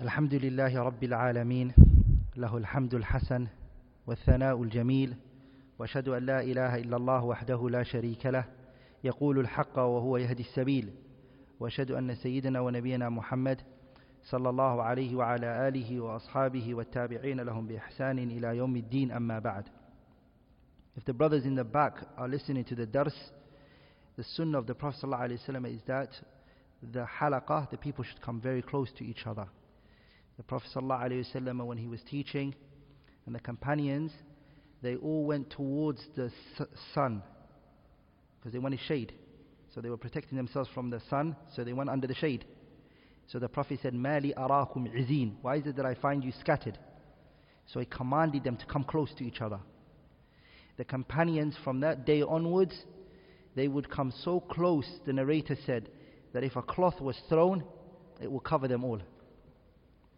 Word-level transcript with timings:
الحمد 0.00 0.34
لله 0.34 0.78
رب 0.82 1.04
العالمين 1.04 1.72
له 2.36 2.56
الحمد 2.56 2.94
الحسن 2.94 3.46
والثناء 4.06 4.62
الجميل 4.62 5.16
وأشهد 5.78 6.08
أن 6.08 6.26
لا 6.26 6.40
إله 6.40 6.76
إلا 6.76 6.96
الله 6.96 7.24
وحده 7.24 7.68
لا 7.70 7.82
شريك 7.82 8.26
له 8.26 8.44
يقول 9.04 9.38
الحق 9.38 9.78
وهو 9.78 10.16
يهدي 10.16 10.42
السبيل 10.42 10.92
وأشهد 11.60 11.90
أن 11.90 12.14
سيدنا 12.14 12.60
ونبينا 12.60 13.08
محمد 13.08 13.60
صلى 14.22 14.50
الله 14.50 14.82
عليه 14.82 15.16
وعلى 15.16 15.68
آله 15.68 16.00
وأصحابه 16.00 16.74
والتابعين 16.74 17.40
لهم 17.40 17.66
بإحسان 17.66 18.18
إلى 18.18 18.56
يوم 18.56 18.76
الدين 18.76 19.12
أما 19.12 19.38
بعد 19.38 19.64
If 20.96 21.04
the 21.04 21.12
brothers 21.12 21.44
in 21.44 21.54
the 21.54 21.64
back 21.64 21.94
are 22.16 22.28
listening 22.28 22.64
to 22.64 22.74
the 22.74 22.86
dars, 22.86 23.14
the 24.16 24.24
sunnah 24.24 24.58
of 24.58 24.66
the 24.66 24.74
Prophet 24.74 25.00
ﷺ 25.04 25.74
is 25.74 25.80
that 25.86 26.10
the 26.82 27.04
halaqah, 27.20 27.70
the 27.70 27.76
people 27.76 28.04
should 28.04 28.20
come 28.20 28.40
very 28.40 28.62
close 28.62 28.90
to 28.98 29.04
each 29.04 29.24
other. 29.26 29.46
The 30.38 30.44
Prophet 30.44 30.70
ﷺ, 30.74 31.66
when 31.66 31.76
he 31.78 31.88
was 31.88 32.00
teaching, 32.08 32.54
and 33.26 33.34
the 33.34 33.40
companions, 33.40 34.12
they 34.82 34.94
all 34.94 35.24
went 35.24 35.50
towards 35.50 36.00
the 36.16 36.30
sun 36.94 37.22
because 38.38 38.52
they 38.52 38.60
wanted 38.60 38.80
shade. 38.86 39.12
So 39.74 39.80
they 39.80 39.90
were 39.90 39.96
protecting 39.96 40.38
themselves 40.38 40.70
from 40.72 40.90
the 40.90 41.02
sun, 41.10 41.36
so 41.54 41.64
they 41.64 41.72
went 41.72 41.90
under 41.90 42.06
the 42.06 42.14
shade. 42.14 42.44
So 43.26 43.38
the 43.38 43.48
Prophet 43.48 43.80
said, 43.82 43.94
Mali 43.94 44.32
arakum 44.32 44.88
izin. 44.88 45.34
Why 45.42 45.56
is 45.56 45.66
it 45.66 45.76
that 45.76 45.84
I 45.84 45.94
find 45.94 46.24
you 46.24 46.32
scattered? 46.40 46.78
So 47.66 47.80
he 47.80 47.86
commanded 47.86 48.44
them 48.44 48.56
to 48.56 48.66
come 48.66 48.84
close 48.84 49.12
to 49.18 49.24
each 49.24 49.40
other. 49.42 49.58
The 50.78 50.84
companions 50.84 51.56
from 51.64 51.80
that 51.80 52.06
day 52.06 52.22
onwards, 52.22 52.74
they 53.56 53.66
would 53.66 53.90
come 53.90 54.12
so 54.22 54.40
close, 54.40 54.88
the 55.04 55.12
narrator 55.12 55.56
said, 55.66 55.90
that 56.32 56.44
if 56.44 56.54
a 56.56 56.62
cloth 56.62 57.00
was 57.00 57.20
thrown, 57.28 57.64
it 58.22 58.30
will 58.30 58.40
cover 58.40 58.68
them 58.68 58.84
all. 58.84 59.00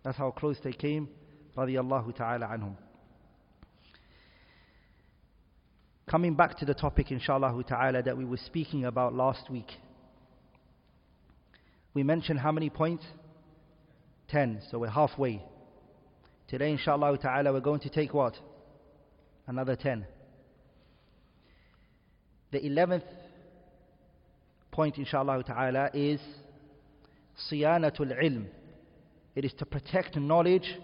That's 0.03 0.17
how 0.17 0.31
close 0.31 0.57
they 0.65 0.73
came, 0.73 1.09
radiallahu 1.57 2.17
ta'ala 2.17 2.47
anhum. 2.47 2.77
Coming 6.11 6.35
back 6.35 6.59
to 6.59 6.65
the 6.65 6.75
topic, 6.75 7.13
inshallah 7.13 7.63
ta'ala, 7.69 8.03
that 8.03 8.17
we 8.17 8.25
were 8.25 8.39
speaking 8.39 8.85
about 8.85 9.15
last 9.15 9.49
week. 9.51 9.71
We 11.95 12.03
mentioned 12.03 12.41
how 12.41 12.51
many 12.51 12.71
points? 12.71 13.05
Ten, 14.29 14.61
so 14.71 14.79
we're 14.79 14.89
halfway. 14.89 15.43
Today, 16.49 16.73
inshallah 16.73 17.17
ta'ala, 17.19 17.53
we're 17.53 17.61
going 17.61 17.81
to 17.81 17.91
take 17.91 18.15
what? 18.15 18.35
Another 19.47 19.77
ten. 19.77 20.07
The 22.51 22.65
eleventh 22.65 23.05
point, 24.73 24.99
inshallah 24.99 25.45
ta'ala, 25.45 25.91
is 25.95 26.21
siyanatul 27.51 28.13
ilm. 28.21 28.47
It 29.35 29.45
is 29.45 29.53
to 29.59 29.67
protect 29.67 30.17
knowledge 30.17 30.77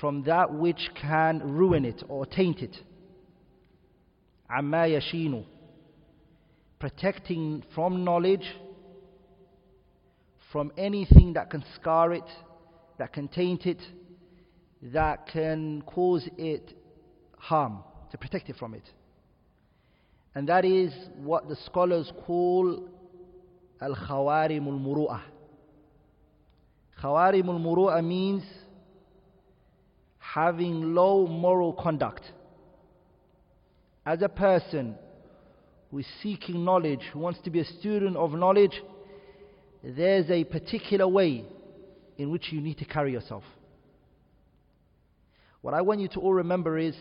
from 0.00 0.24
that 0.24 0.52
which 0.52 0.90
can 1.00 1.40
ruin 1.54 1.84
it 1.84 2.02
or 2.08 2.26
taint 2.26 2.60
it. 2.60 2.76
Amma 4.50 4.86
yashinu. 4.88 5.44
Protecting 6.78 7.62
from 7.74 8.04
knowledge 8.04 8.44
from 10.54 10.70
anything 10.76 11.32
that 11.32 11.50
can 11.50 11.64
scar 11.74 12.12
it, 12.12 12.24
that 12.98 13.12
can 13.12 13.26
taint 13.26 13.66
it, 13.66 13.80
that 14.82 15.26
can 15.26 15.82
cause 15.82 16.28
it 16.38 16.72
harm, 17.36 17.82
to 18.12 18.18
protect 18.18 18.48
it 18.48 18.56
from 18.56 18.74
it. 18.74 18.88
And 20.34 20.48
that 20.48 20.64
is 20.64 20.92
what 21.16 21.48
the 21.48 21.56
scholars 21.66 22.12
call 22.24 22.88
al 23.80 23.96
khawarim 23.96 24.66
al 27.04 27.32
muru'ah. 27.32 27.32
Khawarim 27.32 27.44
muru'ah 27.44 28.04
means 28.04 28.42
having 30.18 30.94
low 30.94 31.26
moral 31.26 31.72
conduct. 31.72 32.22
As 34.06 34.22
a 34.22 34.28
person 34.28 34.96
who 35.90 35.98
is 35.98 36.06
seeking 36.22 36.64
knowledge, 36.64 37.00
who 37.12 37.20
wants 37.20 37.40
to 37.44 37.50
be 37.50 37.60
a 37.60 37.64
student 37.64 38.16
of 38.16 38.32
knowledge, 38.32 38.82
there's 39.82 40.30
a 40.30 40.44
particular 40.44 41.06
way 41.06 41.44
in 42.18 42.30
which 42.30 42.52
you 42.52 42.60
need 42.60 42.78
to 42.78 42.84
carry 42.84 43.12
yourself. 43.12 43.44
What 45.60 45.74
I 45.74 45.82
want 45.82 46.00
you 46.00 46.08
to 46.08 46.20
all 46.20 46.34
remember 46.34 46.78
is 46.78 46.94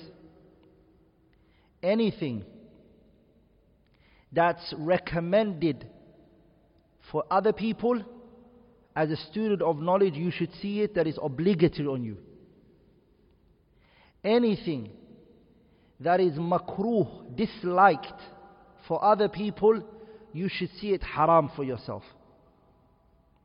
anything 1.82 2.46
that's 4.32 4.74
recommended 4.78 5.88
for 7.12 7.26
other 7.30 7.52
people, 7.52 8.02
as 8.96 9.10
a 9.10 9.18
student 9.18 9.62
of 9.62 9.80
knowledge, 9.80 10.14
you 10.14 10.32
should 10.32 10.52
see 10.62 10.82
it 10.82 10.96
that 10.96 11.08
is 11.08 11.18
obligatory 11.22 11.88
on 11.88 12.04
you. 12.04 12.18
Anything 14.24 14.90
that 16.00 16.20
is 16.20 16.34
makruh, 16.34 17.36
disliked 17.36 18.22
for 18.88 19.04
other 19.04 19.28
people, 19.30 19.82
you 20.32 20.50
should 20.50 20.70
see 20.80 20.92
it 20.92 21.02
haram 21.04 21.50
for 21.56 21.64
yourself. 21.64 22.04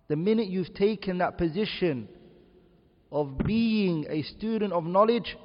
The 0.09 0.17
minute 0.17 0.49
you've 0.49 0.75
taken 0.75 1.19
that 1.19 1.39
position 1.39 2.09
of 3.11 3.39
being 3.39 4.07
a 4.09 4.23
student 4.23 4.73
of 4.73 4.85
knowledge, 4.85 5.37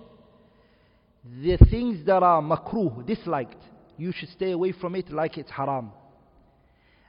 the 1.41 1.57
things 1.69 2.05
that 2.05 2.23
are 2.23 2.41
makruh, 2.41 3.05
disliked, 3.05 3.61
you 3.97 4.11
should 4.11 4.29
stay 4.29 4.51
away 4.51 4.73
from 4.73 4.95
it 4.95 5.11
like 5.11 5.37
it's 5.37 5.51
haram. 5.51 5.91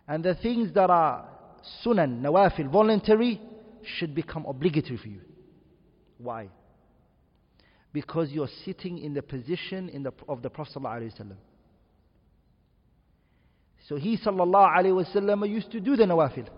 And 0.07 0.23
the 0.23 0.35
things 0.35 0.73
that 0.75 0.91
are 0.91 1.29
sunan, 1.85 2.21
nawafil, 2.23 2.71
voluntary, 2.71 3.41
should 3.85 4.15
become 4.15 4.47
obligatory 4.47 4.97
for 4.97 5.09
you. 5.09 5.21
Why? 6.19 6.49
Because 7.93 8.31
you're 8.31 8.49
sitting 8.65 8.99
in 8.99 9.15
the 9.15 9.23
position 9.23 9.89
in 9.89 10.03
the, 10.03 10.13
of 10.29 10.43
the 10.43 10.51
Prophet 10.51 10.75
ﷺ. 10.77 11.33
So 13.89 13.97
he 13.97 14.17
sallallahu 14.17 15.05
wasallam 15.05 15.49
used 15.49 15.71
to 15.73 15.81
do 15.81 15.97
the 15.97 16.05
nawafil. 16.05 16.49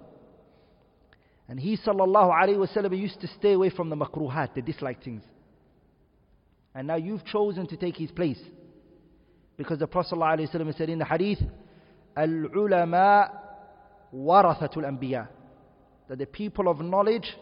And 1.48 1.58
he 1.58 1.76
sallallahu 1.76 2.56
wasallam 2.56 2.96
used 2.98 3.20
to 3.20 3.26
stay 3.38 3.52
away 3.52 3.70
from 3.70 3.90
the 3.90 3.96
makruhat, 3.96 4.54
the 4.54 4.62
disliked 4.62 5.04
things. 5.04 5.22
And 6.74 6.86
now 6.86 6.96
you've 6.96 7.24
chosen 7.24 7.66
to 7.68 7.76
take 7.76 7.96
his 7.96 8.10
place. 8.10 8.40
Because 9.56 9.78
the 9.78 9.86
Prophet 9.86 10.14
ﷺ 10.16 10.76
said 10.76 10.90
in 10.90 10.98
the 10.98 11.04
hadith, 11.04 11.38
Al-ulama 12.14 13.45
warathatul 14.13 14.85
anbiya. 14.85 15.27
That 16.07 16.19
the 16.19 16.25
people 16.25 16.67
of 16.67 16.79
knowledge, 16.79 17.35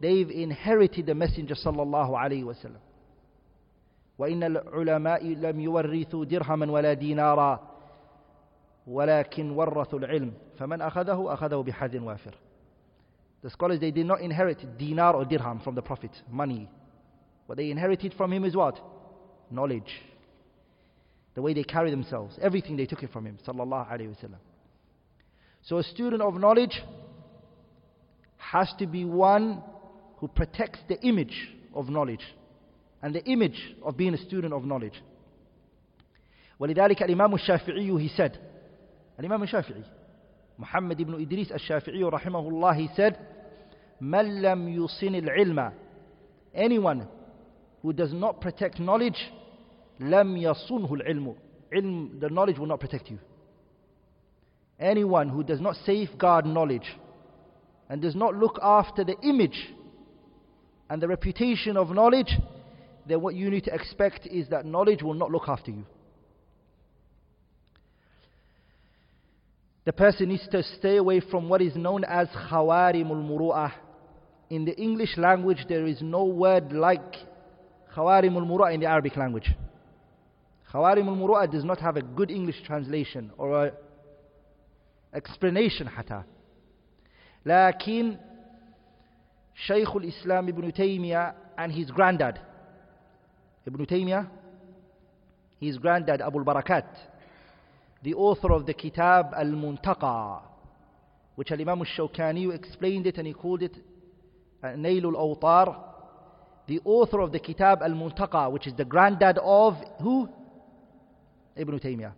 they've 0.00 0.30
inherited 0.30 1.06
the 1.06 1.14
Messenger 1.14 1.54
sallallahu 1.54 2.10
alayhi 2.10 2.44
wasallam. 2.44 2.80
وإن 4.18 4.42
العلماء 4.42 5.24
لم 5.26 5.60
يورثوا 5.60 6.24
درهما 6.24 6.72
ولا 6.72 6.92
دينارا 6.92 7.60
ولكن 8.86 9.50
ورثوا 9.50 9.98
العلم 9.98 10.32
فمن 10.58 10.80
أخذه 10.80 11.32
أخذه 11.32 11.62
بحظ 11.62 11.96
وافر 11.96 12.34
The 13.42 13.50
scholars 13.50 13.80
they 13.80 13.90
did 13.90 14.06
not 14.06 14.20
inherit 14.20 14.78
dinar 14.78 15.14
or 15.14 15.24
dirham 15.24 15.60
from 15.60 15.74
the 15.74 15.82
Prophet, 15.82 16.10
money. 16.30 16.68
What 17.46 17.58
they 17.58 17.70
inherited 17.70 18.14
from 18.14 18.32
him 18.32 18.44
is 18.44 18.54
what? 18.54 18.78
Knowledge 19.50 19.92
the 21.34 21.42
way 21.42 21.54
they 21.54 21.64
carry 21.64 21.90
themselves, 21.90 22.36
everything 22.40 22.76
they 22.76 22.86
took 22.86 23.02
it 23.02 23.10
from 23.12 23.26
him, 23.26 23.38
sallallahu 23.46 23.90
alaihi 23.90 24.08
wasallam. 24.08 24.38
So 25.62 25.78
a 25.78 25.82
student 25.82 26.22
of 26.22 26.34
knowledge 26.34 26.82
has 28.36 28.72
to 28.78 28.86
be 28.86 29.04
one 29.04 29.62
who 30.18 30.28
protects 30.28 30.80
the 30.88 31.00
image 31.00 31.48
of 31.74 31.88
knowledge 31.88 32.24
and 33.02 33.14
the 33.14 33.24
image 33.24 33.74
of 33.82 33.96
being 33.96 34.14
a 34.14 34.18
student 34.18 34.52
of 34.52 34.64
knowledge. 34.64 35.00
ولذلك 36.60 37.02
الإمام 37.02 37.34
الشافعي 37.34 37.98
he 37.98 38.08
said 38.16 38.38
الإمام 39.20 39.42
الشافعي 39.42 39.82
محمد 40.58 41.02
بن 41.02 41.20
إدريس 41.22 41.52
الشافعي 41.52 42.02
رحمه 42.02 42.48
الله 42.48 42.74
he 42.74 42.88
said 42.96 43.16
من 44.00 44.42
لم 44.42 44.68
يصن 44.68 45.14
العلم 45.14 45.72
anyone 46.54 47.06
who 47.82 47.92
does 47.92 48.12
not 48.12 48.40
protect 48.40 48.78
knowledge 48.78 49.32
لم 50.00 50.36
يصنه 50.36 50.94
العلم 50.94 51.36
ilm, 51.72 52.20
the 52.20 52.28
knowledge 52.28 52.58
will 52.58 52.66
not 52.66 52.80
protect 52.80 53.10
you. 53.10 53.18
Anyone 54.79 55.29
who 55.29 55.43
does 55.43 55.59
not 55.59 55.75
safeguard 55.85 56.45
knowledge 56.45 56.87
and 57.89 58.01
does 58.01 58.15
not 58.15 58.35
look 58.35 58.59
after 58.61 59.03
the 59.03 59.15
image 59.23 59.67
and 60.89 61.01
the 61.01 61.07
reputation 61.07 61.77
of 61.77 61.89
knowledge, 61.89 62.37
then 63.07 63.21
what 63.21 63.35
you 63.35 63.49
need 63.49 63.63
to 63.65 63.73
expect 63.73 64.27
is 64.27 64.49
that 64.49 64.65
knowledge 64.65 65.01
will 65.01 65.13
not 65.13 65.31
look 65.31 65.47
after 65.47 65.71
you. 65.71 65.85
The 69.85 69.93
person 69.93 70.29
needs 70.29 70.47
to 70.51 70.61
stay 70.63 70.97
away 70.97 71.21
from 71.21 71.47
what 71.47 71.61
is 71.61 71.75
known 71.75 72.03
as 72.03 72.27
khawarimul 72.27 73.25
muru'ah. 73.25 73.71
In 74.49 74.65
the 74.65 74.75
English 74.77 75.17
language, 75.17 75.65
there 75.69 75.87
is 75.87 76.01
no 76.01 76.25
word 76.25 76.71
like 76.73 77.15
khawarimul 77.95 78.45
muru'ah 78.45 78.73
in 78.73 78.81
the 78.81 78.85
Arabic 78.85 79.15
language. 79.15 79.49
Khawarim 80.71 81.07
al-Muru'ah 81.07 81.49
does 81.49 81.63
not 81.63 81.79
have 81.79 81.95
a 81.95 82.01
good 82.01 82.29
English 82.29 82.61
translation 82.65 83.31
or 83.37 83.67
a 83.67 83.71
explanation 85.14 85.88
حتى. 85.88 86.22
لكن 87.46 88.16
Shaykh 89.54 89.88
al-Islam 89.88 90.48
Ibn 90.48 90.72
Taymiyyah 90.72 91.34
and 91.58 91.72
his 91.72 91.90
granddad. 91.90 92.40
Ibn 93.66 93.86
Taymiyyah, 93.86 94.28
his 95.60 95.78
granddad 95.78 96.20
Abu 96.20 96.38
al-Barakat, 96.38 96.86
the 98.02 98.14
author 98.14 98.52
of 98.52 98.66
the 98.66 98.74
Kitab 98.74 99.32
al-Muntaqa, 99.36 100.42
which 101.36 101.52
Al-Imam 101.52 101.80
al-Shawkani 101.80 102.52
explained 102.52 103.06
it 103.06 103.18
and 103.18 103.26
he 103.26 103.32
called 103.32 103.62
it 103.62 103.76
uh, 104.62 104.72
Nail 104.74 105.06
al-Awtar, 105.06 105.78
the 106.66 106.80
author 106.84 107.20
of 107.20 107.30
the 107.30 107.38
Kitab 107.38 107.82
al-Muntaqa, 107.82 108.50
which 108.50 108.66
is 108.66 108.74
the 108.74 108.84
granddad 108.84 109.38
of 109.38 109.76
who? 110.00 110.28
Ibn 111.54 111.78
Taymiyyah. 111.78 112.12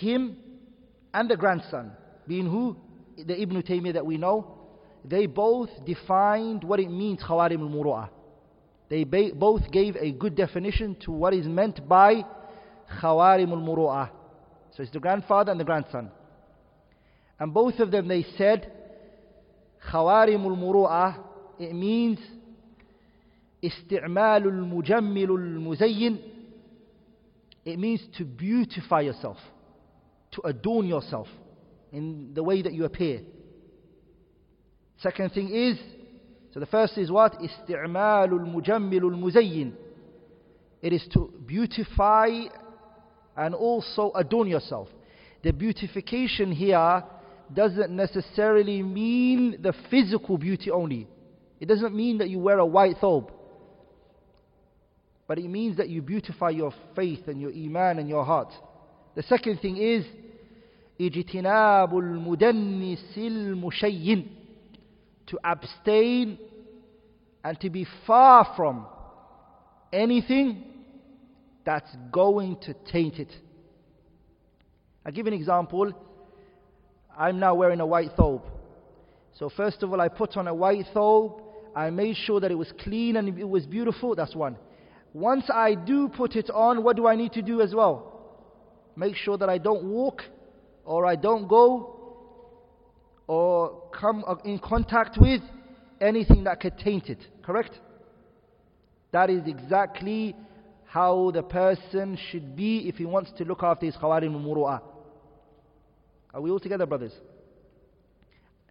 Him 0.00 0.36
and 1.12 1.30
the 1.30 1.36
grandson, 1.36 1.92
being 2.26 2.46
who? 2.46 2.76
The 3.16 3.40
Ibn 3.40 3.62
Taymiyyah 3.62 3.94
that 3.94 4.06
we 4.06 4.16
know, 4.16 4.58
they 5.04 5.26
both 5.26 5.70
defined 5.84 6.64
what 6.64 6.80
it 6.80 6.90
means 6.90 7.20
Khawarim 7.22 7.60
al-Muru'ah. 7.60 8.08
They 8.88 9.04
both 9.04 9.70
gave 9.70 9.96
a 9.96 10.12
good 10.12 10.34
definition 10.34 10.96
to 11.04 11.12
what 11.12 11.34
is 11.34 11.46
meant 11.46 11.86
by 11.88 12.24
Khawarim 13.00 13.50
al-Muru'ah. 13.50 14.10
So 14.76 14.82
it's 14.82 14.92
the 14.92 15.00
grandfather 15.00 15.52
and 15.52 15.60
the 15.60 15.64
grandson. 15.64 16.10
And 17.38 17.54
both 17.54 17.78
of 17.78 17.90
them 17.90 18.08
they 18.08 18.24
said, 18.36 18.72
Khawarim 19.90 20.44
al-Muru'ah, 20.44 21.18
it 21.58 21.74
means 21.74 22.18
استعمال 23.64 24.46
المجمل 24.46 25.30
المزين 25.30 26.18
it 27.64 27.78
means 27.78 28.02
to 28.18 28.24
beautify 28.24 29.00
yourself 29.00 29.38
to 30.32 30.42
adorn 30.46 30.86
yourself 30.86 31.28
in 31.92 32.32
the 32.34 32.42
way 32.42 32.62
that 32.62 32.72
you 32.72 32.84
appear 32.84 33.20
second 34.98 35.30
thing 35.30 35.48
is 35.54 35.78
so 36.52 36.60
the 36.60 36.66
first 36.66 36.96
is 36.98 37.10
what 37.10 37.34
استعمال 37.40 38.32
المجمل 38.32 39.04
المزين 39.04 39.72
it 40.82 40.92
is 40.92 41.06
to 41.12 41.32
beautify 41.46 42.28
and 43.36 43.54
also 43.54 44.12
adorn 44.14 44.48
yourself 44.48 44.88
the 45.42 45.52
beautification 45.52 46.52
here 46.52 47.04
doesn't 47.52 47.90
necessarily 47.90 48.82
mean 48.82 49.56
the 49.60 49.74
physical 49.90 50.38
beauty 50.38 50.70
only 50.70 51.06
it 51.60 51.66
doesn't 51.66 51.94
mean 51.94 52.18
that 52.18 52.28
you 52.28 52.38
wear 52.38 52.58
a 52.58 52.66
white 52.66 52.96
thobe 53.00 53.30
but 55.26 55.38
it 55.38 55.48
means 55.48 55.76
that 55.78 55.88
you 55.88 56.02
beautify 56.02 56.50
your 56.50 56.72
faith 56.94 57.28
and 57.28 57.40
your 57.40 57.50
iman 57.50 57.98
and 57.98 58.08
your 58.08 58.24
heart. 58.24 58.52
The 59.14 59.22
second 59.22 59.60
thing 59.60 59.76
is 59.76 60.04
اجتناب 61.00 61.98
المدنس 61.98 63.18
المشين 63.18 64.26
to 65.26 65.38
abstain 65.44 66.38
and 67.42 67.58
to 67.60 67.70
be 67.70 67.86
far 68.06 68.52
from 68.56 68.86
anything 69.92 70.62
that's 71.64 71.90
going 72.12 72.56
to 72.60 72.74
taint 72.92 73.18
it. 73.18 73.32
I'll 75.04 75.12
give 75.12 75.26
an 75.26 75.32
example. 75.32 75.92
I'm 77.16 77.38
now 77.38 77.54
wearing 77.54 77.80
a 77.80 77.86
white 77.86 78.10
thobe. 78.16 78.42
So 79.38 79.48
first 79.48 79.82
of 79.82 79.92
all, 79.92 80.00
I 80.00 80.08
put 80.08 80.36
on 80.36 80.48
a 80.48 80.54
white 80.54 80.86
thobe. 80.94 81.40
I 81.74 81.90
made 81.90 82.16
sure 82.16 82.40
that 82.40 82.50
it 82.50 82.54
was 82.54 82.72
clean 82.80 83.16
and 83.16 83.38
it 83.38 83.48
was 83.48 83.66
beautiful. 83.66 84.14
That's 84.14 84.34
one. 84.34 84.56
Once 85.12 85.44
I 85.52 85.74
do 85.74 86.08
put 86.08 86.36
it 86.36 86.50
on, 86.50 86.82
what 86.82 86.96
do 86.96 87.06
I 87.06 87.16
need 87.16 87.32
to 87.32 87.42
do 87.42 87.60
as 87.60 87.74
well? 87.74 88.07
Make 88.99 89.15
sure 89.15 89.37
that 89.37 89.47
I 89.47 89.57
don't 89.57 89.85
walk 89.85 90.23
or 90.83 91.05
I 91.05 91.15
don't 91.15 91.47
go 91.47 91.95
or 93.27 93.83
come 93.97 94.25
in 94.43 94.59
contact 94.59 95.17
with 95.17 95.41
anything 96.01 96.43
that 96.43 96.59
could 96.59 96.77
taint 96.77 97.07
it. 97.07 97.19
Correct? 97.41 97.79
That 99.13 99.29
is 99.29 99.47
exactly 99.47 100.35
how 100.85 101.31
the 101.33 101.43
person 101.43 102.17
should 102.29 102.57
be 102.57 102.89
if 102.89 102.95
he 102.95 103.05
wants 103.05 103.31
to 103.37 103.45
look 103.45 103.63
after 103.63 103.85
his 103.85 103.95
khawarim 103.95 104.35
al 104.35 104.83
Are 106.33 106.41
we 106.41 106.51
all 106.51 106.59
together, 106.59 106.85
brothers? 106.85 107.13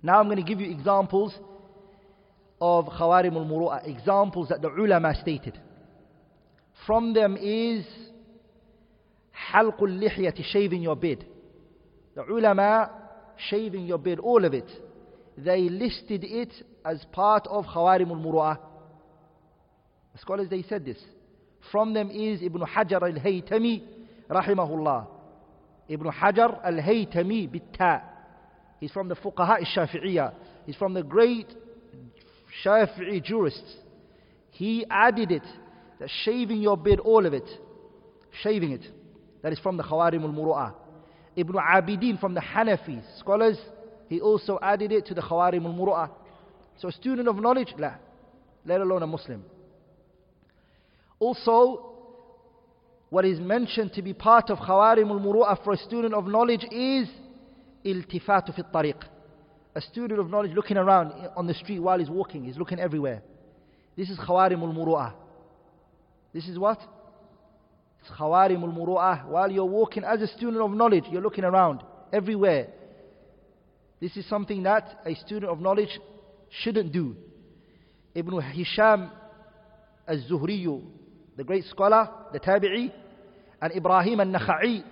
Now 0.03 0.21
I'm 0.21 0.27
going 0.27 0.37
to 0.37 0.43
give 0.43 0.61
you 0.61 0.71
examples 0.71 1.33
of 2.61 2.85
khawarim 2.85 3.35
al 3.35 3.81
examples 3.83 4.51
that 4.51 4.61
the 4.61 4.69
ulama 4.69 5.15
stated. 5.23 5.59
From 6.87 7.15
them 7.15 7.39
is 7.41 7.87
halqul 9.53 9.99
lihyati, 10.01 10.45
shaving 10.45 10.83
your 10.83 10.97
beard. 10.97 11.25
The 12.15 12.25
ulama, 12.25 12.91
shaving 13.49 13.87
your 13.87 13.99
beard, 13.99 14.19
all 14.19 14.45
of 14.45 14.55
it. 14.55 14.69
They 15.37 15.69
listed 15.69 16.25
it 16.25 16.53
as 16.85 17.05
part 17.13 17.47
of 17.47 17.65
khawarim 17.67 18.11
al-muru'ah. 18.11 18.59
Scholars, 20.21 20.49
they 20.51 20.63
said 20.63 20.85
this. 20.85 20.99
From 21.71 21.95
them 21.95 22.11
is 22.11 22.43
Ibn 22.43 22.63
Hajar 22.63 23.03
al-Haytami, 23.03 23.83
rahimahullah. 24.29 25.07
Ibn 25.89 26.07
Hajar 26.09 26.61
al-Haytami, 26.65 27.49
bitta. 27.49 28.03
He's 28.81 28.91
from 28.91 29.09
the 29.09 29.15
fuqaha 29.15 29.61
al-Shafi'iyah. 29.61 30.35
He's 30.67 30.77
from 30.77 30.95
the 30.95 31.03
great 31.03 31.47
Shafi'i 32.65 33.23
jurists. 33.23 33.77
He 34.51 34.85
added 34.91 35.31
it 35.31 35.45
that 36.01 36.09
shaving 36.25 36.61
your 36.61 36.77
beard, 36.77 37.01
all 37.01 37.25
of 37.25 37.33
it, 37.33 37.49
shaving 38.43 38.73
it, 38.73 38.83
that 39.43 39.53
is 39.53 39.59
from 39.59 39.77
the 39.77 39.83
Khawarim 39.83 40.23
al-Muru'ah. 40.23 40.75
Ibn 41.37 41.55
Abidin 41.55 42.19
from 42.21 42.35
the 42.35 42.41
Hanafi 42.41 43.01
scholars, 43.19 43.59
he 44.09 44.21
also 44.21 44.59
added 44.61 44.93
it 44.93 45.07
to 45.07 45.15
the 45.15 45.21
Khawarim 45.21 45.65
al-Muru'ah. 45.65 46.11
So 46.79 46.89
a 46.89 46.93
student 46.93 47.29
of 47.29 47.37
knowledge, 47.37 47.75
la, 47.79 47.95
let 48.65 48.81
alone 48.81 49.03
a 49.03 49.07
Muslim. 49.07 49.45
Also, 51.21 51.85
what 53.11 53.25
is 53.25 53.41
mentioned 53.41 53.93
to 53.95 54.03
be 54.03 54.13
part 54.13 54.51
of 54.51 54.59
Khawarim 54.59 55.11
al-Muru'ah 55.11 55.63
for 55.65 55.73
a 55.73 55.77
student 55.77 56.15
of 56.15 56.27
knowledge 56.27 56.65
is 56.71 57.09
iltifatu 57.85 58.55
fi 58.55 58.63
tariq. 58.63 59.03
A 59.75 59.81
student 59.81 60.19
of 60.19 60.29
knowledge 60.31 60.53
looking 60.55 60.77
around 60.77 61.13
on 61.37 61.47
the 61.47 61.55
street 61.55 61.79
while 61.79 61.99
he's 61.99 62.11
walking, 62.11 62.45
he's 62.45 62.57
looking 62.57 62.81
everywhere. 62.81 63.23
This 63.97 64.11
is 64.11 64.19
Khawarim 64.19 64.61
al-Muru'ah. 64.63 65.13
This 66.33 66.49
is 66.49 66.59
what? 66.59 66.79
It's 68.09 68.19
khawarim 68.19 68.63
al-muru'ah. 68.63 69.27
While 69.27 69.51
you're 69.51 69.65
walking 69.65 70.05
as 70.05 70.21
a 70.21 70.27
student 70.29 70.63
of 70.63 70.71
knowledge, 70.71 71.05
you're 71.11 71.23
looking 71.23 71.45
around 71.45 71.83
everywhere. 72.13 72.69
This 74.01 74.17
is 74.17 74.29
something 74.29 74.63
that 74.63 75.01
a 75.05 75.15
student 75.15 75.51
of 75.51 75.61
knowledge 75.61 75.99
shouldn't 76.63 76.93
do. 76.93 77.17
Ibn 78.15 78.41
Hisham 78.41 79.11
al-Zuhri, 80.07 80.83
the 81.37 81.45
great 81.45 81.65
scholar, 81.65 82.09
the 82.33 82.41
tabi'i, 82.41 82.93
and 83.61 83.77
Ibrahim 83.77 84.21
al-Nakha'i, 84.21 84.85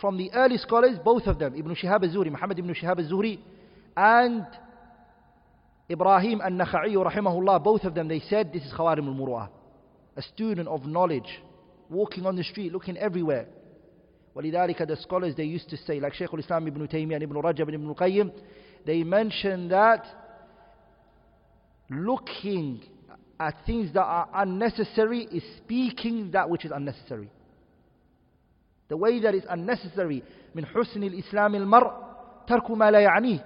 from 0.00 0.16
the 0.16 0.32
early 0.32 0.58
scholars, 0.58 0.98
both 1.04 1.26
of 1.26 1.38
them, 1.38 1.54
Ibn 1.54 1.74
Shihab 1.74 2.02
al-Zuhri, 2.02 2.30
Muhammad 2.30 2.58
ibn 2.58 2.74
Shihab 2.74 2.98
al-Zuhri, 2.98 3.38
and 3.96 4.46
Ibrahim 5.90 6.40
al-Nakha'i, 6.40 6.94
rahimahullah, 6.94 7.62
both 7.62 7.84
of 7.84 7.94
them, 7.94 8.08
they 8.08 8.20
said 8.20 8.52
this 8.52 8.64
is 8.64 8.72
khawarim 8.72 9.06
al-muru'ah 9.06 9.48
a 10.18 10.22
student 10.22 10.66
of 10.66 10.84
knowledge, 10.84 11.40
walking 11.89 12.25
on 12.25 12.35
the 12.35 12.43
street, 12.43 12.71
looking 12.71 12.97
everywhere. 12.97 13.47
ولذلك 14.35 14.87
the 14.87 14.95
scholars 14.97 15.35
they 15.35 15.43
used 15.43 15.69
to 15.69 15.77
say, 15.77 15.99
like 15.99 16.13
Shaykh 16.13 16.33
al-Islam 16.33 16.67
ibn 16.67 16.87
Taymiyyah 16.87 17.15
and 17.15 17.23
ibn 17.23 17.37
Rajab 17.37 17.67
and 17.67 17.75
ibn 17.75 17.93
Qayyim, 17.95 18.31
they 18.85 19.03
mention 19.03 19.69
that 19.69 20.05
looking 21.89 22.81
at 23.39 23.55
things 23.65 23.93
that 23.93 24.03
are 24.03 24.29
unnecessary 24.35 25.27
is 25.31 25.43
speaking 25.57 26.31
that 26.31 26.49
which 26.49 26.65
is 26.65 26.71
unnecessary. 26.73 27.29
The 28.89 28.97
way 28.97 29.19
that 29.21 29.33
is 29.33 29.43
unnecessary, 29.49 30.23
من 30.55 30.65
حسن 30.65 31.03
الإسلام 31.03 31.55
المرء 31.55 31.91
ترك 32.47 32.71
ما 32.71 32.91
لا 32.91 33.01
يعنيه. 33.01 33.43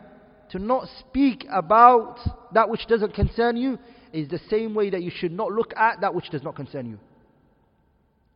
To 0.51 0.59
not 0.59 0.87
speak 0.99 1.45
about 1.51 2.19
that 2.53 2.69
which 2.69 2.87
doesn't 2.87 3.13
concern 3.13 3.57
you 3.57 3.77
is 4.13 4.29
the 4.29 4.39
same 4.49 4.73
way 4.73 4.89
that 4.89 5.01
you 5.01 5.11
should 5.13 5.31
not 5.33 5.51
look 5.51 5.73
at 5.75 5.99
that 6.01 6.15
which 6.15 6.29
does 6.29 6.41
not 6.43 6.55
concern 6.55 6.89
you. 6.89 6.99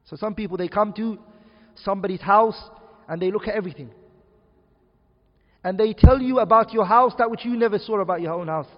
So 0.07 0.17
some 0.17 0.35
people 0.35 0.57
they 0.57 0.69
come 0.69 0.93
to 0.95 1.19
somebody's 1.75 2.21
house 2.21 2.61
and 3.09 3.21
they 3.21 3.31
look 3.31 3.49
at 3.49 3.55
everything. 3.55 3.91
And 5.63 5.77
they 5.79 5.95
tell 5.95 6.21
you 6.21 6.39
about 6.39 6.73
your 6.73 6.85
house 6.85 7.13
that 7.19 7.31
which 7.31 7.45
you 7.45 7.57
never 7.57 7.79
saw 7.79 8.01
about 8.01 8.21
your 8.21 8.35
own 8.35 8.47
house. 8.47 8.69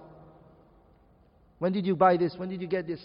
When 1.59 1.71
did 1.71 1.85
you 1.85 1.95
buy 1.95 2.17
this? 2.17 2.33
When 2.35 2.49
did 2.49 2.61
you 2.61 2.67
get 2.67 2.87
this? 2.87 2.99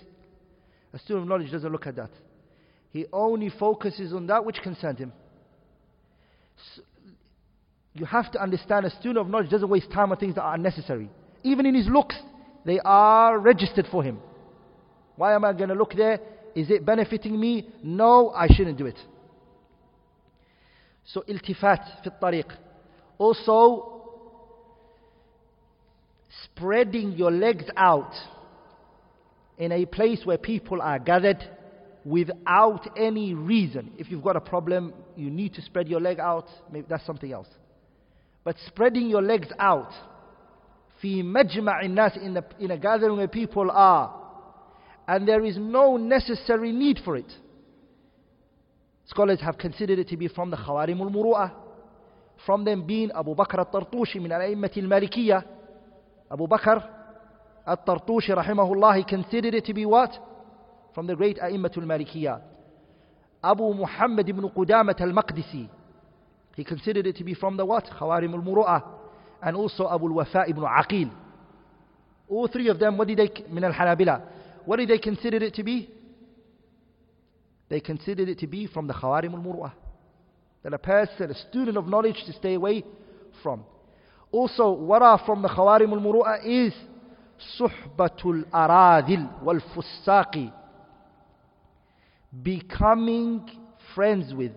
A 0.93 0.99
student 0.99 1.25
of 1.25 1.29
knowledge 1.29 1.51
doesn't 1.51 1.71
look 1.71 1.87
at 1.87 1.97
that. 1.97 2.11
He 2.91 3.07
only 3.13 3.51
focuses 3.51 4.13
on 4.13 4.27
that 4.29 4.45
which 4.45 4.57
concerns 4.63 5.01
him. 5.01 5.13
So 6.75 6.83
you 7.93 8.07
have 8.07 8.31
to 8.33 8.43
understand 8.43 8.87
a 8.87 8.91
student 8.91 9.19
of 9.19 9.29
knowledge 9.29 9.51
doesn't 9.51 9.69
waste 9.69 9.91
time 9.91 10.13
on 10.13 10.19
things 10.19 10.37
that 10.37 10.43
are 10.43 10.55
unnecessary. 10.55 11.11
Even 11.43 11.67
in 11.67 11.75
his 11.75 11.89
looks, 11.89 12.17
they 12.65 12.81
are 12.85 13.39
registered 13.39 13.87
for 13.91 14.03
him. 14.03 14.19
Why 15.17 15.35
am 15.35 15.45
I 15.45 15.53
going 15.53 15.69
to 15.69 15.75
look 15.75 15.95
there? 15.95 16.21
Is 16.55 16.71
it 16.71 16.85
benefiting 16.85 17.39
me? 17.39 17.69
No, 17.83 18.31
I 18.31 18.47
shouldn't 18.49 18.79
do 18.79 18.87
it. 18.87 18.99
So 21.07 21.23
iltifat 21.29 22.03
fit 22.03 22.15
tariq. 22.21 22.51
Also, 23.19 24.03
spreading 26.45 27.13
your 27.13 27.31
legs 27.31 27.65
out 27.77 28.13
in 29.59 29.73
a 29.73 29.85
place 29.87 30.21
where 30.25 30.39
people 30.39 30.81
are 30.81 30.99
gathered 30.99 31.43
without 32.05 32.89
any 32.97 33.35
reason. 33.35 33.93
If 33.99 34.11
you've 34.11 34.23
got 34.23 34.37
a 34.37 34.41
problem, 34.41 34.93
you 35.17 35.31
need 35.31 35.55
to 35.55 35.63
spread 35.63 35.89
your 35.89 36.01
leg 36.01 36.19
out. 36.19 36.47
Maybe 36.71 36.87
that's 36.89 37.07
something 37.07 37.33
else. 37.33 37.49
But 38.43 38.57
spreading 38.67 39.09
your 39.09 39.23
legs 39.23 39.49
out, 39.59 39.93
fi 41.01 41.23
majma'in 41.23 41.91
nas 41.91 42.13
in 42.59 42.71
a 42.71 42.79
gathering 42.79 43.17
where 43.17 43.29
people 43.29 43.71
are 43.71 44.24
and 45.07 45.29
there 45.29 45.45
is 45.45 45.57
no 45.59 45.97
necessary 45.97 46.73
need 46.73 47.01
for 47.05 47.17
it. 47.17 47.31
Scholars 49.07 49.41
have 49.43 49.59
considered 49.59 49.99
it 49.99 50.09
to 50.09 50.17
be 50.17 50.29
from 50.29 50.51
the 50.51 50.57
Khawarim 50.57 51.01
al-Muru'ah, 51.01 51.53
from 52.47 52.65
them 52.65 52.87
being 52.87 53.11
Abu 53.15 53.35
Bakr 53.35 53.59
al-Tartushi 53.59 54.21
min 54.21 54.33
al-A'immati 54.33 54.79
al-Malikiyah. 54.79 55.45
Abu 56.31 56.47
Bakr 56.47 56.83
al-Tartushi 57.67 58.31
rahimahullah, 58.31 58.97
he 58.97 59.05
considered 59.05 59.55
it 59.55 59.65
to 59.67 59.75
be 59.75 59.85
what? 59.85 60.11
From 60.95 61.07
the 61.07 61.15
great 61.15 61.39
A'immatul 61.39 61.85
Malikiyah. 61.85 62.41
Abu 63.43 63.75
Muhammad 63.75 64.27
ibn 64.29 64.49
Qudamat 64.49 65.01
al-Maqdisi, 65.01 65.69
he 66.57 66.65
considered 66.65 67.07
it 67.07 67.17
to 67.17 67.25
be 67.25 67.35
from 67.35 67.57
the 67.59 67.65
what? 67.65 67.85
Khawarim 67.85 68.33
al-Muru'ah. 68.33 68.83
And 69.43 69.55
also 69.57 69.87
Abu 69.91 70.07
al-Wafa 70.07 70.45
ibn 70.49 70.63
Aqil. 70.63 71.11
All 72.31 72.49
three 72.49 72.69
of 72.69 72.79
them, 72.79 72.97
what 72.97 73.07
did 73.07 73.19
they, 73.19 73.31
min 73.51 73.65
al-Hanabila, 73.65 74.23
what 74.65 74.77
did 74.77 74.89
they 74.89 74.99
consider 74.99 75.37
it 75.39 75.55
to 75.55 75.63
be? 75.63 75.91
They 77.69 77.81
considered 77.81 78.29
it 78.29 78.39
to 78.41 78.47
be 78.47 78.67
from 78.67 78.87
the 78.87 78.95
Khawarim 78.95 79.33
al-Muru'ah. 79.35 79.73
That 80.63 80.75
a 80.75 80.79
person, 80.79 81.31
a 81.31 81.35
student 81.51 81.77
of 81.77 81.87
knowledge 81.87 82.23
to 82.27 82.33
stay 82.33 82.55
away 82.55 82.85
from. 83.43 83.65
Also, 84.31 84.73
what 84.73 85.03
are 85.03 85.21
from 85.25 85.43
the 85.43 85.49
Khawarim 85.49 85.93
al-Muru'ah 85.93 86.45
is 86.45 86.73
Suhbatul 87.59 88.45
Aradil 88.51 89.43
wal 89.43 89.61
Fusaqi. 89.75 90.53
Becoming 92.43 93.49
friends 93.95 94.35
with, 94.35 94.53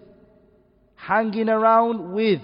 hanging 0.95 1.49
around 1.49 2.13
with 2.13 2.41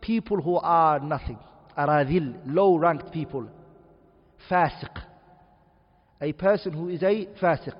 people 0.00 0.40
who 0.40 0.56
are 0.56 1.00
nothing. 1.00 1.38
Aradil, 1.76 2.34
low 2.46 2.76
ranked 2.76 3.12
people. 3.12 3.48
Fasiq 4.50 5.11
A 6.21 6.33
person 6.33 6.73
who 6.73 6.89
is 6.89 7.03
a 7.03 7.27
fasiq. 7.41 7.75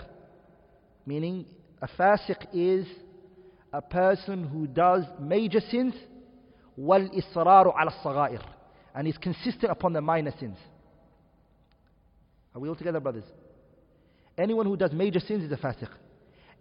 Meaning, 1.05 1.45
a 1.81 1.87
fasiq 1.87 2.45
is 2.53 2.85
a 3.73 3.81
person 3.81 4.47
who 4.47 4.67
does 4.67 5.03
major 5.19 5.59
sins 5.71 5.93
والإصرار 6.79 7.73
على 7.73 7.91
الصغائر 7.91 8.41
and 8.95 9.07
is 9.07 9.17
consistent 9.17 9.71
upon 9.71 9.93
the 9.93 10.01
minor 10.01 10.33
sins. 10.39 10.57
Are 12.55 12.59
we 12.59 12.69
all 12.69 12.75
together, 12.75 12.99
brothers? 12.99 13.25
Anyone 14.37 14.65
who 14.65 14.75
does 14.75 14.91
major 14.91 15.19
sins 15.19 15.43
is 15.43 15.51
a 15.51 15.57
fasiq. 15.57 15.89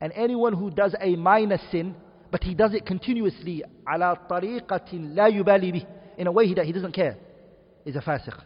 And 0.00 0.12
anyone 0.15 0.53
who 0.53 0.71
does 0.71 0.95
a 1.00 1.17
minor 1.17 1.59
sin, 1.71 1.95
but 2.31 2.45
he 2.45 2.55
does 2.55 2.75
it 2.75 2.85
continuously, 2.85 3.62
على 3.87 4.17
طريقة 4.29 5.15
لا 5.15 5.29
يبالي 5.29 5.73
به, 5.73 5.87
in 6.19 6.26
a 6.26 6.33
way 6.33 6.53
that 6.53 6.67
he 6.67 6.73
doesn't 6.73 6.93
care, 6.93 7.17
is 7.87 7.97
a 7.97 8.00
fasiq. 8.00 8.38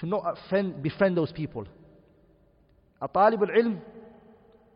to 0.00 0.06
not 0.06 0.36
friend, 0.48 0.82
befriend 0.82 1.16
those 1.16 1.32
people. 1.32 1.66
A 3.00 3.08
talib 3.08 3.42
al-ilm, 3.42 3.78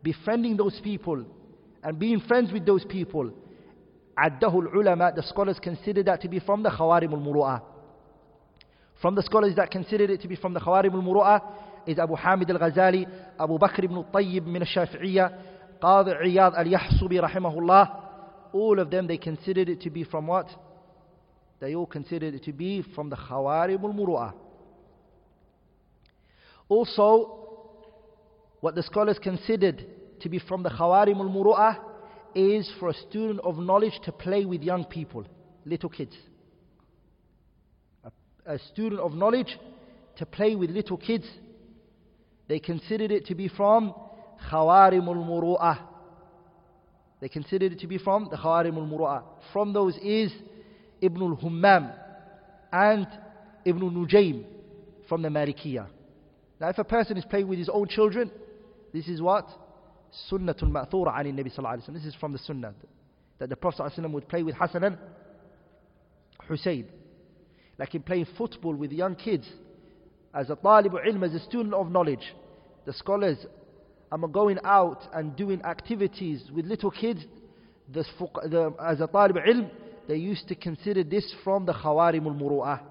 befriending 0.01 0.57
those 0.57 0.79
people 0.83 1.25
and 1.83 1.99
being 1.99 2.19
friends 2.21 2.51
with 2.51 2.65
those 2.65 2.85
people. 2.85 3.31
Addahu 4.17 4.73
ulama, 4.75 5.11
the 5.15 5.23
scholars 5.23 5.57
consider 5.61 6.03
that 6.03 6.21
to 6.21 6.27
be 6.27 6.39
from 6.39 6.61
the 6.61 6.69
khawarim 6.69 7.13
al-muru'ah. 7.13 7.61
From 9.01 9.15
the 9.15 9.23
scholars 9.23 9.55
that 9.55 9.71
consider 9.71 10.05
it 10.05 10.21
to 10.21 10.27
be 10.27 10.35
from 10.35 10.53
the 10.53 10.59
khawarim 10.59 10.93
al-muru'ah 10.93 11.41
is 11.87 11.97
Abu 11.99 12.15
Hamid 12.15 12.49
al-Ghazali, 12.51 13.07
Abu 13.39 13.57
Bakr 13.57 13.83
ibn 13.83 13.97
al-Tayyib 13.97 14.45
min 14.45 14.61
al-Shafi'iyah, 14.61 15.79
Qadi 15.81 16.13
Iyad 16.25 16.57
al-Yahsubi 16.57 17.19
rahimahullah. 17.19 17.99
All 18.53 18.79
of 18.79 18.91
them, 18.91 19.07
they 19.07 19.17
considered 19.17 19.67
it 19.67 19.81
to 19.81 19.89
be 19.89 20.03
from 20.03 20.27
what? 20.27 20.47
They 21.59 21.75
all 21.75 21.87
considered 21.87 22.35
it 22.35 22.43
to 22.43 22.53
be 22.53 22.83
from 22.93 23.09
the 23.09 23.15
khawarim 23.15 23.83
al-muru'ah. 23.83 24.33
Also, 26.73 27.05
what 28.59 28.73
the 28.73 28.81
scholars 28.81 29.19
considered 29.21 29.85
to 30.21 30.27
be 30.27 30.39
from 30.39 30.63
the 30.63 30.69
Khawarim 30.69 31.17
al-Muru'ah 31.17 31.77
is 32.33 32.67
for 32.79 32.89
a 32.89 32.93
student 32.95 33.39
of 33.43 33.59
knowledge 33.59 33.93
to 34.05 34.11
play 34.11 34.43
with 34.43 34.63
young 34.63 34.83
people, 34.85 35.23
little 35.65 35.89
kids. 35.89 36.15
A, 38.03 38.53
a 38.55 38.59
student 38.71 39.01
of 39.01 39.13
knowledge 39.13 39.55
to 40.15 40.25
play 40.25 40.55
with 40.55 40.71
little 40.71 40.97
kids. 40.97 41.25
They 42.47 42.59
considered 42.59 43.11
it 43.11 43.27
to 43.27 43.35
be 43.35 43.49
from 43.49 43.93
Khawarim 44.49 45.05
al-Muru'ah. 45.07 45.77
They 47.21 47.29
considered 47.29 47.73
it 47.73 47.79
to 47.81 47.87
be 47.87 47.99
from 47.99 48.29
the 48.31 48.37
Khawarim 48.37 48.77
al-Muru'ah. 48.77 49.21
From 49.53 49.73
those 49.73 49.95
is 49.97 50.31
Ibn 51.01 51.21
al-Hummam 51.21 51.93
and 52.71 53.07
Ibn 53.63 53.83
al 53.83 53.91
Nujaym 53.91 54.43
from 55.07 55.21
the 55.21 55.29
Malikiyah. 55.29 55.87
Now 56.59 56.69
if 56.69 56.77
a 56.77 56.83
person 56.83 57.17
is 57.17 57.25
playing 57.25 57.47
with 57.47 57.59
his 57.59 57.69
own 57.69 57.87
children, 57.87 58.31
this 58.93 59.07
is 59.07 59.21
what? 59.21 59.47
Sunnatul 60.31 60.71
ma'thura 60.71 61.17
ani 61.17 61.31
Nabi 61.31 61.53
sallallahu 61.53 61.79
alayhi 61.79 61.87
wa 61.87 61.93
This 61.93 62.05
is 62.05 62.15
from 62.15 62.33
the 62.33 62.39
Sunnah. 62.39 62.73
That 63.39 63.49
the 63.49 63.55
Prophet 63.55 63.91
sallallahu 63.97 64.11
would 64.11 64.29
play 64.29 64.43
with 64.43 64.55
Hassan 64.55 64.83
and 64.83 64.97
Hussein. 66.47 66.87
Like 67.79 67.95
in 67.95 68.03
playing 68.03 68.27
football 68.37 68.75
with 68.75 68.91
young 68.91 69.15
kids. 69.15 69.47
As 70.33 70.49
a 70.49 70.55
talib 70.55 70.93
ilm, 70.93 71.25
as 71.25 71.33
a 71.33 71.39
student 71.39 71.73
of 71.73 71.89
knowledge. 71.89 72.33
The 72.85 72.93
scholars 72.93 73.37
are 74.11 74.27
going 74.27 74.59
out 74.63 75.01
and 75.13 75.35
doing 75.35 75.61
activities 75.63 76.43
with 76.53 76.65
little 76.65 76.91
kids. 76.91 77.21
The, 77.91 78.05
the, 78.43 78.73
as 78.79 79.01
a 79.01 79.07
talib 79.07 79.37
ilm, 79.37 79.69
they 80.07 80.17
used 80.17 80.47
to 80.49 80.55
consider 80.55 81.03
this 81.03 81.33
from 81.43 81.65
the 81.65 81.73
khawarim 81.73 82.25
al-muru'ah. 82.25 82.81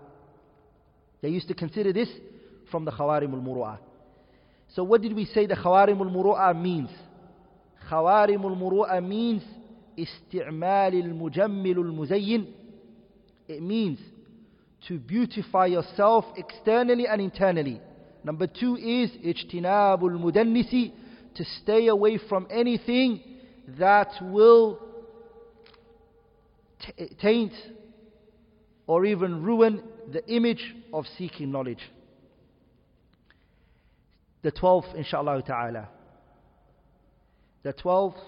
They 1.21 1.29
used 1.29 1.47
to 1.49 1.55
consider 1.55 1.93
this 1.93 2.09
from 2.72 2.86
the 2.86 2.92
khawarim 2.92 3.34
al-muru'ah. 3.34 3.80
So 4.76 4.84
what 4.84 5.02
did 5.02 5.14
we 5.14 5.26
say 5.26 5.46
the 5.46 5.56
khawarim 5.56 6.00
al-muru'ah 6.00 6.60
means? 6.60 6.90
Khawarim 7.90 8.44
al-muru'ah 8.44 9.06
means 9.06 9.44
استعمال 9.98 10.94
المجمل 10.94 11.78
المزين 11.78 12.54
It 13.48 13.62
means 13.62 14.00
to 14.88 15.00
beautify 15.00 15.68
yourself 15.68 16.26
externally 16.36 17.08
and 17.08 17.22
internally. 17.22 17.82
Number 18.24 18.48
two 18.48 18.76
is 18.76 19.10
اجتناب 19.24 20.04
المدنس 20.04 20.92
to 21.36 21.46
stay 21.62 21.88
away 21.88 22.18
from 22.18 22.48
anything 22.50 23.22
that 23.80 24.10
will 24.22 24.80
taint 27.20 27.54
or 28.86 29.06
even 29.06 29.44
ruin 29.44 29.84
the 30.12 30.26
image 30.28 30.76
of 30.94 31.06
seeking 31.18 31.52
knowledge. 31.52 31.82
The 34.42 34.52
twelfth, 34.52 34.90
inshallah 34.96 35.42
ta'ala. 35.44 35.90
The 37.64 37.74
twelfth 37.74 38.20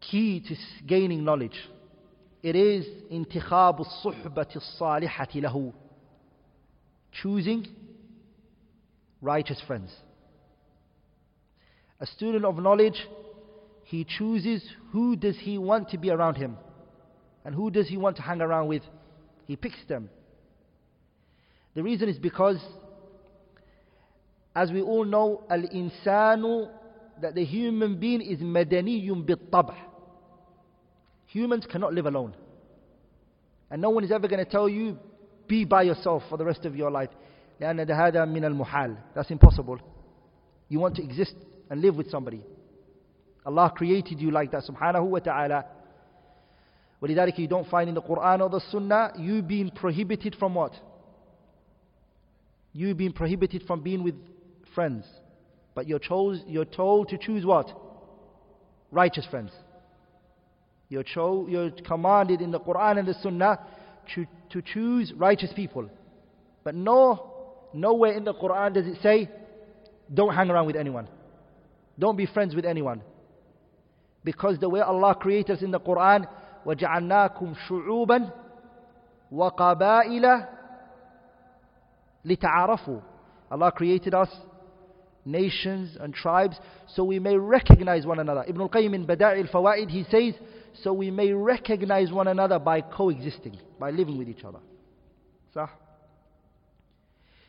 key 0.00 0.40
to 0.40 0.54
gaining 0.86 1.24
knowledge. 1.24 1.58
It 2.42 2.54
is 2.54 2.86
انتخاب 3.10 3.80
الصحبة 3.80 4.56
الصالحة 4.56 5.34
له. 5.36 5.72
Choosing 7.22 7.66
righteous 9.22 9.60
friends. 9.66 9.90
A 11.98 12.06
student 12.06 12.44
of 12.44 12.58
knowledge, 12.58 13.00
he 13.84 14.04
chooses 14.04 14.62
who 14.92 15.16
does 15.16 15.36
he 15.38 15.56
want 15.56 15.90
to 15.90 15.98
be 15.98 16.10
around 16.10 16.34
him 16.34 16.58
and 17.44 17.54
who 17.54 17.70
does 17.70 17.88
he 17.88 17.96
want 17.96 18.16
to 18.16 18.22
hang 18.22 18.42
around 18.42 18.68
with. 18.68 18.82
He 19.46 19.56
picks 19.56 19.82
them. 19.88 20.10
The 21.74 21.82
reason 21.82 22.08
is 22.08 22.18
because 22.18 22.58
as 24.54 24.70
we 24.70 24.80
all 24.80 25.04
know, 25.04 25.44
al-insanu, 25.50 26.68
that 27.20 27.34
the 27.34 27.44
human 27.44 27.98
being 27.98 28.20
is 28.20 28.40
madaniyun 28.40 29.24
bit-tab' 29.26 29.72
Humans 31.26 31.66
cannot 31.70 31.92
live 31.92 32.06
alone. 32.06 32.34
And 33.70 33.82
no 33.82 33.90
one 33.90 34.04
is 34.04 34.12
ever 34.12 34.28
going 34.28 34.44
to 34.44 34.50
tell 34.50 34.68
you, 34.68 34.98
be 35.48 35.64
by 35.64 35.82
yourself 35.82 36.22
for 36.30 36.38
the 36.38 36.44
rest 36.44 36.64
of 36.64 36.74
your 36.76 36.90
life. 36.90 37.10
لأن 37.60 37.86
هذا 37.90 38.24
من 38.24 38.44
المحال. 38.44 38.96
That's 39.14 39.30
impossible. 39.30 39.78
You 40.68 40.78
want 40.78 40.96
to 40.96 41.02
exist 41.02 41.34
and 41.70 41.80
live 41.80 41.96
with 41.96 42.10
somebody. 42.10 42.42
Allah 43.44 43.72
created 43.74 44.20
you 44.20 44.30
like 44.30 44.50
that, 44.52 44.64
subhanahu 44.64 45.04
wa 45.04 45.18
ta'ala. 45.18 45.64
ولذلك 47.02 47.38
you 47.38 47.48
don't 47.48 47.68
find 47.68 47.88
in 47.88 47.94
the 47.94 48.02
Quran 48.02 48.40
or 48.40 48.48
the 48.48 48.60
Sunnah 48.70 49.12
you 49.18 49.42
being 49.42 49.70
prohibited 49.70 50.36
from 50.38 50.54
what? 50.54 50.72
You 52.72 52.94
being 52.94 53.12
prohibited 53.12 53.62
from 53.66 53.82
being 53.82 54.02
with 54.02 54.14
friends. 54.74 55.04
But 55.74 55.86
you're, 55.86 55.98
chose, 55.98 56.42
you're 56.46 56.64
told 56.64 57.08
to 57.08 57.18
choose 57.18 57.44
what? 57.44 57.70
Righteous 58.90 59.26
friends. 59.30 59.50
You're, 60.88 61.02
cho- 61.02 61.46
you're 61.48 61.70
commanded 61.70 62.40
in 62.40 62.50
the 62.50 62.60
Quran 62.60 62.98
and 62.98 63.08
the 63.08 63.14
Sunnah 63.22 63.58
to, 64.14 64.26
to 64.50 64.62
choose 64.62 65.12
righteous 65.16 65.52
people. 65.54 65.90
But 66.64 66.74
no, 66.74 67.32
nowhere 67.74 68.12
in 68.12 68.24
the 68.24 68.34
Quran 68.34 68.74
does 68.74 68.86
it 68.86 68.96
say, 69.02 69.30
don't 70.12 70.34
hang 70.34 70.50
around 70.50 70.66
with 70.66 70.76
anyone. 70.76 71.08
Don't 71.98 72.16
be 72.16 72.26
friends 72.26 72.54
with 72.54 72.64
anyone. 72.64 73.02
Because 74.24 74.58
the 74.58 74.68
way 74.68 74.80
Allah 74.80 75.14
created 75.14 75.56
us 75.56 75.62
in 75.62 75.70
the 75.70 75.80
Quran, 75.80 76.26
وَجَعَلْنَاكُمْ 76.64 77.56
شُعُوبًا 77.68 78.32
وَقَبَائِلَ 79.32 80.48
لِتَعَارَفُوا 82.24 83.02
Allah 83.50 83.72
created 83.72 84.14
us 84.14 84.28
nations 85.25 85.97
and 85.99 86.13
tribes 86.13 86.57
so 86.95 87.03
we 87.03 87.19
may 87.19 87.35
recognize 87.35 88.05
one 88.05 88.19
another. 88.19 88.43
Ibn 88.47 88.61
al-Qayyim 88.61 88.93
in 88.95 89.05
Bada'i 89.05 89.45
al-Fawaid 89.45 89.89
he 89.89 90.05
says 90.09 90.33
so 90.83 90.93
we 90.93 91.11
may 91.11 91.33
recognize 91.33 92.11
one 92.11 92.27
another 92.27 92.59
by 92.59 92.81
coexisting, 92.81 93.57
by 93.79 93.91
living 93.91 94.17
with 94.17 94.29
each 94.29 94.43
other. 94.43 94.59
So, 95.53 95.67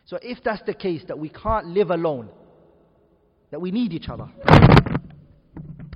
so 0.07 0.19
if 0.23 0.39
that's 0.45 0.63
the 0.67 0.75
case 0.75 1.03
that 1.09 1.19
we 1.19 1.29
can't 1.29 1.69
live 1.69 1.91
alone, 1.91 2.29
that 3.51 3.61
we 3.61 3.71
need 3.71 3.93
each 3.93 4.09
other, 4.09 4.29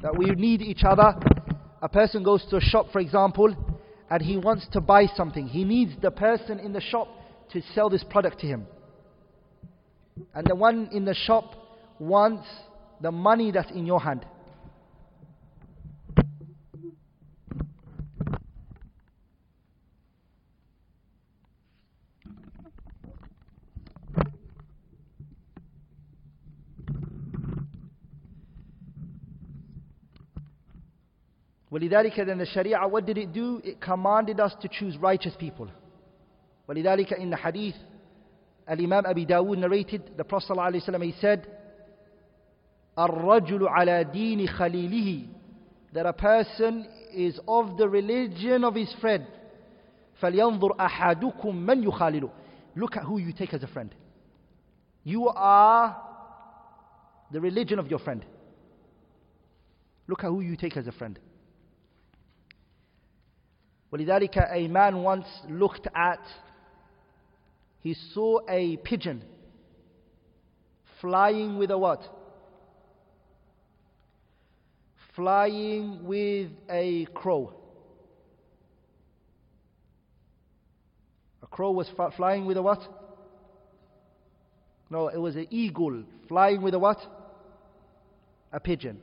that 0.02 0.16
we 0.16 0.26
need 0.26 0.62
each 0.62 0.84
other, 0.84 1.14
a 1.82 1.88
person 1.88 2.22
goes 2.22 2.44
to 2.50 2.56
a 2.56 2.60
shop 2.60 2.86
for 2.92 3.00
example 3.00 3.54
and 4.10 4.22
he 4.22 4.36
wants 4.36 4.66
to 4.72 4.80
buy 4.80 5.06
something. 5.16 5.48
He 5.48 5.64
needs 5.64 5.92
the 6.00 6.10
person 6.10 6.60
in 6.60 6.72
the 6.72 6.80
shop 6.80 7.08
to 7.50 7.62
sell 7.74 7.90
this 7.90 8.04
product 8.04 8.40
to 8.40 8.46
him. 8.46 8.66
And 10.34 10.46
the 10.46 10.54
one 10.54 10.88
in 10.92 11.04
the 11.04 11.14
shop 11.14 11.54
wants 11.99 12.47
the 13.01 13.11
money 13.11 13.51
that's 13.51 13.71
in 13.71 13.85
your 13.85 13.99
hand. 13.99 14.25
ولذلك 31.71 32.25
then 32.25 32.37
the 32.37 32.45
Sharia 32.45 32.85
what 32.87 33.05
did 33.05 33.17
it 33.17 33.31
do? 33.33 33.61
It 33.63 33.79
commanded 33.79 34.39
us 34.39 34.53
to 34.61 34.67
choose 34.67 34.97
righteous 34.97 35.33
people. 35.39 35.69
ولذلك 36.67 37.17
in 37.17 37.29
the 37.29 37.37
hadith 37.37 37.75
Al-Imam 38.67 39.05
Abi 39.05 39.25
Dawood 39.25 39.57
narrated 39.57 40.11
the 40.17 40.23
Prophet 40.23 40.49
ﷺ 40.55 41.03
he 41.03 41.13
said 41.19 41.47
الرجل 42.99 43.67
على 43.67 44.03
دين 44.03 44.47
خليله 44.47 45.27
that 45.93 46.05
a 46.05 46.13
person 46.13 46.85
is 47.13 47.39
of 47.47 47.77
the 47.77 47.87
religion 47.87 48.63
of 48.63 48.75
his 48.75 48.93
friend 49.01 49.25
فلينظر 50.21 50.75
أحدكم 50.79 51.55
من 51.55 51.83
يخالله 51.83 52.29
look 52.75 52.97
at 52.97 53.03
who 53.03 53.17
you 53.17 53.33
take 53.33 53.53
as 53.53 53.63
a 53.63 53.67
friend 53.67 53.95
you 55.03 55.27
are 55.29 55.97
the 57.31 57.39
religion 57.41 57.79
of 57.79 57.87
your 57.89 57.99
friend 57.99 58.25
look 60.07 60.23
at 60.23 60.27
who 60.27 60.41
you 60.41 60.55
take 60.55 60.77
as 60.77 60.87
a 60.87 60.91
friend 60.91 61.19
ولذلك 63.91 64.37
a 64.37 64.67
man 64.67 65.01
once 65.03 65.27
looked 65.49 65.87
at 65.95 66.21
he 67.79 67.93
saw 68.13 68.39
a 68.47 68.77
pigeon 68.77 69.23
flying 71.01 71.57
with 71.57 71.71
a 71.71 71.77
what 71.77 72.01
Flying 75.16 76.04
with 76.04 76.50
a 76.70 77.06
crow. 77.14 77.52
A 81.42 81.46
crow 81.46 81.72
was 81.72 81.88
flying 82.16 82.44
with 82.44 82.58
a 82.58 82.62
what? 82.62 82.80
No 84.90 85.08
it 85.08 85.18
was 85.18 85.34
an 85.34 85.48
eagle 85.50 86.04
flying 86.28 86.62
with 86.62 86.74
a 86.74 86.78
what? 86.78 86.98
A 88.52 88.60
pigeon. 88.60 89.00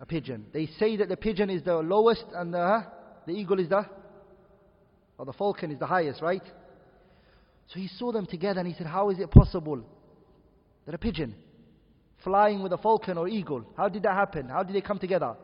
A 0.00 0.06
pigeon. 0.06 0.46
They 0.52 0.66
say 0.78 0.96
that 0.96 1.08
the 1.08 1.16
pigeon 1.16 1.48
is 1.48 1.62
the 1.62 1.76
lowest 1.76 2.24
and 2.34 2.52
the, 2.52 2.84
the 3.26 3.32
eagle 3.32 3.60
is 3.60 3.68
the 3.68 3.86
or 5.16 5.24
the 5.24 5.32
falcon 5.32 5.70
is 5.70 5.78
the 5.78 5.86
highest, 5.86 6.20
right? 6.20 6.42
So 7.68 7.80
he 7.80 7.88
saw 7.88 8.12
them 8.12 8.26
together 8.26 8.60
and 8.60 8.68
he 8.68 8.74
said, 8.74 8.86
How 8.86 9.10
is 9.10 9.18
it 9.18 9.30
possible 9.30 9.82
that 10.86 10.94
a 10.94 10.98
pigeon 10.98 11.34
flying 12.23 12.63
with 12.63 12.73
a 12.73 12.77
falcon 12.77 13.17
or 13.17 13.27
eagle, 13.27 13.65
how 13.75 13.89
did 13.89 14.03
that 14.03 14.13
happen? 14.13 14.49
How 14.49 14.63
did 14.63 14.75
they 14.75 14.81
come 14.81 14.99
together? 14.99 15.35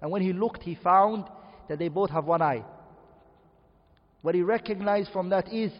And 0.00 0.10
when 0.10 0.22
he 0.22 0.32
looked, 0.32 0.62
he 0.62 0.74
found 0.74 1.24
that 1.68 1.78
they 1.78 1.88
both 1.88 2.10
have 2.10 2.24
one 2.24 2.42
eye. 2.42 2.64
What 4.22 4.34
he 4.34 4.42
recognized 4.42 5.10
from 5.12 5.28
that 5.30 5.52
is 5.52 5.72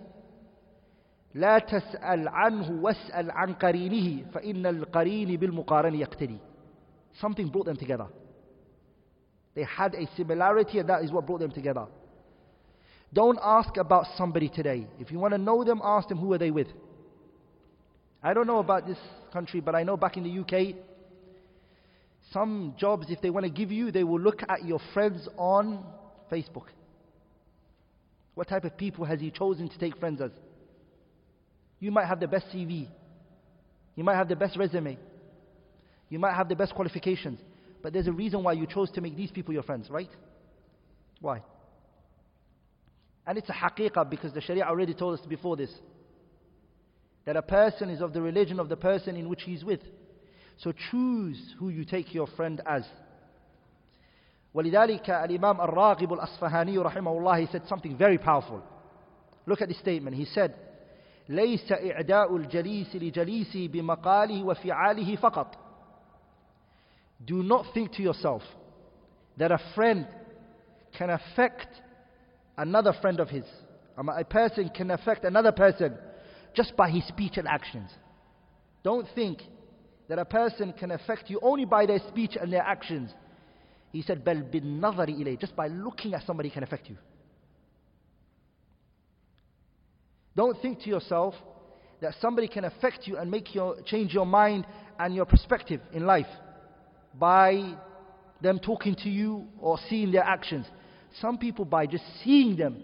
لا 1.34 1.58
تسأل 1.58 2.28
عنه 2.28 2.82
واسأل 2.82 3.30
عن 3.30 3.54
قرينه 3.54 4.30
فإن 4.32 4.66
القرين 4.66 5.36
بالمقارن 5.36 5.94
يقتدي 5.94 6.38
Something 7.20 7.48
brought 7.48 7.66
them 7.66 7.76
together. 7.76 8.06
They 9.54 9.64
had 9.64 9.94
a 9.94 10.06
similarity 10.16 10.78
and 10.78 10.88
that 10.88 11.02
is 11.02 11.10
what 11.10 11.26
brought 11.26 11.40
them 11.40 11.50
together. 11.50 11.86
Don't 13.12 13.38
ask 13.42 13.76
about 13.78 14.04
somebody 14.16 14.48
today. 14.48 14.86
If 15.00 15.10
you 15.10 15.18
want 15.18 15.32
to 15.32 15.38
know 15.38 15.64
them, 15.64 15.80
ask 15.82 16.08
them 16.08 16.18
who 16.18 16.32
are 16.34 16.38
they 16.38 16.50
with. 16.50 16.68
I 18.23 18.33
don't 18.33 18.47
know 18.47 18.59
about 18.59 18.87
this 18.87 18.97
country, 19.33 19.61
but 19.61 19.75
I 19.75 19.83
know 19.83 19.97
back 19.97 20.17
in 20.17 20.23
the 20.23 20.39
UK, 20.39 20.75
some 22.31 22.75
jobs, 22.77 23.07
if 23.09 23.21
they 23.21 23.29
want 23.29 23.45
to 23.45 23.51
give 23.51 23.71
you, 23.71 23.91
they 23.91 24.03
will 24.03 24.19
look 24.19 24.41
at 24.47 24.63
your 24.63 24.79
friends 24.93 25.27
on 25.37 25.83
Facebook. 26.31 26.65
What 28.35 28.47
type 28.47 28.63
of 28.63 28.77
people 28.77 29.05
has 29.05 29.19
he 29.19 29.31
chosen 29.31 29.69
to 29.69 29.77
take 29.77 29.97
friends 29.97 30.21
as? 30.21 30.31
You 31.79 31.91
might 31.91 32.05
have 32.05 32.19
the 32.19 32.27
best 32.27 32.45
CV. 32.53 32.87
You 33.95 34.03
might 34.03 34.15
have 34.15 34.29
the 34.29 34.35
best 34.35 34.55
resume. 34.55 34.97
You 36.09 36.19
might 36.19 36.35
have 36.35 36.47
the 36.47 36.55
best 36.55 36.73
qualifications. 36.73 37.39
But 37.81 37.93
there's 37.93 38.07
a 38.07 38.11
reason 38.11 38.43
why 38.43 38.53
you 38.53 38.67
chose 38.67 38.91
to 38.91 39.01
make 39.01 39.17
these 39.17 39.31
people 39.31 39.53
your 39.53 39.63
friends, 39.63 39.89
right? 39.89 40.09
Why? 41.19 41.41
And 43.25 43.37
it's 43.37 43.49
a 43.49 43.53
haqiqah 43.53 44.09
because 44.09 44.33
the 44.33 44.41
Sharia 44.41 44.63
already 44.63 44.93
told 44.93 45.19
us 45.19 45.25
before 45.25 45.57
this 45.57 45.71
That 47.24 47.36
a 47.36 47.42
person 47.42 47.90
is 47.90 48.00
of 48.00 48.12
the 48.12 48.22
religion 48.22 48.60
of 48.60 48.68
the 48.68 48.76
person 48.76 49.16
in 49.16 49.28
which 49.28 49.42
he's 49.42 49.64
with. 49.64 49.80
So 50.58 50.72
choose 50.90 51.54
who 51.58 51.68
you 51.68 51.84
take 51.84 52.14
your 52.14 52.26
friend 52.28 52.60
as. 52.66 52.84
ولذلك 54.54 55.10
الإمام 55.10 55.60
الراغب 55.60 56.12
الأصفهاني 56.12 56.78
رحمه 56.78 57.18
الله 57.18 57.40
he 57.40 57.46
said 57.52 57.62
something 57.68 57.96
very 57.96 58.16
powerful. 58.16 58.62
Look 59.46 59.60
at 59.60 59.68
this 59.68 59.78
statement. 59.78 60.16
He 60.16 60.24
said, 60.24 60.54
ليس 61.28 61.72
إعداء 61.72 62.36
الجليس 62.36 62.96
لجليسه 62.96 63.68
بمقاله 63.68 64.44
وفعاله 64.44 65.16
فقط. 65.16 65.56
Do 67.24 67.42
not 67.42 67.66
think 67.74 67.92
to 67.92 68.02
yourself 68.02 68.42
that 69.36 69.50
a 69.52 69.58
friend 69.74 70.06
can 70.96 71.10
affect 71.10 71.68
another 72.56 72.92
friend 73.00 73.20
of 73.20 73.28
his. 73.28 73.44
A 73.98 74.24
person 74.24 74.70
can 74.74 74.90
affect 74.90 75.24
another 75.24 75.52
person 75.52 75.96
just 76.53 76.75
by 76.75 76.89
his 76.89 77.05
speech 77.07 77.37
and 77.37 77.47
actions. 77.47 77.89
Don't 78.83 79.07
think 79.15 79.41
that 80.09 80.19
a 80.19 80.25
person 80.25 80.73
can 80.73 80.91
affect 80.91 81.29
you 81.29 81.39
only 81.41 81.65
by 81.65 81.85
their 81.85 81.99
speech 82.09 82.35
and 82.39 82.51
their 82.51 82.63
actions. 82.63 83.13
He 83.91 84.01
said, 84.01 84.23
"Bel 84.23 84.41
bin 84.41 84.81
ilay." 84.81 85.39
Just 85.39 85.55
by 85.55 85.67
looking 85.67 86.13
at 86.13 86.23
somebody 86.23 86.49
can 86.49 86.63
affect 86.63 86.89
you. 86.89 86.97
Don't 90.35 90.59
think 90.61 90.81
to 90.81 90.89
yourself 90.89 91.35
that 91.99 92.15
somebody 92.19 92.47
can 92.47 92.63
affect 92.65 93.07
you 93.07 93.17
and 93.17 93.29
make 93.29 93.53
you 93.53 93.75
change 93.85 94.13
your 94.13 94.25
mind 94.25 94.65
and 94.97 95.13
your 95.13 95.25
perspective 95.25 95.81
in 95.93 96.05
life 96.05 96.27
by 97.19 97.75
them 98.41 98.57
talking 98.59 98.95
to 98.95 99.09
you 99.09 99.47
or 99.59 99.77
seeing 99.89 100.11
their 100.11 100.23
actions. 100.23 100.65
Some 101.19 101.37
people, 101.37 101.65
by 101.65 101.85
just 101.85 102.03
seeing 102.23 102.55
them, 102.55 102.83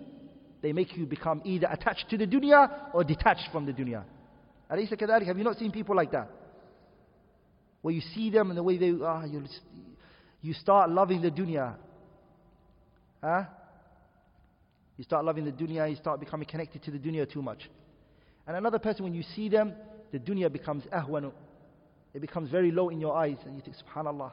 they 0.61 0.73
make 0.73 0.95
you 0.97 1.05
become 1.05 1.41
either 1.45 1.67
attached 1.69 2.09
to 2.09 2.17
the 2.17 2.25
dunya 2.25 2.93
or 2.93 3.03
detached 3.03 3.49
from 3.51 3.65
the 3.65 3.73
dunya. 3.73 4.03
Have 4.69 5.37
you 5.37 5.43
not 5.43 5.57
seen 5.57 5.71
people 5.71 5.95
like 5.95 6.11
that? 6.11 6.29
Where 7.81 7.93
you 7.93 8.01
see 8.01 8.29
them 8.29 8.49
and 8.49 8.57
the 8.57 8.63
way 8.63 8.77
they, 8.77 8.89
are, 8.89 9.25
you, 9.27 9.43
you 10.41 10.53
start 10.53 10.89
loving 10.89 11.21
the 11.21 11.31
dunya. 11.31 11.75
Huh? 13.23 13.43
You 14.97 15.03
start 15.03 15.23
loving 15.25 15.45
the 15.45 15.51
dunya, 15.51 15.89
you 15.89 15.95
start 15.95 16.19
becoming 16.19 16.47
connected 16.47 16.83
to 16.83 16.91
the 16.91 16.97
dunya 16.97 17.31
too 17.31 17.41
much. 17.41 17.69
And 18.47 18.57
another 18.57 18.79
person, 18.79 19.03
when 19.03 19.13
you 19.13 19.23
see 19.35 19.47
them, 19.47 19.73
the 20.11 20.19
dunya 20.19 20.51
becomes 20.51 20.83
ahwanu. 20.85 21.31
It 22.13 22.21
becomes 22.21 22.49
very 22.49 22.71
low 22.71 22.89
in 22.89 22.99
your 22.99 23.15
eyes, 23.15 23.37
and 23.45 23.55
you 23.55 23.61
think, 23.61 23.75
subhanallah, 23.77 24.31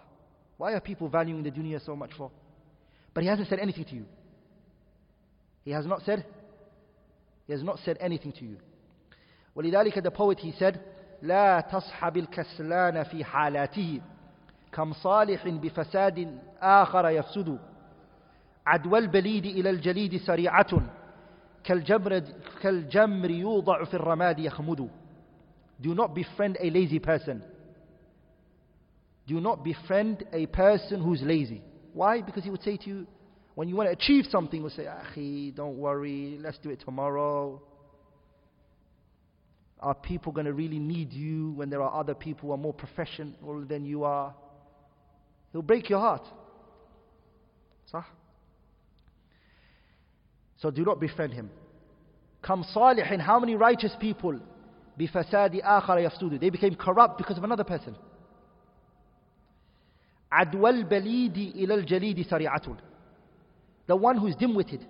why 0.56 0.72
are 0.72 0.80
people 0.80 1.08
valuing 1.08 1.42
the 1.42 1.50
dunya 1.50 1.84
so 1.84 1.94
much 1.94 2.12
for? 2.16 2.30
But 3.12 3.24
he 3.24 3.28
hasn't 3.28 3.48
said 3.48 3.58
anything 3.58 3.84
to 3.84 3.94
you. 3.94 4.06
He 5.64 5.70
has 5.70 5.86
not 5.86 6.02
said, 6.02 6.24
he 7.46 7.52
has 7.52 7.62
not 7.62 7.78
said 7.84 7.96
anything 8.00 8.32
to 8.32 8.44
you. 8.44 8.56
ولذلك 9.56 10.02
the 10.02 10.10
poet 10.10 10.38
he 10.38 10.52
said, 10.52 10.80
لا 11.22 11.60
تصحب 11.60 12.16
الكسلان 12.16 13.02
في 13.04 13.24
حالاته 13.24 14.00
كم 14.72 14.92
صالح 14.92 15.48
بفساد 15.48 16.38
آخر 16.60 17.08
يفسد 17.08 17.58
عدوى 18.66 18.98
البليد 18.98 19.46
إلى 19.46 19.70
الجليد 19.70 20.16
سريعة 20.16 20.80
كالجمر, 21.64 22.22
كالجمر 22.62 23.30
يوضع 23.30 23.84
في 23.84 23.94
الرماد 23.94 24.38
يخمد 24.38 24.90
Do 25.80 25.94
not 25.94 26.14
befriend 26.14 26.56
a 26.60 26.70
lazy 26.70 27.00
person. 27.00 27.42
Do 29.26 29.40
not 29.40 29.64
befriend 29.64 30.24
a 30.32 30.46
person 30.46 31.02
who's 31.02 31.20
lazy. 31.22 31.62
Why? 31.92 32.22
Because 32.22 32.44
he 32.44 32.50
would 32.50 32.62
say 32.62 32.76
to 32.76 32.88
you, 32.88 33.06
when 33.55 33.67
you 33.67 33.75
want 33.75 33.89
to 33.89 33.93
achieve 33.93 34.25
something, 34.31 34.59
he 34.59 34.63
would 34.63 34.71
say, 34.71 34.85
Akhi, 34.85 35.55
don't 35.55 35.77
worry, 35.77 36.39
let's 36.41 36.57
do 36.59 36.69
it 36.69 36.79
tomorrow. 36.85 37.61
Are 39.81 39.95
people 39.95 40.31
going 40.31 40.45
to 40.45 40.53
really 40.53 40.79
need 40.79 41.13
you 41.13 41.51
when 41.51 41.69
there 41.69 41.81
are 41.81 41.99
other 41.99 42.13
people 42.13 42.47
who 42.49 42.53
are 42.53 42.57
more 42.57 42.73
professional 42.73 43.65
than 43.67 43.85
you 43.85 44.03
are? 44.03 44.33
He'll 45.51 45.61
break 45.61 45.89
your 45.89 45.99
heart. 45.99 46.25
صح? 47.93 48.05
So 50.57 50.71
do 50.71 50.83
not 50.83 50.99
befriend 50.99 51.33
him. 51.33 51.49
Come 52.41 52.63
salihin, 52.75 53.19
how 53.19 53.39
many 53.39 53.55
righteous 53.55 53.95
people 53.99 54.39
بفساد 54.99 55.61
آخر 55.61 55.97
يفسد 55.97 56.39
They 56.39 56.49
became 56.49 56.75
corrupt 56.75 57.17
because 57.17 57.37
of 57.37 57.43
another 57.43 57.63
person. 57.63 57.95
عدو 60.31 60.67
البليد 60.67 61.37
إلى 61.37 61.73
الجليد 61.73 62.21
سريعة 62.21 62.61
the 63.86 63.96
one 63.96 64.18
who's 64.18 64.34
dim-witted, 64.36 64.84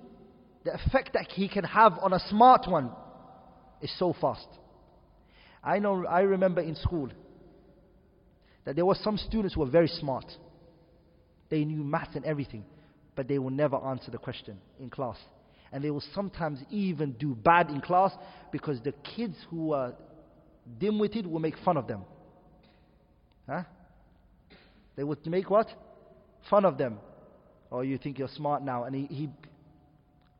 the 0.64 0.74
effect 0.74 1.10
that 1.14 1.30
he 1.30 1.48
can 1.48 1.64
have 1.64 1.98
on 2.00 2.12
a 2.12 2.20
smart 2.28 2.68
one 2.68 2.90
is 3.80 3.92
so 3.98 4.14
fast. 4.20 4.46
I 5.62 5.78
know, 5.78 6.06
I 6.06 6.20
remember 6.20 6.60
in 6.60 6.76
school 6.76 7.08
that 8.64 8.76
there 8.76 8.86
were 8.86 8.96
some 9.02 9.16
students 9.16 9.54
who 9.54 9.60
were 9.60 9.70
very 9.70 9.88
smart. 9.88 10.26
They 11.50 11.64
knew 11.64 11.82
math 11.82 12.14
and 12.14 12.24
everything, 12.24 12.64
but 13.14 13.28
they 13.28 13.38
will 13.38 13.50
never 13.50 13.76
answer 13.76 14.10
the 14.10 14.18
question 14.18 14.58
in 14.78 14.90
class. 14.90 15.18
And 15.72 15.82
they 15.82 15.90
will 15.90 16.04
sometimes 16.14 16.60
even 16.70 17.12
do 17.12 17.34
bad 17.34 17.68
in 17.68 17.80
class 17.80 18.12
because 18.52 18.80
the 18.82 18.92
kids 19.16 19.36
who 19.50 19.72
are 19.72 19.94
dim 20.78 20.98
witted 20.98 21.26
will 21.26 21.40
make 21.40 21.56
fun 21.64 21.76
of 21.76 21.86
them. 21.86 22.02
Huh? 23.48 23.64
They 24.96 25.04
would 25.04 25.26
make 25.26 25.50
what? 25.50 25.68
Fun 26.48 26.64
of 26.64 26.78
them. 26.78 26.98
Oh, 27.70 27.80
you 27.80 27.98
think 27.98 28.18
you're 28.18 28.28
smart 28.28 28.62
now. 28.62 28.84
And 28.84 28.94
he, 28.94 29.06
he 29.06 29.28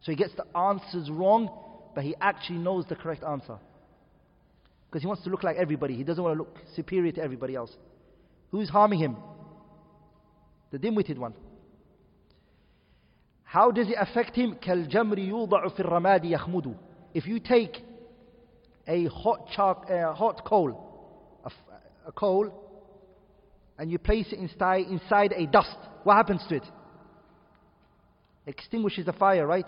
so 0.03 0.13
he 0.13 0.17
gets 0.17 0.35
the 0.35 0.45
answers 0.57 1.11
wrong, 1.11 1.51
but 1.95 2.05
he 2.05 2.15
actually 2.21 2.59
knows 2.59 2.85
the 2.89 2.95
correct 2.95 3.25
answer. 3.25 3.59
Because 4.89 5.03
he 5.03 5.09
wants 5.09 5.25
to 5.25 5.31
look 5.31 5.43
like 5.43 5.57
everybody. 5.57 5.95
He 5.97 6.05
doesn't 6.05 6.23
want 6.23 6.37
to 6.37 6.39
look 6.39 6.57
superior 6.77 7.11
to 7.13 7.23
everybody 7.23 7.55
else. 7.55 7.71
Who's 8.51 8.69
harming 8.69 9.01
him? 9.01 9.17
The 10.71 10.79
dim-witted 10.79 11.19
one. 11.19 11.35
How 13.43 13.71
does 13.71 13.89
it 13.89 13.97
affect 13.99 14.37
him? 14.37 14.57
If 17.15 17.27
you 17.27 17.41
take 17.41 17.85
a 18.87 19.07
hot, 19.07 19.49
char- 19.55 19.93
uh, 19.93 20.13
hot 20.13 20.45
coal, 20.45 21.41
a, 21.45 21.47
f- 21.47 21.81
a 22.07 22.13
coal, 22.13 22.53
and 23.79 23.91
you 23.91 23.99
place 23.99 24.27
it 24.33 24.39
inside, 24.39 24.87
inside 24.87 25.33
a 25.33 25.47
dust, 25.47 25.77
what 26.03 26.17
happens 26.17 26.43
to 26.49 26.57
it? 26.57 26.65
Extinguishes 28.46 29.06
the 29.06 29.14
fire, 29.14 29.46
right? 29.46 29.68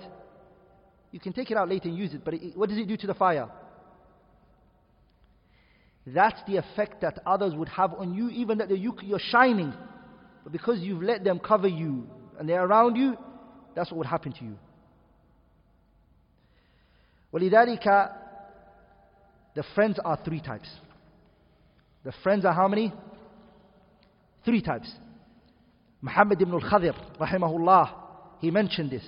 You 1.12 1.20
can 1.20 1.34
take 1.34 1.52
it 1.52 1.58
out 1.58 1.70
later 1.70 1.90
and 1.90 1.98
use 1.98 2.14
it, 2.14 2.24
but 2.24 2.34
it, 2.34 2.58
what 2.58 2.70
does 2.70 2.78
it 2.78 2.88
do 2.88 2.98
to 2.98 3.08
the 3.08 3.14
fire? 3.14 3.50
That's 6.08 6.40
the 6.48 6.58
effect 6.58 7.02
that 7.02 7.20
others 7.26 7.54
would 7.54 7.70
have 7.70 7.94
on 7.94 8.14
you, 8.14 8.30
even 8.30 8.58
that 8.58 8.76
you, 8.76 8.96
you're 9.02 9.20
shining. 9.20 9.74
But 10.44 10.52
because 10.52 10.80
you've 10.80 11.04
let 11.04 11.24
them 11.24 11.40
cover 11.40 11.68
you 11.68 12.08
and 12.40 12.50
they're 12.50 12.66
around 12.66 12.96
you, 12.96 13.18
that's 13.76 13.92
what 13.92 14.00
would 14.00 14.08
happen 14.08 14.34
to 14.34 14.44
you. 14.44 14.58
ولذلك 17.34 18.12
the 19.54 19.64
friends 19.76 20.00
are 20.04 20.18
three 20.24 20.42
types. 20.42 20.70
The 22.04 22.14
friends 22.24 22.46
are 22.46 22.54
how 22.54 22.68
many? 22.68 22.92
Three 24.46 24.62
types. 24.62 24.92
Muhammad 26.02 26.42
ibn 26.42 26.54
al-Khadir, 26.54 26.94
rahimahullah, 27.20 27.94
he 28.41 28.51
mentioned 28.51 28.91
this. 28.91 29.05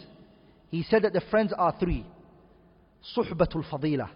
He 0.70 0.82
said 0.82 1.02
that 1.02 1.12
the 1.12 1.22
friends 1.30 1.52
are 1.56 1.74
three. 1.78 2.04
Suhbatul 3.16 3.64
fadila. 3.70 4.10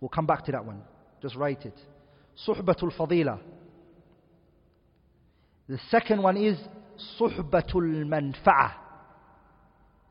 We'll 0.00 0.08
come 0.08 0.26
back 0.26 0.44
to 0.46 0.52
that 0.52 0.64
one. 0.64 0.82
Just 1.20 1.36
write 1.36 1.64
it. 1.64 1.74
Suhbatul 2.46 2.96
fadila. 2.96 3.38
The 5.68 5.78
second 5.90 6.22
one 6.22 6.36
is 6.36 6.56
suhbatul 7.20 8.04
manfa'ah. 8.06 8.72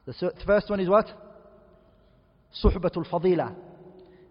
The 0.06 0.32
first 0.46 0.70
one 0.70 0.80
is 0.80 0.88
what? 0.88 1.08
Suhbatul 2.64 3.10
fadila. 3.10 3.56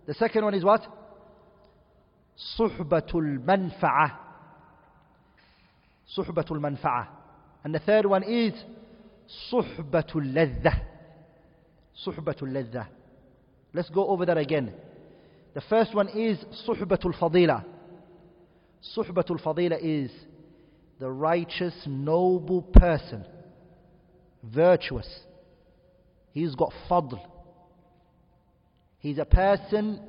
The 0.07 0.14
second 0.14 0.44
one 0.44 0.55
is 0.55 0.64
what? 0.64 0.87
Suhbatul 2.59 3.44
manfa'ah. 3.44 4.12
Suhbatul 6.16 6.61
manfa'ah. 6.61 7.09
And 7.64 7.74
the 7.74 7.81
third 7.81 8.07
one 8.07 8.22
is 8.22 8.52
Suhbatul 9.50 10.32
ladha. 10.32 10.80
Suhbatul 12.04 12.52
ladha. 12.52 12.86
Let's 13.72 13.90
go 13.90 14.08
over 14.08 14.26
that 14.26 14.38
again. 14.38 14.72
The 15.54 15.60
first 15.62 15.94
one 15.94 16.08
is 16.08 16.38
Suhbatul 16.66 17.18
Fadila. 17.18 17.64
Suhbatul 18.96 19.42
Fadila 19.42 19.78
is 19.80 20.10
the 20.98 21.10
righteous, 21.10 21.74
noble 21.86 22.62
person, 22.62 23.24
virtuous. 24.42 25.08
He's 26.32 26.54
got 26.54 26.72
fadl. 26.88 27.20
He's 28.98 29.18
a 29.18 29.24
person 29.24 30.00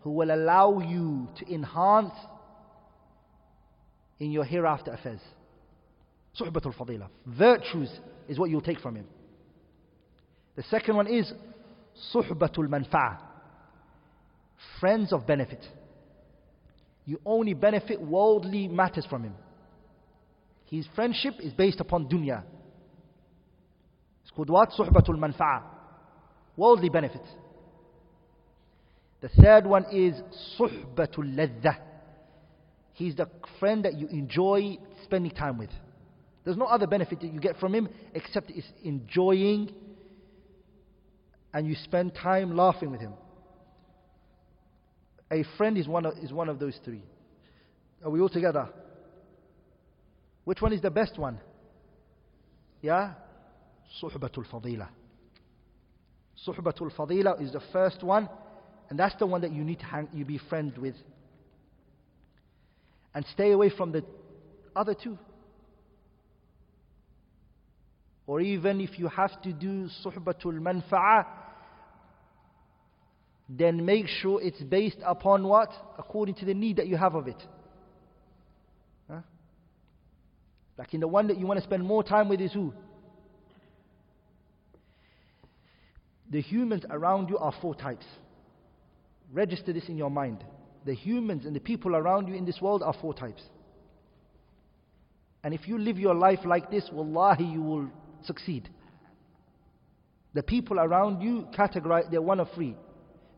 who 0.00 0.12
will 0.12 0.30
allow 0.30 0.80
you 0.80 1.28
to 1.38 1.54
enhance 1.54 2.14
in 4.18 4.30
your 4.30 4.44
hereafter 4.44 4.92
affairs. 4.92 5.20
Suhbatul 6.38 6.74
Fadila. 6.76 7.08
Virtues 7.26 7.90
is 8.30 8.38
what 8.38 8.48
you'll 8.48 8.62
take 8.62 8.80
from 8.80 8.96
him. 8.96 9.06
The 10.56 10.62
second 10.64 10.96
one 10.96 11.06
is 11.06 11.30
Suhbatul 12.14 12.68
Manfa'ah 12.68 13.18
friends 14.78 15.12
of 15.12 15.26
benefit. 15.26 15.64
You 17.04 17.20
only 17.24 17.54
benefit 17.54 18.00
worldly 18.00 18.68
matters 18.68 19.06
from 19.08 19.24
him. 19.24 19.34
His 20.66 20.86
friendship 20.94 21.34
is 21.40 21.52
based 21.52 21.80
upon 21.80 22.08
dunya. 22.08 22.42
It's 24.22 24.30
called 24.30 24.50
what? 24.50 24.70
Suhbatul 24.70 25.18
manfa'a. 25.18 25.62
Worldly 26.56 26.88
benefit. 26.88 27.22
The 29.20 29.28
third 29.28 29.66
one 29.66 29.86
is 29.92 30.14
suhbatul 30.58 31.34
ladha. 31.34 31.76
He's 32.92 33.16
the 33.16 33.28
friend 33.58 33.84
that 33.84 33.94
you 33.94 34.06
enjoy 34.08 34.78
spending 35.04 35.32
time 35.32 35.58
with. 35.58 35.70
There's 36.44 36.56
no 36.56 36.66
other 36.66 36.86
benefit 36.86 37.20
that 37.20 37.32
you 37.32 37.40
get 37.40 37.58
from 37.58 37.74
him 37.74 37.88
except 38.14 38.50
it's 38.50 38.66
enjoying 38.82 39.70
and 41.52 41.66
you 41.66 41.74
spend 41.84 42.14
time 42.14 42.56
laughing 42.56 42.90
with 42.90 43.00
him. 43.00 43.12
A 45.30 45.44
friend 45.56 45.76
is 45.76 45.86
one 45.86 46.06
of, 46.06 46.18
is 46.18 46.32
one 46.32 46.48
of 46.48 46.58
those 46.58 46.78
three. 46.84 47.02
Are 48.04 48.10
we 48.10 48.20
all 48.20 48.28
together? 48.28 48.68
Which 50.44 50.60
one 50.60 50.72
is 50.72 50.80
the 50.80 50.90
best 50.90 51.18
one? 51.18 51.38
Yeah? 52.80 53.12
Suhbatul 54.02 54.46
Fadila. 54.50 54.88
Suhbatul 56.46 56.94
Fadila 56.96 57.40
is 57.42 57.52
the 57.52 57.60
first 57.72 58.02
one, 58.02 58.28
and 58.88 58.98
that's 58.98 59.14
the 59.16 59.26
one 59.26 59.42
that 59.42 59.52
you 59.52 59.62
need 59.62 59.80
to 59.80 59.84
hang, 59.84 60.08
you 60.12 60.24
be 60.24 60.38
friends 60.38 60.78
with. 60.78 60.94
And 63.14 63.26
stay 63.32 63.52
away 63.52 63.70
from 63.70 63.92
the 63.92 64.04
other 64.74 64.94
two. 64.94 65.18
Or 68.30 68.40
even 68.40 68.80
if 68.80 68.96
you 68.96 69.08
have 69.08 69.42
to 69.42 69.52
do 69.52 69.88
Suhbatul 70.04 70.60
Manfa'ah, 70.60 71.26
then 73.48 73.84
make 73.84 74.06
sure 74.06 74.40
it's 74.40 74.62
based 74.62 74.98
upon 75.04 75.42
what? 75.42 75.70
According 75.98 76.36
to 76.36 76.44
the 76.44 76.54
need 76.54 76.76
that 76.76 76.86
you 76.86 76.96
have 76.96 77.16
of 77.16 77.26
it. 77.26 77.42
Huh? 79.10 79.22
Like 80.78 80.94
in 80.94 81.00
the 81.00 81.08
one 81.08 81.26
that 81.26 81.38
you 81.38 81.46
want 81.48 81.58
to 81.58 81.64
spend 81.64 81.82
more 81.82 82.04
time 82.04 82.28
with 82.28 82.40
is 82.40 82.52
who? 82.52 82.72
The 86.30 86.40
humans 86.40 86.84
around 86.88 87.30
you 87.30 87.38
are 87.38 87.52
four 87.60 87.74
types. 87.74 88.06
Register 89.32 89.72
this 89.72 89.88
in 89.88 89.96
your 89.96 90.08
mind. 90.08 90.44
The 90.86 90.94
humans 90.94 91.46
and 91.46 91.56
the 91.56 91.58
people 91.58 91.96
around 91.96 92.28
you 92.28 92.34
in 92.34 92.44
this 92.44 92.60
world 92.60 92.84
are 92.84 92.94
four 93.00 93.12
types. 93.12 93.42
And 95.42 95.52
if 95.52 95.66
you 95.66 95.78
live 95.78 95.98
your 95.98 96.14
life 96.14 96.44
like 96.44 96.70
this, 96.70 96.88
wallahi, 96.92 97.42
you 97.42 97.60
will 97.60 97.90
succeed. 98.26 98.68
The 100.34 100.42
people 100.42 100.78
around 100.78 101.22
you 101.22 101.46
categorize, 101.56 102.10
they're 102.10 102.22
one 102.22 102.40
of 102.40 102.48
three. 102.54 102.76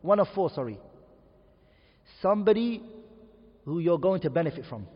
One 0.01 0.19
of 0.19 0.27
four, 0.35 0.49
sorry. 0.49 0.79
Somebody 2.21 2.83
who 3.65 3.79
you're 3.79 3.97
going 3.99 4.21
to 4.21 4.29
benefit 4.29 4.65
from. 4.69 4.87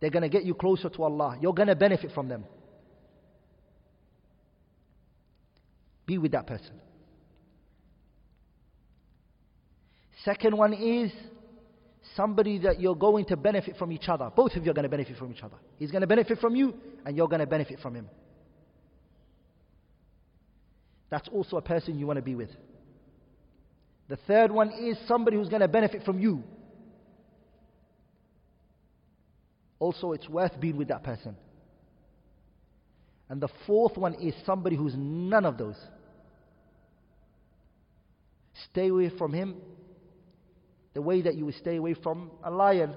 They're 0.00 0.10
going 0.10 0.22
to 0.22 0.28
get 0.28 0.44
you 0.44 0.54
closer 0.54 0.88
to 0.88 1.02
Allah. 1.02 1.36
You're 1.40 1.54
going 1.54 1.68
to 1.68 1.76
benefit 1.76 2.12
from 2.12 2.28
them. 2.28 2.44
Be 6.06 6.16
with 6.18 6.32
that 6.32 6.46
person. 6.46 6.80
Second 10.24 10.56
one 10.56 10.72
is 10.72 11.12
somebody 12.16 12.58
that 12.58 12.80
you're 12.80 12.94
going 12.94 13.24
to 13.26 13.36
benefit 13.36 13.76
from 13.76 13.92
each 13.92 14.08
other. 14.08 14.30
Both 14.34 14.54
of 14.54 14.64
you 14.64 14.70
are 14.70 14.74
going 14.74 14.84
to 14.84 14.88
benefit 14.88 15.16
from 15.18 15.32
each 15.32 15.42
other. 15.42 15.56
He's 15.76 15.90
going 15.90 16.00
to 16.00 16.06
benefit 16.06 16.38
from 16.38 16.56
you, 16.56 16.74
and 17.04 17.16
you're 17.16 17.28
going 17.28 17.40
to 17.40 17.46
benefit 17.46 17.78
from 17.80 17.94
him. 17.94 18.08
That's 21.10 21.28
also 21.28 21.56
a 21.56 21.62
person 21.62 21.98
you 21.98 22.06
want 22.06 22.18
to 22.18 22.22
be 22.22 22.34
with. 22.34 22.50
The 24.08 24.16
third 24.16 24.50
one 24.50 24.70
is 24.70 24.96
somebody 25.06 25.36
who's 25.36 25.48
going 25.48 25.60
to 25.60 25.68
benefit 25.68 26.02
from 26.04 26.18
you. 26.18 26.42
Also, 29.78 30.12
it's 30.12 30.28
worth 30.28 30.58
being 30.60 30.76
with 30.76 30.88
that 30.88 31.04
person. 31.04 31.36
And 33.28 33.40
the 33.40 33.48
fourth 33.66 33.96
one 33.96 34.14
is 34.14 34.34
somebody 34.46 34.76
who's 34.76 34.94
none 34.96 35.44
of 35.44 35.58
those. 35.58 35.76
Stay 38.70 38.88
away 38.88 39.10
from 39.16 39.32
him 39.32 39.56
the 40.94 41.02
way 41.02 41.22
that 41.22 41.36
you 41.36 41.44
would 41.44 41.54
stay 41.54 41.76
away 41.76 41.94
from 41.94 42.30
a 42.42 42.50
lion. 42.50 42.94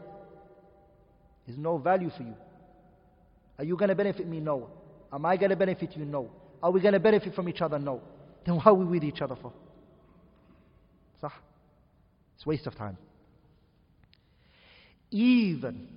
Is 1.47 1.57
no 1.57 1.77
value 1.77 2.09
for 2.15 2.23
you. 2.23 2.35
Are 3.57 3.63
you 3.63 3.75
going 3.75 3.89
to 3.89 3.95
benefit 3.95 4.27
me? 4.27 4.39
No. 4.39 4.69
Am 5.11 5.25
I 5.25 5.37
going 5.37 5.49
to 5.49 5.55
benefit 5.55 5.95
you? 5.95 6.05
No. 6.05 6.31
Are 6.61 6.71
we 6.71 6.81
going 6.81 6.93
to 6.93 6.99
benefit 6.99 7.33
from 7.33 7.49
each 7.49 7.61
other? 7.61 7.79
No. 7.79 8.01
Then 8.45 8.55
why 8.55 8.63
are 8.65 8.73
we 8.73 8.85
with 8.85 9.03
each 9.03 9.21
other 9.21 9.35
for? 9.35 9.53
صح? 11.21 11.31
It's 12.35 12.45
waste 12.45 12.67
of 12.67 12.75
time. 12.75 12.97
Even 15.11 15.87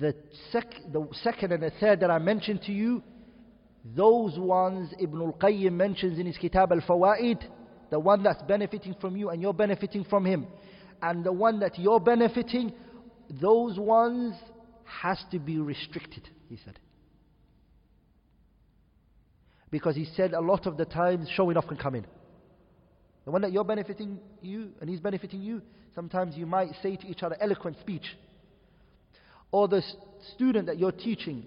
the, 0.00 0.14
sec- 0.50 0.92
the 0.92 1.06
second 1.22 1.52
and 1.52 1.62
the 1.62 1.72
third 1.80 2.00
that 2.00 2.10
I 2.10 2.18
mentioned 2.18 2.62
to 2.62 2.72
you, 2.72 3.02
those 3.84 4.38
ones 4.38 4.94
Ibn 4.98 5.20
al-Qayyim 5.20 5.72
mentions 5.72 6.18
in 6.18 6.26
his 6.26 6.38
Kitab 6.38 6.72
al-Fawaid, 6.72 7.42
the 7.90 7.98
one 7.98 8.22
that's 8.22 8.42
benefiting 8.42 8.94
from 9.00 9.16
you 9.16 9.30
and 9.30 9.42
you're 9.42 9.52
benefiting 9.52 10.04
from 10.04 10.24
him, 10.24 10.46
and 11.02 11.24
the 11.24 11.32
one 11.32 11.60
that 11.60 11.78
you're 11.78 12.00
benefiting, 12.00 12.72
those 13.28 13.78
ones 13.78 14.34
has 14.84 15.18
to 15.32 15.38
be 15.38 15.58
restricted, 15.58 16.28
he 16.48 16.58
said. 16.64 16.78
Because 19.72 19.96
he 19.96 20.04
said 20.14 20.34
a 20.34 20.40
lot 20.40 20.66
of 20.66 20.76
the 20.76 20.84
times 20.84 21.28
showing 21.34 21.56
off 21.56 21.66
can 21.66 21.78
come 21.78 21.96
in. 21.96 22.06
The 23.24 23.30
one 23.30 23.40
that 23.40 23.52
you're 23.52 23.64
benefiting 23.64 24.20
you 24.42 24.68
and 24.80 24.88
he's 24.88 25.00
benefiting 25.00 25.40
you, 25.40 25.62
sometimes 25.94 26.36
you 26.36 26.46
might 26.46 26.70
say 26.82 26.94
to 26.94 27.06
each 27.08 27.22
other 27.22 27.36
eloquent 27.40 27.78
speech. 27.80 28.04
Or 29.50 29.68
the 29.68 29.82
student 30.34 30.66
that 30.66 30.78
you're 30.78 30.92
teaching, 30.92 31.46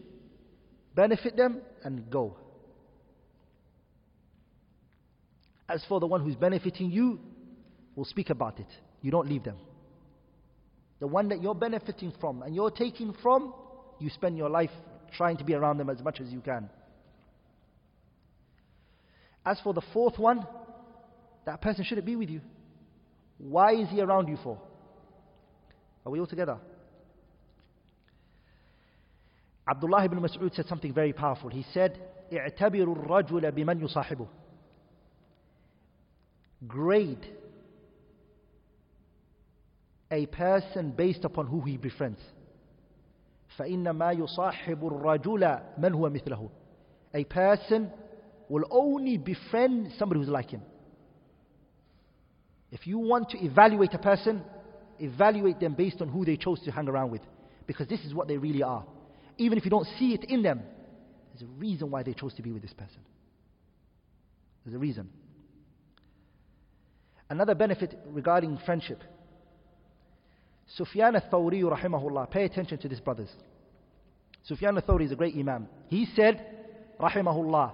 benefit 0.95 1.37
them 1.37 1.61
and 1.83 2.09
go. 2.09 2.35
As 5.69 5.85
for 5.87 5.99
the 5.99 6.07
one 6.07 6.23
who's 6.23 6.35
benefiting 6.35 6.89
you, 6.89 7.19
we'll 7.95 8.05
speak 8.05 8.31
about 8.31 8.59
it. 8.59 8.67
You 9.01 9.11
don't 9.11 9.29
leave 9.29 9.43
them. 9.43 9.57
The 10.99 11.07
one 11.07 11.29
that 11.29 11.43
you're 11.43 11.55
benefiting 11.55 12.11
from 12.19 12.41
and 12.41 12.55
you're 12.55 12.71
taking 12.71 13.13
from, 13.21 13.53
you 13.99 14.09
spend 14.09 14.35
your 14.35 14.49
life 14.49 14.71
trying 15.15 15.37
to 15.37 15.43
be 15.43 15.53
around 15.53 15.77
them 15.77 15.91
as 15.91 16.01
much 16.01 16.19
as 16.19 16.29
you 16.29 16.39
can. 16.39 16.69
As 19.44 19.58
for 19.60 19.72
the 19.72 19.82
fourth 19.92 20.18
one, 20.18 20.46
that 21.46 21.60
person 21.60 21.84
shouldn't 21.84 22.06
be 22.06 22.16
with 22.16 22.28
you. 22.28 22.40
Why 23.38 23.74
is 23.74 23.88
he 23.88 24.00
around 24.00 24.28
you 24.28 24.36
for? 24.42 24.60
Are 26.04 26.12
we 26.12 26.20
all 26.20 26.26
together? 26.26 26.58
Abdullah 29.68 30.04
ibn 30.04 30.20
Mas'ud 30.20 30.54
said 30.54 30.66
something 30.66 30.92
very 30.92 31.12
powerful. 31.12 31.48
He 31.48 31.64
said, 31.72 31.98
اعتبروا 32.32 32.96
الرجل 32.96 33.52
بمن 33.52 33.80
يصاحبه. 33.80 34.26
Grade 36.66 37.26
a 40.10 40.26
person 40.26 40.90
based 40.90 41.24
upon 41.24 41.46
who 41.46 41.60
he 41.60 41.76
befriends. 41.76 42.20
فإنما 43.58 44.12
يصاحب 44.12 44.86
الرجل 44.86 45.60
من 45.78 45.92
هو 45.94 46.10
مثله. 46.10 46.50
A 47.14 47.24
person 47.24 47.90
will 48.49 48.65
only 48.69 49.17
befriend 49.17 49.93
somebody 49.97 50.19
who's 50.19 50.29
like 50.29 50.49
him. 50.49 50.61
If 52.71 52.85
you 52.87 52.99
want 52.99 53.29
to 53.29 53.43
evaluate 53.43 53.93
a 53.93 53.97
person, 53.97 54.43
evaluate 54.99 55.59
them 55.59 55.73
based 55.73 56.01
on 56.01 56.09
who 56.09 56.25
they 56.25 56.37
chose 56.37 56.59
to 56.61 56.71
hang 56.71 56.87
around 56.87 57.11
with. 57.11 57.21
Because 57.67 57.87
this 57.87 58.01
is 58.01 58.13
what 58.13 58.27
they 58.27 58.37
really 58.37 58.63
are. 58.63 58.85
Even 59.37 59.57
if 59.57 59.65
you 59.65 59.71
don't 59.71 59.87
see 59.97 60.13
it 60.13 60.23
in 60.25 60.43
them, 60.43 60.61
there's 61.33 61.49
a 61.49 61.53
reason 61.53 61.91
why 61.91 62.03
they 62.03 62.13
chose 62.13 62.33
to 62.35 62.41
be 62.41 62.51
with 62.51 62.61
this 62.61 62.73
person. 62.73 62.99
There's 64.63 64.75
a 64.75 64.79
reason. 64.79 65.09
Another 67.29 67.55
benefit 67.55 67.97
regarding 68.07 68.57
friendship. 68.65 69.01
Sufyan 70.75 71.15
al-Thawri 71.15 71.61
rahimahullah, 71.61 72.29
pay 72.29 72.43
attention 72.45 72.77
to 72.79 72.87
this 72.87 72.99
brothers. 72.99 73.29
Sufyan 74.43 74.75
al-Thawri 74.75 75.05
is 75.05 75.11
a 75.11 75.15
great 75.15 75.35
imam. 75.35 75.67
He 75.87 76.07
said, 76.15 76.45
rahimahullah, 76.99 77.73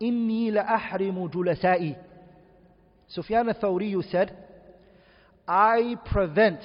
inni 0.00 0.50
la 0.50 0.62
ahrimu 0.62 1.30
julasai. 1.30 1.96
Sufyan 3.08 3.48
al-Thawriyu 3.48 4.10
said, 4.10 4.36
I 5.46 5.96
prevent 6.06 6.60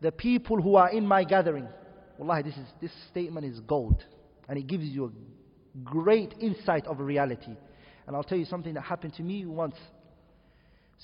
the 0.00 0.10
people 0.10 0.60
who 0.60 0.76
are 0.76 0.90
in 0.90 1.06
my 1.06 1.24
gathering. 1.24 1.68
Wallahi, 2.18 2.42
this, 2.42 2.54
is, 2.56 2.66
this 2.80 2.90
statement 3.10 3.46
is 3.46 3.60
gold. 3.60 4.02
And 4.48 4.58
it 4.58 4.66
gives 4.66 4.84
you 4.84 5.04
a 5.06 5.78
great 5.84 6.34
insight 6.40 6.86
of 6.86 6.98
reality. 6.98 7.56
And 8.06 8.16
I'll 8.16 8.24
tell 8.24 8.38
you 8.38 8.46
something 8.46 8.74
that 8.74 8.80
happened 8.82 9.14
to 9.14 9.22
me 9.22 9.46
once. 9.46 9.76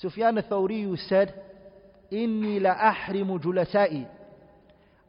Sufyan 0.01 0.37
al-Thawriyu 0.37 0.97
said, 1.07 1.33
Inni 2.11 2.61
la 2.61 2.75
ahrimu 2.75 3.41
julasai. 3.41 4.07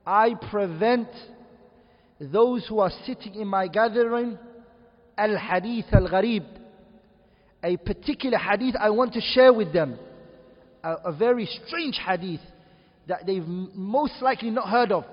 I 0.07 0.35
prevent 0.51 1.09
those 2.21 2.67
who 2.67 2.79
are 2.81 2.93
sitting 3.05 3.35
in 3.35 3.47
my 3.47 3.69
gathering 3.69 4.39
al-hadith 5.18 5.86
al-gharib 5.92 6.46
a 7.64 7.78
particular 7.78 8.38
hadith 8.38 8.76
I 8.78 8.90
want 8.90 9.14
to 9.14 9.22
share 9.22 9.54
with 9.54 9.72
them. 9.72 9.98
A, 10.84 10.96
a 11.06 11.12
very 11.14 11.46
strange 11.66 11.98
hadith 11.98 12.42
that 13.08 13.26
they've 13.26 13.48
most 13.48 14.22
likely 14.22 14.50
not 14.50 14.68
heard 14.70 14.92
of. 14.92 15.06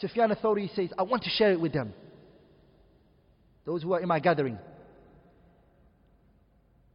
Sufyan 0.00 0.30
al-Thawri 0.30 0.74
says, 0.74 0.90
I 0.98 1.02
want 1.02 1.22
to 1.22 1.30
share 1.30 1.52
it 1.52 1.60
with 1.60 1.72
them. 1.72 1.94
Those 3.64 3.82
who 3.82 3.94
are 3.94 4.00
in 4.00 4.08
my 4.08 4.20
gathering. 4.20 4.58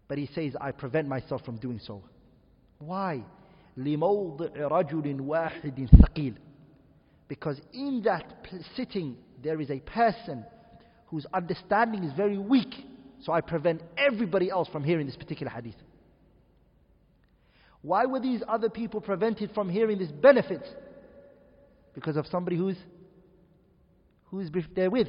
But 0.08 0.20
he 0.20 0.30
says, 0.34 0.54
I 0.60 0.72
prevent 0.72 1.08
myself 1.08 1.44
from 1.44 1.58
doing 1.58 1.80
so. 1.84 2.04
Why? 2.78 3.24
لِمَوْضِعِ 3.78 4.58
رَجُلٍ 4.58 5.20
وَاحِدٍ 5.22 5.90
ثَقِيلٍ 5.90 6.36
Because 7.28 7.60
in 7.74 8.02
that 8.06 8.26
sitting, 8.76 9.18
there 9.42 9.60
is 9.62 9.72
a 9.72 9.80
person 9.80 10.46
whose 11.15 11.27
understanding 11.33 12.03
is 12.03 12.13
very 12.15 12.37
weak 12.37 12.75
so 13.21 13.33
I 13.33 13.41
prevent 13.41 13.83
everybody 13.97 14.51
else 14.51 14.67
from 14.69 14.83
hearing 14.83 15.07
this 15.07 15.15
particular 15.15 15.49
hadith. 15.49 15.77
Why 17.83 18.05
were 18.05 18.19
these 18.19 18.43
other 18.49 18.69
people 18.69 19.01
prevented 19.01 19.53
from 19.55 19.69
hearing 19.71 19.97
this 19.97 20.11
benefit? 20.11 20.67
Because 21.95 22.17
of 22.17 22.27
somebody 22.27 22.57
who's 22.57 22.77
who's 24.25 24.51
there 24.75 24.91
with. 24.91 25.07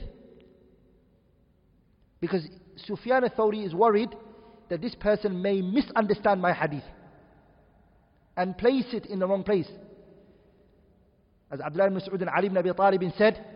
Because 2.22 2.48
Sufyan 2.86 3.24
al-Thawri 3.24 3.66
is 3.66 3.74
worried 3.74 4.10
that 4.70 4.82
this 4.82 4.94
person 4.94 5.42
may 5.42 5.60
misunderstand 5.60 6.40
my 6.40 6.54
hadith 6.54 6.84
and 8.38 8.56
place 8.56 8.86
it 8.94 9.08
in 9.08 9.18
the 9.18 9.28
wrong 9.28 9.44
place. 9.44 9.72
As 11.50 11.60
Abdullah 11.62 11.88
ibn 11.88 12.00
Mas'ud 12.00 12.22
and 12.22 12.30
Ali 12.30 12.46
ibn 12.46 12.58
Abi 12.60 12.72
Talib 12.74 13.02
said, 13.18 13.55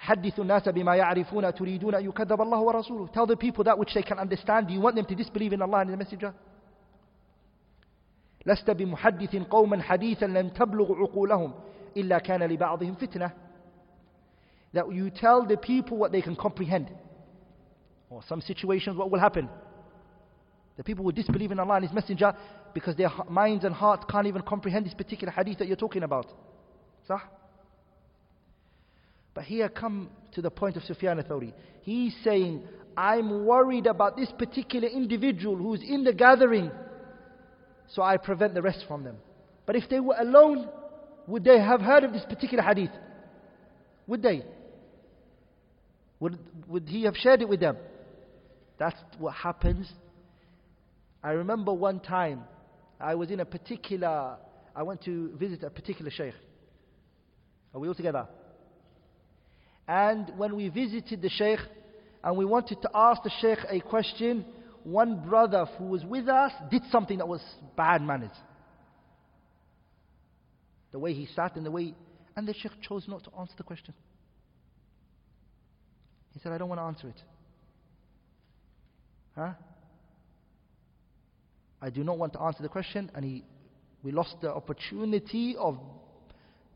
حدثوا 0.00 0.44
الناس 0.44 0.68
بما 0.68 0.96
يعرفون 0.96 1.54
تريدون 1.54 1.94
أن 1.94 2.04
يكذب 2.04 2.40
الله 2.40 2.60
ورسوله 2.60 3.12
Tell 3.12 3.26
the 3.26 3.36
people 3.36 3.64
that 3.64 3.78
which 3.78 3.94
they 3.94 4.02
can 4.02 4.18
understand. 4.18 4.68
Do 4.68 4.74
you 4.74 4.80
want 4.80 4.96
them 4.96 5.06
to 5.06 5.14
disbelieve 5.14 5.52
in 5.52 5.62
Allah 5.62 5.78
and 5.80 5.92
the 5.92 5.96
Messenger? 5.96 6.34
لست 8.46 8.70
بمحدث 8.70 9.36
قوما 9.36 9.82
حديثا 9.82 10.24
لم 10.26 10.48
تبلغ 10.48 10.92
عقولهم 10.92 11.52
إلا 11.96 12.18
كان 12.18 12.42
لبعضهم 12.42 12.94
فتنة 12.94 13.30
That 14.72 14.92
you 14.92 15.10
tell 15.10 15.46
the 15.46 15.56
people 15.56 15.96
what 15.96 16.12
they 16.12 16.20
can 16.20 16.36
comprehend. 16.36 16.90
Or 18.10 18.22
some 18.28 18.40
situations, 18.40 18.96
what 18.96 19.10
will 19.10 19.18
happen? 19.18 19.48
The 20.76 20.84
people 20.84 21.04
will 21.04 21.12
disbelieve 21.12 21.50
in 21.50 21.58
Allah 21.58 21.76
and 21.76 21.84
His 21.84 21.94
Messenger 21.94 22.34
because 22.74 22.94
their 22.96 23.10
minds 23.30 23.64
and 23.64 23.74
hearts 23.74 24.04
can't 24.10 24.26
even 24.26 24.42
comprehend 24.42 24.84
this 24.84 24.94
particular 24.94 25.32
hadith 25.32 25.58
that 25.58 25.66
you're 25.66 25.76
talking 25.76 26.02
about. 26.02 26.26
صح? 27.08 27.22
But 29.33 29.45
here 29.45 29.69
come 29.69 30.09
to 30.33 30.41
the 30.41 30.49
point 30.49 30.77
of 30.77 30.83
Sufyan 30.83 31.19
al-Thawri. 31.19 31.53
He's 31.81 32.15
saying, 32.23 32.63
I'm 32.97 33.45
worried 33.45 33.87
about 33.87 34.17
this 34.17 34.31
particular 34.37 34.87
individual 34.87 35.55
who's 35.55 35.81
in 35.81 36.03
the 36.03 36.13
gathering, 36.13 36.71
so 37.87 38.01
I 38.01 38.17
prevent 38.17 38.53
the 38.53 38.61
rest 38.61 38.85
from 38.87 39.03
them. 39.03 39.17
But 39.65 39.75
if 39.75 39.89
they 39.89 39.99
were 39.99 40.15
alone, 40.19 40.67
would 41.27 41.43
they 41.43 41.59
have 41.59 41.81
heard 41.81 42.03
of 42.03 42.13
this 42.13 42.25
particular 42.27 42.63
hadith? 42.63 42.91
Would 44.07 44.21
they? 44.21 44.43
Would, 46.19 46.37
would 46.67 46.89
he 46.89 47.03
have 47.03 47.15
shared 47.15 47.41
it 47.41 47.49
with 47.49 47.59
them? 47.59 47.77
That's 48.77 48.97
what 49.17 49.33
happens. 49.33 49.91
I 51.23 51.31
remember 51.31 51.73
one 51.73 51.99
time 51.99 52.43
I 52.99 53.15
was 53.15 53.31
in 53.31 53.39
a 53.39 53.45
particular, 53.45 54.37
I 54.75 54.83
went 54.83 55.03
to 55.05 55.35
visit 55.37 55.63
a 55.63 55.69
particular 55.69 56.11
sheikh. 56.11 56.33
Are 57.73 57.79
we 57.79 57.87
all 57.87 57.95
together? 57.95 58.27
And 59.91 60.31
when 60.37 60.55
we 60.55 60.69
visited 60.69 61.21
the 61.21 61.27
sheikh 61.27 61.59
and 62.23 62.37
we 62.37 62.45
wanted 62.45 62.81
to 62.81 62.89
ask 62.95 63.23
the 63.23 63.31
sheikh 63.41 63.59
a 63.69 63.81
question, 63.81 64.45
one 64.83 65.21
brother 65.27 65.65
who 65.77 65.83
was 65.83 66.05
with 66.05 66.29
us 66.29 66.53
did 66.69 66.83
something 66.89 67.17
that 67.17 67.27
was 67.27 67.41
bad 67.75 68.01
manners. 68.01 68.31
The 70.93 70.99
way 70.99 71.13
he 71.13 71.25
sat 71.35 71.57
and 71.57 71.65
the 71.65 71.71
way, 71.71 71.93
and 72.37 72.47
the 72.47 72.53
sheikh 72.53 72.71
chose 72.87 73.03
not 73.09 73.25
to 73.25 73.31
answer 73.37 73.53
the 73.57 73.63
question. 73.63 73.93
He 76.33 76.39
said, 76.39 76.53
I 76.53 76.57
don't 76.57 76.69
want 76.69 76.79
to 76.79 76.85
answer 76.85 77.09
it. 77.09 77.21
Huh? 79.35 79.51
I 81.81 81.89
do 81.89 82.05
not 82.05 82.17
want 82.17 82.31
to 82.31 82.41
answer 82.41 82.63
the 82.63 82.69
question, 82.69 83.11
and 83.13 83.25
he, 83.25 83.43
we 84.03 84.13
lost 84.13 84.37
the 84.39 84.53
opportunity 84.53 85.57
of 85.59 85.77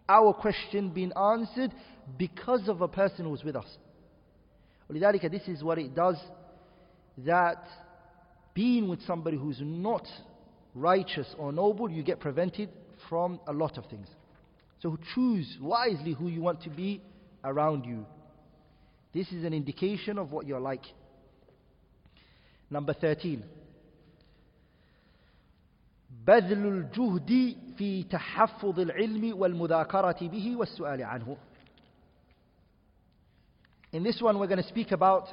our 0.08 0.32
question 0.32 0.90
being 0.90 1.12
answered 1.12 1.72
because 2.18 2.68
of 2.68 2.80
a 2.80 2.88
person 2.88 3.24
who 3.24 3.30
was 3.30 3.44
with 3.44 3.56
us. 3.56 3.66
ولذلك 4.90 5.30
this 5.30 5.46
is 5.48 5.62
what 5.62 5.78
it 5.78 5.94
does 5.94 6.16
that 7.18 7.64
being 8.54 8.88
with 8.88 9.00
somebody 9.06 9.36
who's 9.36 9.60
not 9.60 10.06
righteous 10.74 11.26
or 11.38 11.52
noble, 11.52 11.90
you 11.90 12.02
get 12.02 12.20
prevented 12.20 12.68
from 13.08 13.40
a 13.46 13.52
lot 13.52 13.78
of 13.78 13.86
things. 13.86 14.08
So 14.80 14.98
choose 15.14 15.56
wisely 15.60 16.12
who 16.12 16.28
you 16.28 16.40
want 16.40 16.62
to 16.62 16.70
be 16.70 17.02
around 17.44 17.84
you. 17.84 18.06
This 19.12 19.30
is 19.32 19.44
an 19.44 19.52
indication 19.52 20.18
of 20.18 20.32
what 20.32 20.46
you're 20.46 20.60
like. 20.60 20.84
Number 22.70 22.94
13. 22.94 23.44
بذل 26.26 26.66
الجهد 26.66 27.56
في 27.76 28.02
تحفظ 28.02 28.80
العلم 28.80 29.38
والمذاكرة 29.38 30.16
به 30.20 30.56
والسؤال 30.56 31.02
عنه. 31.02 31.36
In 33.92 34.02
this 34.04 34.20
one, 34.22 34.38
we're 34.38 34.46
going 34.46 34.62
to 34.62 34.68
speak 34.68 34.92
about 34.92 35.28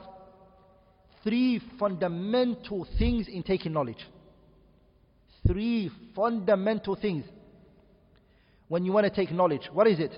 three 1.24 1.62
fundamental 1.80 2.88
things 2.98 3.28
in 3.28 3.44
taking 3.44 3.74
knowledge. 3.74 4.04
Three 5.46 5.92
fundamental 6.16 6.96
things 6.96 7.26
when 8.68 8.84
you 8.84 8.92
want 8.92 9.06
to 9.06 9.14
take 9.14 9.32
knowledge. 9.32 9.70
What 9.72 9.88
is 9.88 10.00
it? 10.00 10.12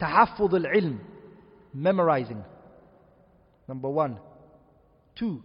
تحفظ 0.00 0.54
العلم 0.54 0.98
memorizing. 1.74 2.44
Number 3.68 3.88
one. 3.88 4.18
Two, 5.14 5.42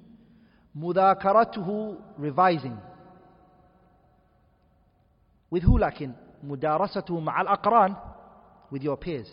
مذاكرته 0.75 1.97
revising. 2.17 2.77
With 5.51 5.63
who 5.63 5.77
لكن? 5.79 6.13
مدارسته 6.43 7.19
مع 7.19 7.41
الأقران 7.41 7.95
with 8.71 8.83
your 8.83 8.97
peers. 8.97 9.27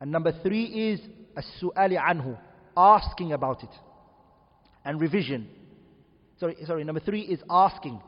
And 0.00 0.10
number 0.10 0.32
three 0.42 0.92
is 0.92 1.00
السؤال 1.38 1.98
عنه 1.98 2.38
asking 2.76 3.32
about 3.32 3.62
it 3.62 3.70
and 4.84 5.00
revision. 5.00 5.48
Sorry, 6.38 6.56
sorry, 6.66 6.84
number 6.84 7.00
three 7.00 7.22
is 7.22 7.40
asking. 7.48 8.00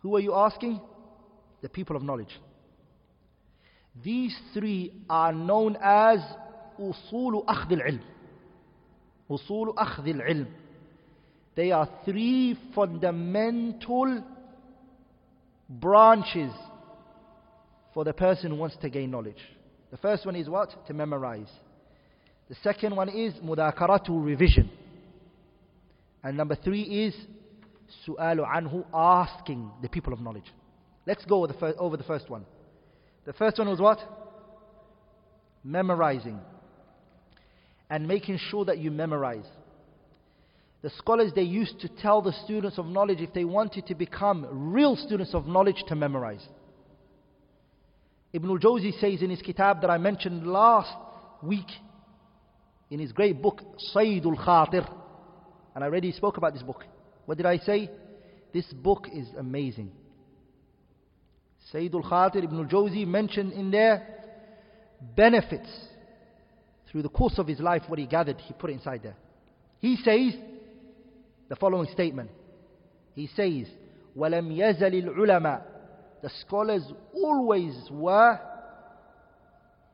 Who 0.00 0.16
are 0.16 0.20
you 0.20 0.34
asking? 0.34 0.80
The 1.62 1.68
people 1.68 1.96
of 1.96 2.02
knowledge. 2.02 2.38
These 4.02 4.36
three 4.54 4.92
are 5.08 5.32
known 5.32 5.76
as 5.80 6.18
أصول 6.80 7.46
أخذ 7.46 7.72
العلم. 7.72 8.00
أصول 9.30 9.74
أخذ 9.76 10.06
العلم. 10.06 10.46
They 11.54 11.70
are 11.70 11.88
three 12.04 12.58
fundamental 12.74 14.24
branches 15.69 16.51
for 17.93 18.03
the 18.03 18.13
person 18.13 18.51
who 18.51 18.57
wants 18.57 18.77
to 18.77 18.89
gain 18.89 19.11
knowledge. 19.11 19.41
The 19.91 19.97
first 19.97 20.25
one 20.25 20.35
is 20.35 20.49
what? 20.49 20.87
To 20.87 20.93
memorize. 20.93 21.49
The 22.49 22.55
second 22.63 22.95
one 22.95 23.09
is 23.09 23.33
mudakaratu 23.35 24.09
revision. 24.23 24.69
And 26.23 26.37
number 26.37 26.55
three 26.55 26.81
is 26.81 27.15
su'alu 28.05 28.45
anhu 28.45 28.85
asking 28.93 29.71
the 29.81 29.89
people 29.89 30.13
of 30.13 30.19
knowledge. 30.19 30.51
Let's 31.05 31.23
go 31.25 31.37
over 31.37 31.47
the, 31.47 31.53
fir- 31.53 31.75
over 31.77 31.97
the 31.97 32.03
first 32.03 32.29
one. 32.29 32.45
The 33.25 33.33
first 33.33 33.57
one 33.57 33.67
was 33.69 33.79
what? 33.79 33.99
Memorizing. 35.63 36.39
And 37.89 38.07
making 38.07 38.39
sure 38.49 38.65
that 38.65 38.77
you 38.77 38.91
memorize. 38.91 39.45
The 40.87 40.93
scholars, 40.99 41.33
they 41.35 41.41
used 41.41 41.81
to 41.81 41.89
tell 41.89 42.21
the 42.21 42.31
students 42.45 42.77
of 42.77 42.85
knowledge 42.85 43.19
if 43.19 43.33
they 43.33 43.43
wanted 43.43 43.87
to 43.87 43.93
become 43.93 44.71
real 44.71 44.95
students 44.95 45.33
of 45.33 45.45
knowledge 45.45 45.83
to 45.89 45.95
memorize. 45.95 46.47
Ibn 48.31 48.49
al-Jawzi 48.49 48.97
says 48.97 49.21
in 49.21 49.29
his 49.29 49.41
kitab 49.41 49.81
that 49.81 49.89
I 49.89 49.97
mentioned 49.97 50.47
last 50.47 50.95
week, 51.43 51.67
in 52.89 52.99
his 52.99 53.11
great 53.11 53.41
book, 53.41 53.61
Sayyidul 53.93 54.37
Khatir, 54.37 54.89
and 55.75 55.83
I 55.83 55.87
already 55.87 56.13
spoke 56.13 56.37
about 56.37 56.53
this 56.53 56.63
book. 56.63 56.85
What 57.25 57.35
did 57.35 57.47
I 57.47 57.57
say? 57.57 57.91
This 58.53 58.67
book 58.71 59.07
is 59.11 59.27
amazing. 59.37 59.91
Sayyidul 61.73 62.09
Khatir 62.09 62.45
Ibn 62.45 62.59
al-Jawzi 62.59 63.05
mentioned 63.05 63.51
in 63.51 63.71
there 63.71 64.07
benefits 65.17 65.67
through 66.89 67.01
the 67.01 67.09
course 67.09 67.37
of 67.39 67.45
his 67.45 67.59
life, 67.59 67.81
what 67.87 67.99
he 67.99 68.05
gathered, 68.05 68.37
he 68.39 68.53
put 68.53 68.69
it 68.69 68.75
inside 68.75 69.03
there. 69.03 69.17
He 69.79 69.97
says 69.97 70.33
the 71.48 71.56
following 71.56 71.88
statement. 71.92 72.30
He 73.14 73.28
says, 73.36 73.66
وَلَمْ 74.16 74.56
يَزَلِ 74.56 75.04
الْعُلَمَاء 75.04 75.62
The 76.22 76.30
scholars 76.40 76.82
always 77.14 77.74
were 77.90 78.38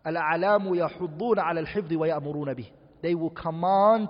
الْأَعْلَامُ 0.07 0.69
يَحُضُّونَ 0.69 1.39
عَلى 1.39 1.67
الْحِفْظِ 1.67 1.93
وَيَأْمُرُونَ 1.93 2.55
بِهِ 2.55 2.67
They 3.03 3.15
will 3.15 3.31
command 3.31 4.09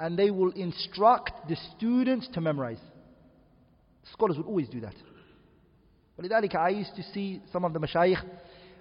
and 0.00 0.18
they 0.18 0.30
will 0.30 0.50
instruct 0.52 1.48
the 1.48 1.56
students 1.76 2.28
to 2.34 2.40
memorize. 2.40 2.80
Scholars 4.12 4.36
would 4.36 4.46
always 4.46 4.68
do 4.68 4.80
that. 4.80 4.94
ولذلك 6.18 6.54
I 6.54 6.68
used 6.70 6.94
to 6.96 7.02
see 7.12 7.40
some 7.52 7.64
of 7.64 7.72
the 7.72 7.80
mashayikh, 7.80 8.22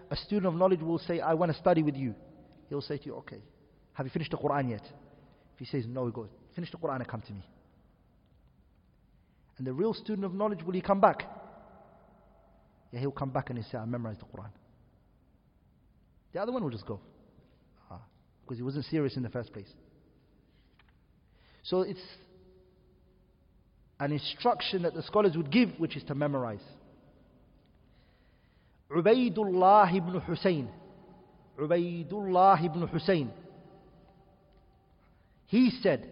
a 0.10 0.16
student 0.16 0.48
of 0.48 0.56
knowledge 0.56 0.82
will 0.82 1.00
say, 1.00 1.20
I 1.20 1.34
want 1.34 1.52
to 1.52 1.58
study 1.58 1.82
with 1.82 1.96
you. 1.96 2.14
He'll 2.70 2.82
say 2.82 2.98
to 2.98 3.06
you, 3.06 3.16
okay, 3.16 3.42
have 3.94 4.06
you 4.06 4.12
finished 4.12 4.32
the 4.32 4.38
Quran 4.38 4.70
yet? 4.70 4.84
If 5.54 5.60
he 5.60 5.66
says 5.66 5.86
no, 5.88 6.06
he 6.06 6.12
goes, 6.12 6.30
finish 6.56 6.72
the 6.72 6.78
Quran 6.78 6.98
and 6.98 7.08
come 7.08 7.22
to 7.22 7.34
me. 7.34 7.44
And 9.58 9.68
the 9.68 9.74
real 9.74 9.94
student 9.94 10.26
of 10.26 10.34
knowledge, 10.34 10.64
will 10.64 10.74
he 10.74 10.82
come 10.82 11.00
back? 11.00 11.24
Yeah, 12.92 13.00
he'll 13.00 13.12
come 13.12 13.30
back 13.30 13.50
and 13.50 13.58
he'll 13.58 13.68
say, 13.70 13.78
I 13.78 13.86
memorized 13.86 14.22
the 14.22 14.26
Quran. 14.26 14.50
The 16.34 16.42
other 16.42 16.52
one 16.52 16.64
will 16.64 16.72
just 16.72 16.86
go. 16.86 17.00
Ah, 17.90 18.02
because 18.44 18.58
he 18.58 18.64
wasn't 18.64 18.86
serious 18.86 19.16
in 19.16 19.24
the 19.24 19.30
first 19.30 19.54
place. 19.54 19.72
So 21.64 21.82
it's 21.82 22.02
an 24.00 24.12
instruction 24.12 24.82
that 24.82 24.94
the 24.94 25.04
scholars 25.04 25.38
would 25.38 25.52
give, 25.52 25.70
which 25.78 25.96
is 25.96 26.04
to 26.06 26.16
memorize. 26.16 26.64
Ubaidullah 28.92 29.96
ibn 29.96 30.20
Hussein. 30.22 30.68
Ubaidullah 31.60 32.66
ibn 32.66 32.88
Hussein. 32.88 33.32
He 35.48 35.72
said, 35.82 36.10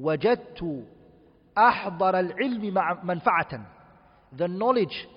وجدت 0.00 0.84
أحضر 1.58 2.18
العلم 2.18 2.74
مع 2.74 3.02
منفعة. 3.04 3.60
The 4.36 4.48
knowledge 4.48 5.08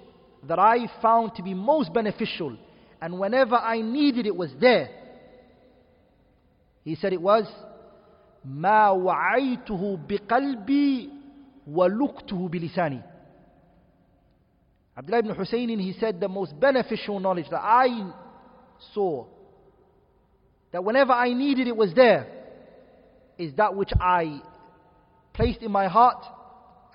that 0.43 0.59
I 0.59 0.87
found 1.01 1.35
to 1.35 1.43
be 1.43 1.53
most 1.53 1.93
beneficial 1.93 2.57
and 3.01 3.19
whenever 3.19 3.55
I 3.55 3.81
needed 3.81 4.25
it 4.25 4.35
was 4.35 4.51
there. 4.59 4.89
He 6.83 6.95
said 6.95 7.13
it 7.13 7.21
was 7.21 7.45
ما 8.45 8.89
وعيته 8.89 9.99
بقلبي 10.07 11.09
ولقته 11.67 12.49
بلساني. 12.49 13.03
Abdullah 14.97 15.19
ibn 15.19 15.35
Husaynin, 15.35 15.79
he 15.79 15.93
said 15.99 16.19
the 16.19 16.27
most 16.27 16.59
beneficial 16.59 17.19
knowledge 17.19 17.45
that 17.51 17.61
I 17.61 18.11
saw, 18.93 19.25
that 20.71 20.83
whenever 20.83 21.13
I 21.13 21.33
needed 21.33 21.67
it 21.67 21.75
was 21.75 21.93
there, 21.93 22.25
is 23.37 23.53
that 23.55 23.75
which 23.75 23.91
I 23.99 24.41
placed 25.33 25.61
in 25.61 25.71
my 25.71 25.87
heart 25.87 26.25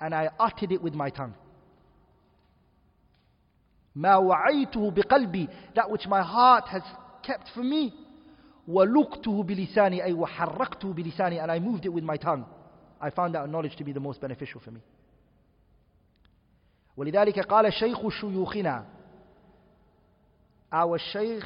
and 0.01 0.13
I 0.13 0.29
uttered 0.39 0.71
it 0.71 0.81
with 0.81 0.93
my 0.93 1.09
tongue. 1.09 1.33
ما 3.95 4.15
وعيته 4.15 4.91
بقلبي 4.91 5.49
that 5.75 5.89
which 5.89 6.07
my 6.07 6.21
heart 6.21 6.67
has 6.67 6.81
kept 7.21 7.49
for 7.53 7.63
me 7.63 7.93
ولقته 8.67 9.43
بلساني 9.43 10.03
أي 10.03 10.13
وحركته 10.13 10.93
بلساني 10.93 11.39
and 11.41 11.51
I 11.51 11.59
moved 11.59 11.85
it 11.85 11.93
with 11.93 12.03
my 12.03 12.17
tongue 12.17 12.45
I 13.01 13.09
found 13.09 13.35
that 13.35 13.47
knowledge 13.49 13.75
to 13.77 13.83
be 13.83 13.91
the 13.91 13.99
most 13.99 14.19
beneficial 14.21 14.59
for 14.61 14.71
me 14.71 14.81
ولذلك 16.97 17.39
قال 17.39 17.73
شيخ 17.73 18.09
شيوخنا 18.09 18.85
our 20.73 20.97
sheikh 20.97 21.43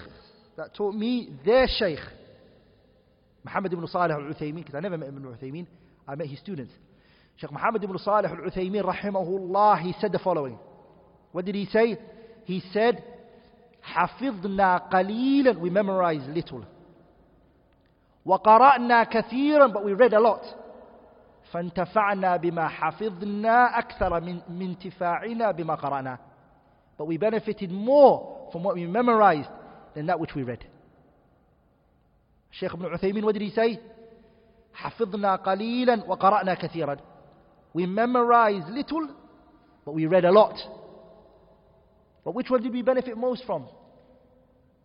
that 0.55 0.73
taught 0.73 0.95
me 0.95 1.29
their 1.45 1.67
sheikh 1.67 1.99
Muhammad 3.43 3.73
ibn 3.73 3.87
Salih 3.87 4.13
al-Uthaymin 4.13 4.55
because 4.63 4.75
I 4.75 4.79
never 4.79 4.97
met 4.97 5.09
Ibn 5.09 5.25
al-Uthaymin 5.25 5.67
I 6.07 6.15
met 6.15 6.27
his 6.27 6.39
students 6.39 6.73
Sheikh 7.37 7.51
Muhammad 7.51 7.83
ibn 7.83 7.97
Salih 7.99 8.29
al-Uthaymeen 8.29 8.83
rahimahullah, 8.83 9.79
he 9.81 9.93
said 10.01 10.11
the 10.11 10.17
following. 10.19 10.57
What 11.31 11.45
did 11.45 11.53
he 11.53 11.67
say? 11.67 11.97
He 12.45 12.63
said, 12.73 13.03
حفظنا 13.83 14.89
قليلا, 14.91 15.59
we 15.59 15.69
memorized 15.69 16.27
little. 16.29 16.65
وقرأنا 18.25 19.03
كثيرا, 19.03 19.71
but 19.71 19.85
we 19.85 19.93
read 19.93 20.13
a 20.13 20.19
lot. 20.19 20.43
فانتفعنا 21.53 22.37
بما 22.37 22.67
حفظنا 22.67 23.79
أكثر 23.79 24.21
من, 24.21 24.41
من 24.49 24.75
انتفاعنا 24.75 25.51
بما 25.51 25.75
قرأنا. 25.75 26.17
But 26.97 27.05
we 27.05 27.17
benefited 27.17 27.71
more 27.71 28.49
from 28.51 28.63
what 28.63 28.73
we 28.73 28.87
memorized 28.87 29.49
than 29.93 30.07
that 30.07 30.19
which 30.19 30.33
we 30.33 30.41
read. 30.41 30.65
Sheikh 32.49 32.73
ibn 32.73 32.89
Uthaymeen, 32.89 33.23
what 33.23 33.33
did 33.33 33.43
he 33.43 33.51
say? 33.51 33.79
حفظنا 34.73 35.35
قليلا 35.35 36.03
وقرأنا 36.07 36.53
كثيرا. 36.53 36.97
We 37.73 37.85
memorized 37.85 38.69
little, 38.69 39.09
but 39.85 39.93
we 39.93 40.05
read 40.05 40.25
a 40.25 40.31
lot. 40.31 40.55
But 42.23 42.35
which 42.35 42.49
one 42.49 42.61
did 42.61 42.73
we 42.73 42.81
benefit 42.81 43.17
most 43.17 43.45
from? 43.45 43.67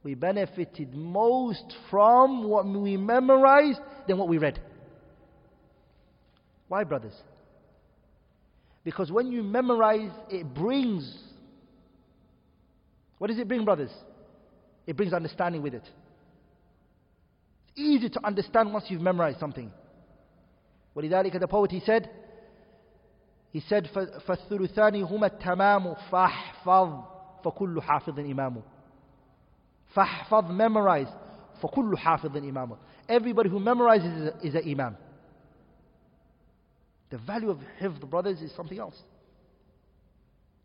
We 0.05 0.15
benefited 0.15 0.95
most 0.95 1.75
from 1.91 2.49
what 2.49 2.67
we 2.67 2.97
memorized 2.97 3.81
than 4.07 4.19
what 4.19 4.29
we 4.29 4.39
read. 4.39 4.61
Why, 6.69 6.85
brothers? 6.85 7.15
Because 8.85 9.11
when 9.13 9.31
you 9.31 9.43
memorize, 9.43 10.11
it 10.29 10.53
brings. 10.53 11.17
What 13.19 13.29
does 13.29 13.39
it 13.39 13.47
bring, 13.47 13.65
brothers? 13.65 13.91
It 14.87 14.97
brings 14.97 15.13
understanding 15.13 15.63
with 15.63 15.75
it. 15.75 15.89
It's 17.69 17.79
easy 17.79 18.09
to 18.09 18.27
understand 18.27 18.73
once 18.73 18.87
you've 18.89 19.01
memorized 19.01 19.39
something. 19.39 19.71
ولذلك 20.97 21.37
the 21.39 21.49
poet 21.49 21.71
he 21.71 21.81
said, 21.81 22.11
he 23.53 23.61
said 23.61 23.87
فالثلثان 23.87 25.03
هما 25.03 25.27
التمام 25.27 25.95
فاحفظ 25.95 27.05
فكل 27.45 27.83
حافظ 27.83 28.19
إمامه 28.19 28.63
فاحفظ 29.95 30.51
memorize 30.51 31.13
فكل 31.63 31.99
حافظ 31.99 32.37
إمامه 32.37 32.77
Everybody 33.09 33.49
who 33.49 33.59
memorizes 33.59 34.45
is 34.45 34.55
an 34.55 34.63
imam. 34.67 34.97
The 37.11 37.19
value 37.19 37.51
of 37.51 37.59
hifd, 37.79 38.09
brothers, 38.09 38.41
is 38.41 38.53
something 38.57 38.79
else. 38.79 38.97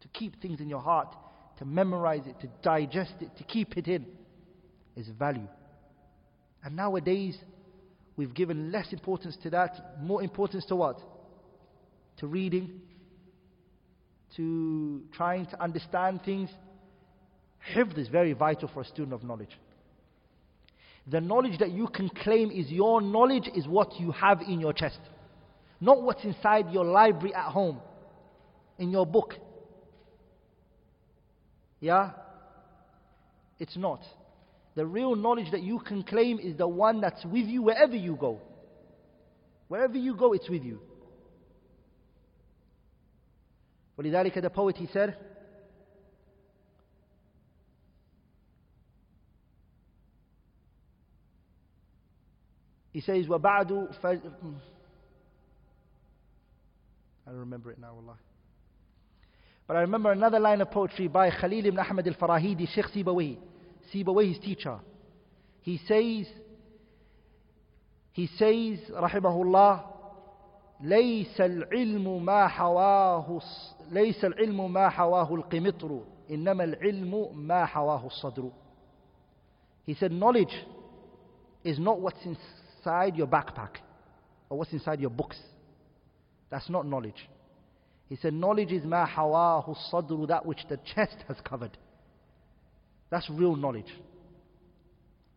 To 0.02 0.08
keep 0.10 0.42
things 0.42 0.62
in 0.62 0.70
your 0.70 0.80
heart, 0.80 1.14
to 1.58 1.66
memorize 1.66 2.26
it, 2.26 2.40
to 2.40 2.48
digest 2.64 3.16
it, 3.20 3.36
to 3.38 3.44
keep 3.44 3.76
it 3.78 3.88
in, 3.88 4.06
is 4.96 5.08
value. 5.10 5.48
And 6.64 6.76
nowadays, 6.76 7.38
we've 8.17 8.35
given 8.35 8.71
less 8.73 8.93
importance 8.93 9.37
to 9.43 9.51
that, 9.51 10.01
more 10.03 10.23
importance 10.23 10.65
to 10.67 10.77
what? 10.77 10.99
To 12.19 12.27
reading, 12.27 12.81
to 14.37 15.03
trying 15.13 15.47
to 15.47 15.63
understand 15.63 16.21
things. 16.25 16.51
Hifd 17.75 17.99
is 17.99 18.09
very 18.09 18.33
vital 18.33 18.69
for 18.73 18.83
a 18.83 18.85
student 18.85 19.13
of 19.13 19.23
knowledge. 19.23 19.57
The 21.07 21.21
knowledge 21.21 21.59
that 21.59 21.73
you 21.73 21.89
can 21.89 22.09
claim 22.09 22.51
is 22.51 22.71
your 22.71 23.01
knowledge 23.01 23.49
is 23.55 23.67
what 23.67 23.99
you 23.99 24.13
have 24.13 24.41
in 24.43 24.61
your 24.61 24.73
chest. 24.73 25.01
Not 25.81 26.03
what's 26.03 26.23
inside 26.25 26.71
your 26.71 26.85
library 26.85 27.35
at 27.35 27.51
home, 27.51 27.81
in 28.79 28.91
your 28.91 29.05
book. 29.05 29.35
Yeah? 31.81 32.13
It's 33.59 33.77
not. 33.77 34.01
The 34.75 34.87
real 34.87 35.15
knowledge 35.15 35.51
that 35.51 35.63
you 35.63 35.79
can 35.81 36.03
claim 36.03 36.39
is 36.39 36.57
the 36.57 36.67
one 36.67 37.01
that's 37.01 37.25
with 37.25 37.47
you 37.47 37.63
wherever 37.63 37.97
you 37.97 38.17
go. 38.17 38.41
Wherever 39.69 39.97
you 39.97 40.17
go, 40.17 40.33
it's 40.33 40.49
with 40.49 40.63
you. 40.63 40.81
ولذلك 43.99 44.43
the 44.43 44.51
poet 44.51 44.77
he 44.77 44.87
said, 44.87 45.17
He 52.93 53.01
says, 53.01 53.27
وَبَعْدُ 53.27 53.99
فَجْ... 54.03 54.21
I 57.27 57.31
don't 57.31 57.41
remember 57.41 57.71
it 57.71 57.79
now, 57.79 57.95
Allah. 57.95 58.19
But 59.67 59.77
I 59.77 59.81
remember 59.81 60.13
another 60.13 60.39
line 60.39 60.61
of 60.61 60.71
poetry 60.71 61.09
by 61.09 61.31
Khalil 61.31 61.65
ibn 61.67 61.79
Ahmad 61.79 62.07
al-Farahidi, 62.07 62.69
Sheikh 62.69 62.87
Sibawayh. 62.87 63.39
Sibawayh. 63.94 64.06
Sibawayh's 64.06 64.40
teacher. 64.40 64.80
He 65.62 65.80
says, 65.88 66.28
he 68.14 68.28
says, 68.38 68.80
rahimahullah, 68.92 69.84
ليس 70.82 71.42
العلم 71.42 72.26
ما 72.26 72.48
حواه 72.48 73.42
ليس 73.92 74.26
العلم 74.26 74.74
ما 74.74 74.90
حواه 74.90 75.36
القمطر 75.36 76.04
إنما 76.30 76.64
العلم 76.64 77.38
ما 77.38 77.66
حواه 77.66 78.06
الصدر 78.06 78.52
He 79.88 79.96
said 79.96 80.12
knowledge 80.12 80.54
is 81.64 81.80
not 81.80 82.00
what's 82.00 82.24
inside 82.24 83.16
your 83.16 83.26
backpack 83.26 83.78
or 84.50 84.60
what's 84.60 84.72
inside 84.72 85.00
your 85.00 85.10
books 85.10 85.38
that's 86.50 86.70
not 86.70 86.86
knowledge. 86.86 87.30
He 88.10 88.16
said, 88.16 88.34
knowledge 88.34 88.72
is 88.72 88.86
ma 88.86 89.06
hawahu 89.06 89.76
sadru, 89.92 90.28
that 90.28 90.46
which 90.46 90.60
the 90.70 90.78
chest 90.96 91.18
has 91.28 91.38
covered. 91.44 91.78
That's 93.13 93.29
real 93.29 93.57
knowledge. 93.57 93.93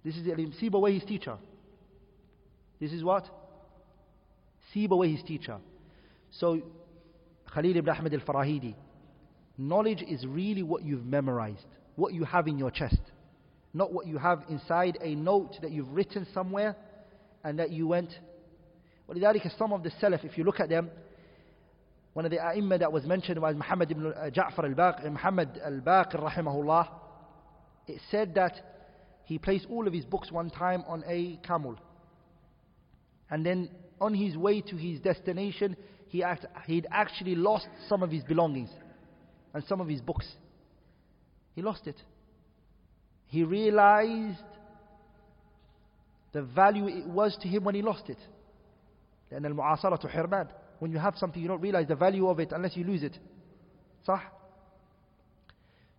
This 0.01 0.15
is 0.15 0.25
Ilim. 0.25 0.57
Sibawayh 0.61 0.93
his 0.93 1.03
teacher. 1.03 1.35
This 2.79 2.93
is 2.93 3.03
what? 3.03 3.25
Sibawayh 4.73 5.13
his 5.13 5.23
teacher. 5.27 5.57
So, 6.31 6.61
Khalil 7.53 7.75
ibn 7.75 7.89
Ahmed 7.89 8.13
al 8.13 8.21
Farahidi. 8.21 8.75
Knowledge 9.57 10.03
is 10.07 10.25
really 10.25 10.63
what 10.63 10.83
you've 10.83 11.05
memorized, 11.05 11.65
what 11.97 12.13
you 12.13 12.23
have 12.23 12.47
in 12.47 12.57
your 12.57 12.71
chest, 12.71 13.01
not 13.73 13.91
what 13.91 14.07
you 14.07 14.19
have 14.19 14.43
inside 14.49 14.97
a 15.01 15.13
note 15.13 15.57
that 15.61 15.71
you've 15.71 15.91
written 15.91 16.25
somewhere 16.33 16.77
and 17.43 17.59
that 17.59 17.71
you 17.71 17.87
went. 17.87 18.09
ولذلك 19.09 19.57
some 19.57 19.73
of 19.73 19.83
the 19.83 19.91
Salaf, 20.01 20.23
if 20.23 20.37
you 20.37 20.45
look 20.45 20.61
at 20.61 20.69
them, 20.69 20.89
one 22.13 22.23
of 22.23 22.31
the 22.31 22.39
ai 22.39 22.61
that 22.77 22.93
was 22.93 23.03
mentioned 23.03 23.41
was 23.41 23.53
Muhammad 23.53 23.91
ibn 23.91 24.13
uh, 24.13 24.29
Ja'far 24.33 24.63
al-Baqir, 24.63 25.11
Muhammad 25.11 25.59
al-Baqir 25.61 26.23
rahimahullah, 26.23 26.87
It 27.86 28.00
said 28.10 28.34
that 28.34 28.54
he 29.24 29.38
placed 29.38 29.66
all 29.70 29.86
of 29.86 29.92
his 29.92 30.04
books 30.04 30.30
one 30.30 30.50
time 30.50 30.84
on 30.86 31.04
a 31.06 31.38
camel. 31.46 31.76
And 33.30 33.44
then 33.44 33.70
on 34.00 34.14
his 34.14 34.36
way 34.36 34.60
to 34.60 34.76
his 34.76 35.00
destination, 35.00 35.76
he 36.08 36.22
act, 36.22 36.46
he'd 36.66 36.86
actually 36.90 37.34
lost 37.34 37.68
some 37.88 38.02
of 38.02 38.10
his 38.10 38.24
belongings 38.24 38.70
and 39.54 39.64
some 39.64 39.80
of 39.80 39.88
his 39.88 40.00
books. 40.00 40.26
He 41.54 41.62
lost 41.62 41.86
it. 41.86 41.96
He 43.26 43.44
realized 43.44 44.42
the 46.32 46.42
value 46.42 46.88
it 46.88 47.06
was 47.06 47.36
to 47.42 47.48
him 47.48 47.64
when 47.64 47.74
he 47.74 47.82
lost 47.82 48.08
it. 48.08 48.18
لأن 49.30 49.46
المعاصرة 49.46 50.08
حرمان 50.08 50.48
when 50.80 50.90
you 50.90 50.98
have 50.98 51.16
something, 51.16 51.40
you 51.40 51.46
don't 51.46 51.60
realize 51.60 51.86
the 51.86 51.94
value 51.94 52.26
of 52.28 52.40
it 52.40 52.52
unless 52.52 52.76
you 52.76 52.84
lose 52.84 53.02
it. 53.02 53.16
Sah? 54.04 54.20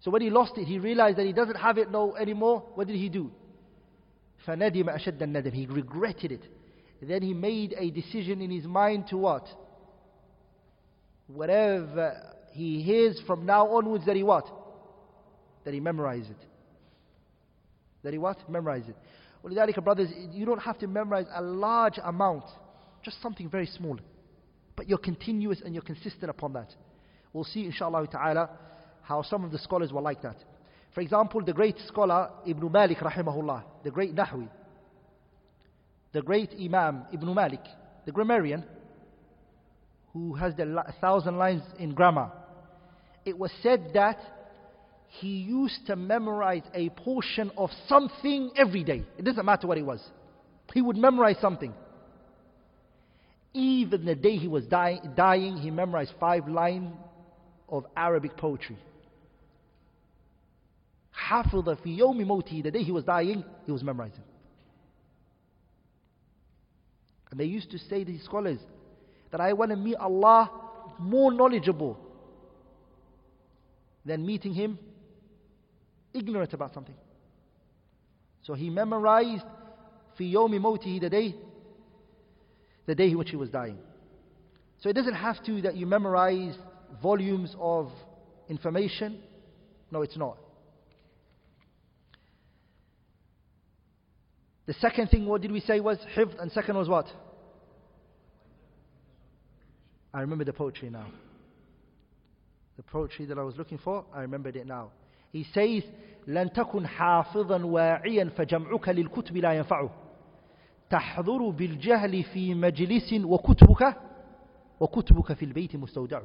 So 0.01 0.09
when 0.09 0.22
he 0.22 0.30
lost 0.30 0.57
it, 0.57 0.66
he 0.66 0.80
realized 0.80 1.18
that 1.18 1.26
he 1.26 1.34
doesn't 1.34 1.57
have 1.57 1.78
it 1.78 1.91
no 1.91 2.16
anymore. 2.16 2.64
What 2.74 2.88
did 2.88 2.95
he 2.95 3.09
do? 3.09 3.32
فَنَدِمَ 4.47 4.86
أَشَدَّ 4.86 5.20
النَّدَمِ 5.20 5.53
He 5.53 5.68
regretted 5.68 6.32
it. 6.32 6.43
Then 7.01 7.22
he 7.22 7.34
made 7.34 7.76
a 7.78 7.89
decision 7.91 8.41
in 8.41 8.49
his 8.49 8.66
mind 8.66 9.07
to 9.09 9.18
what? 9.18 9.47
Whatever 11.28 12.16
he 12.51 12.82
hears 12.82 13.20
from 13.26 13.45
now 13.45 13.68
onwards 13.76 14.05
that 14.05 14.16
he 14.16 14.24
what? 14.24 14.45
That 15.66 15.74
he 15.74 15.80
memorize 15.80 16.30
it. 16.30 16.47
That 18.03 18.14
he 18.14 18.20
what? 18.20 18.49
Memorize 18.49 18.88
it. 18.88 18.95
Well, 19.43 19.68
brothers, 19.82 20.09
you 20.32 20.45
don't 20.45 20.59
have 20.59 20.78
to 20.80 20.88
memorize 20.88 21.26
a 21.34 21.41
large 21.41 21.99
amount. 22.03 22.45
Just 23.03 23.22
something 23.22 23.49
very 23.49 23.66
small. 23.66 23.99
But 24.76 24.88
you're 24.88 24.99
continuous 24.99 25.62
and 25.64 25.74
you're 25.74 25.84
consistent 25.84 26.30
upon 26.30 26.53
that. 26.53 26.74
We'll 27.34 27.43
see, 27.43 27.66
inshallah 27.66 28.07
ta'ala, 28.07 28.49
how 29.07 29.22
some 29.22 29.44
of 29.44 29.52
the 29.52 29.59
scholars 29.59 29.92
were 29.92 30.00
like 30.00 30.20
that. 30.22 30.36
For 30.94 31.00
example, 31.00 31.40
the 31.44 31.52
great 31.52 31.76
scholar 31.86 32.30
Ibn 32.44 32.72
Malik, 32.72 32.98
rahimahullah, 32.98 33.62
the 33.84 33.90
great 33.90 34.14
Nahwi, 34.14 34.48
the 36.12 36.22
great 36.22 36.50
Imam 36.61 37.04
Ibn 37.12 37.34
Malik, 37.34 37.61
the 38.04 38.12
grammarian, 38.12 38.64
who 40.12 40.34
has 40.34 40.54
the 40.57 40.82
thousand 41.00 41.38
lines 41.38 41.62
in 41.78 41.94
grammar. 41.94 42.32
It 43.24 43.38
was 43.38 43.52
said 43.62 43.90
that 43.94 44.18
he 45.09 45.28
used 45.28 45.86
to 45.86 45.94
memorize 45.94 46.62
a 46.74 46.88
portion 46.88 47.52
of 47.57 47.70
something 47.88 48.50
every 48.57 48.82
day. 48.82 49.04
It 49.16 49.24
doesn't 49.24 49.44
matter 49.44 49.66
what 49.68 49.78
it 49.78 49.86
was. 49.86 50.02
He 50.74 50.82
would 50.82 50.96
memorize 50.96 51.36
something. 51.40 51.72
Even 53.52 54.04
the 54.04 54.14
day 54.16 54.36
he 54.36 54.48
was 54.48 54.64
dying, 54.64 55.00
dying 55.16 55.57
he 55.59 55.70
memorized 55.70 56.12
five 56.18 56.48
lines 56.48 56.92
of 57.68 57.84
Arabic 57.96 58.36
poetry. 58.36 58.76
Half 61.17 61.55
of 61.55 61.64
the 61.64 61.77
fiyomi 61.77 62.27
moti, 62.27 62.61
the 62.61 62.71
day 62.71 62.83
he 62.83 62.93
was 62.93 63.05
dying, 63.05 63.43
he 63.64 63.73
was 63.73 63.83
memorizing. 63.83 64.23
And 67.31 67.41
they 67.41 67.47
used 67.47 67.71
to 67.71 67.79
say, 67.79 68.05
these 68.05 68.23
scholars, 68.23 68.59
that 69.33 69.41
I 69.41 69.55
want 69.55 69.71
to 69.71 69.77
meet 69.77 69.97
Allah 69.97 70.51
more 70.99 71.33
knowledgeable 71.33 71.99
than 74.05 74.25
meeting 74.25 74.53
Him 74.53 74.79
ignorant 76.14 76.53
about 76.53 76.73
something. 76.75 76.95
So 78.43 78.55
he 78.55 78.71
memorized 78.71 79.45
fiyomi 80.19 80.61
moti 80.61 80.99
the 80.99 81.11
day, 81.11 81.35
the 82.87 82.95
day 82.95 83.09
in 83.09 83.19
which 83.19 83.31
he 83.31 83.37
was 83.37 83.51
dying. 83.51 83.79
So 84.79 84.89
it 84.89 84.93
doesn't 84.93 85.14
have 85.14 85.43
to 85.47 85.62
that 85.62 85.77
you 85.77 85.87
memorize 85.87 86.55
volumes 87.03 87.57
of 87.59 87.91
information. 88.49 89.19
No, 89.91 90.03
it's 90.03 90.17
not. 90.17 90.39
The 94.66 94.74
second 94.74 95.07
thing, 95.07 95.26
what 95.26 95.41
did 95.41 95.51
we 95.51 95.59
say 95.59 95.80
was 95.80 95.97
hifd, 96.16 96.39
and 96.39 96.51
second 96.51 96.78
was 96.78 96.88
what? 96.88 97.07
I 100.14 100.22
remember 100.22 100.43
the 100.43 100.53
poetry 100.53 100.89
now. 100.89 101.07
The 102.78 102.84
poetry 102.84 103.26
that 103.26 103.38
I 103.38 103.43
was 103.43 103.55
looking 103.57 103.78
for, 103.78 104.05
I 104.14 104.22
remembered 104.22 104.55
it 104.55 104.68
now. 104.68 104.91
He 105.32 105.45
says, 105.53 105.84
لن 106.28 106.53
تكن 106.53 106.88
حافظا 106.88 107.66
واعيا 107.66 108.30
فجمعك 108.38 108.89
للكتب 108.89 109.38
لا 109.38 109.53
ينفعه 109.53 109.89
تحضر 110.89 111.49
بالجهل 111.49 112.24
في 112.24 112.53
مجلس 112.53 113.14
وكتبك 113.14 113.95
وكتبك 114.80 115.34
في 115.34 115.45
البيت 115.45 115.76
مستودع 115.76 116.22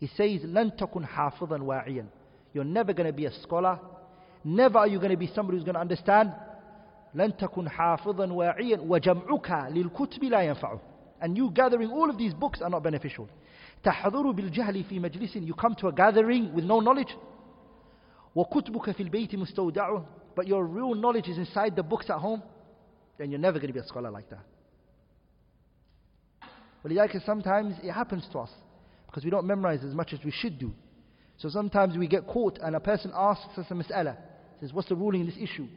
He 0.00 0.06
says 0.06 0.44
لن 0.44 0.76
تكن 0.76 1.06
حافظا 1.06 1.62
واعيا 1.62 2.06
You're 2.54 2.64
never 2.64 2.92
going 2.92 3.06
to 3.06 3.12
be 3.12 3.26
a 3.26 3.32
scholar 3.42 3.78
Never 4.44 4.78
are 4.78 4.86
you 4.86 4.98
going 4.98 5.10
to 5.10 5.16
be 5.16 5.26
somebody 5.34 5.56
who's 5.56 5.64
going 5.64 5.74
to 5.74 5.80
understand 5.80 6.32
لن 7.14 7.36
تكن 7.36 7.68
حافظا 7.68 8.32
واعيا 8.32 8.80
وجمعك 8.80 9.50
للكتب 9.70 10.24
لا 10.24 10.40
ينفعه 10.40 10.80
And 11.20 11.36
you 11.36 11.50
gathering 11.50 11.90
all 11.90 12.10
of 12.10 12.18
these 12.18 12.34
books 12.34 12.60
are 12.60 12.70
not 12.70 12.82
beneficial 12.82 13.26
تحضر 13.82 14.30
بالجهل 14.30 14.84
في 14.84 15.00
مجلس 15.00 15.36
You 15.36 15.54
come 15.54 15.74
to 15.74 15.88
a 15.88 15.92
gathering 15.92 16.54
with 16.54 16.64
no 16.64 16.80
knowledge 16.80 17.16
وكتبك 18.34 18.90
في 18.90 19.02
البيت 19.02 19.34
مستودع 19.34 20.00
But 20.36 20.46
your 20.46 20.64
real 20.64 20.94
knowledge 20.94 21.28
is 21.28 21.38
inside 21.38 21.76
the 21.76 21.82
books 21.82 22.10
at 22.10 22.18
home 22.18 22.42
Then 23.18 23.30
you're 23.30 23.38
never 23.38 23.58
going 23.58 23.72
to 23.72 23.74
be 23.74 23.80
a 23.80 23.86
scholar 23.86 24.10
like 24.10 24.28
that 24.30 24.44
ولذلك 26.84 27.22
sometimes 27.24 27.74
it 27.82 27.92
happens 27.92 28.28
to 28.32 28.38
us 28.38 28.50
because 29.06 29.24
we 29.24 29.30
don't 29.30 29.46
memorize 29.46 29.84
as 29.84 29.94
much 29.94 30.12
as 30.12 30.18
we 30.24 30.32
should 30.32 30.58
do. 30.58 30.72
So 31.38 31.48
sometimes 31.48 31.96
we 31.96 32.08
get 32.08 32.26
caught 32.26 32.58
and 32.60 32.74
a 32.74 32.80
person 32.80 33.12
asks 33.14 33.56
us 33.56 33.66
a 33.70 33.74
mas'ala, 33.74 34.16
says, 34.60 34.72
what's 34.72 34.88
the 34.88 34.96
ruling 34.96 35.20
in 35.20 35.26
this 35.26 35.38
issue? 35.40 35.68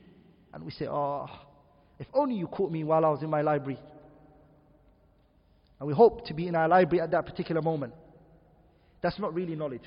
And 0.53 0.65
we 0.65 0.71
say, 0.71 0.87
oh, 0.87 1.29
if 1.99 2.07
only 2.15 2.35
you 2.35 2.47
caught 2.47 2.71
me 2.71 2.85
while 2.85 3.05
I 3.05 3.09
was 3.11 3.23
in 3.23 3.31
my 3.31 3.43
library. 3.43 3.79
And 5.79 5.89
we 5.89 5.95
hope 5.95 6.27
to 6.27 6.35
be 6.35 6.47
in 6.47 6.55
our 6.55 6.69
library 6.69 7.01
at 7.01 7.11
that 7.11 7.27
particular 7.27 7.63
moment. 7.63 7.95
That's 9.03 9.19
not 9.19 9.35
really 9.35 9.57
knowledge. 9.57 9.83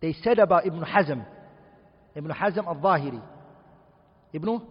They 0.00 0.14
said 0.22 0.38
about 0.38 0.66
Ibn 0.66 0.80
Hazm, 0.80 1.26
Ibn 2.14 2.30
Hazm 2.30 2.66
al-Zahiri. 2.66 3.22
Ibn? 4.32 4.62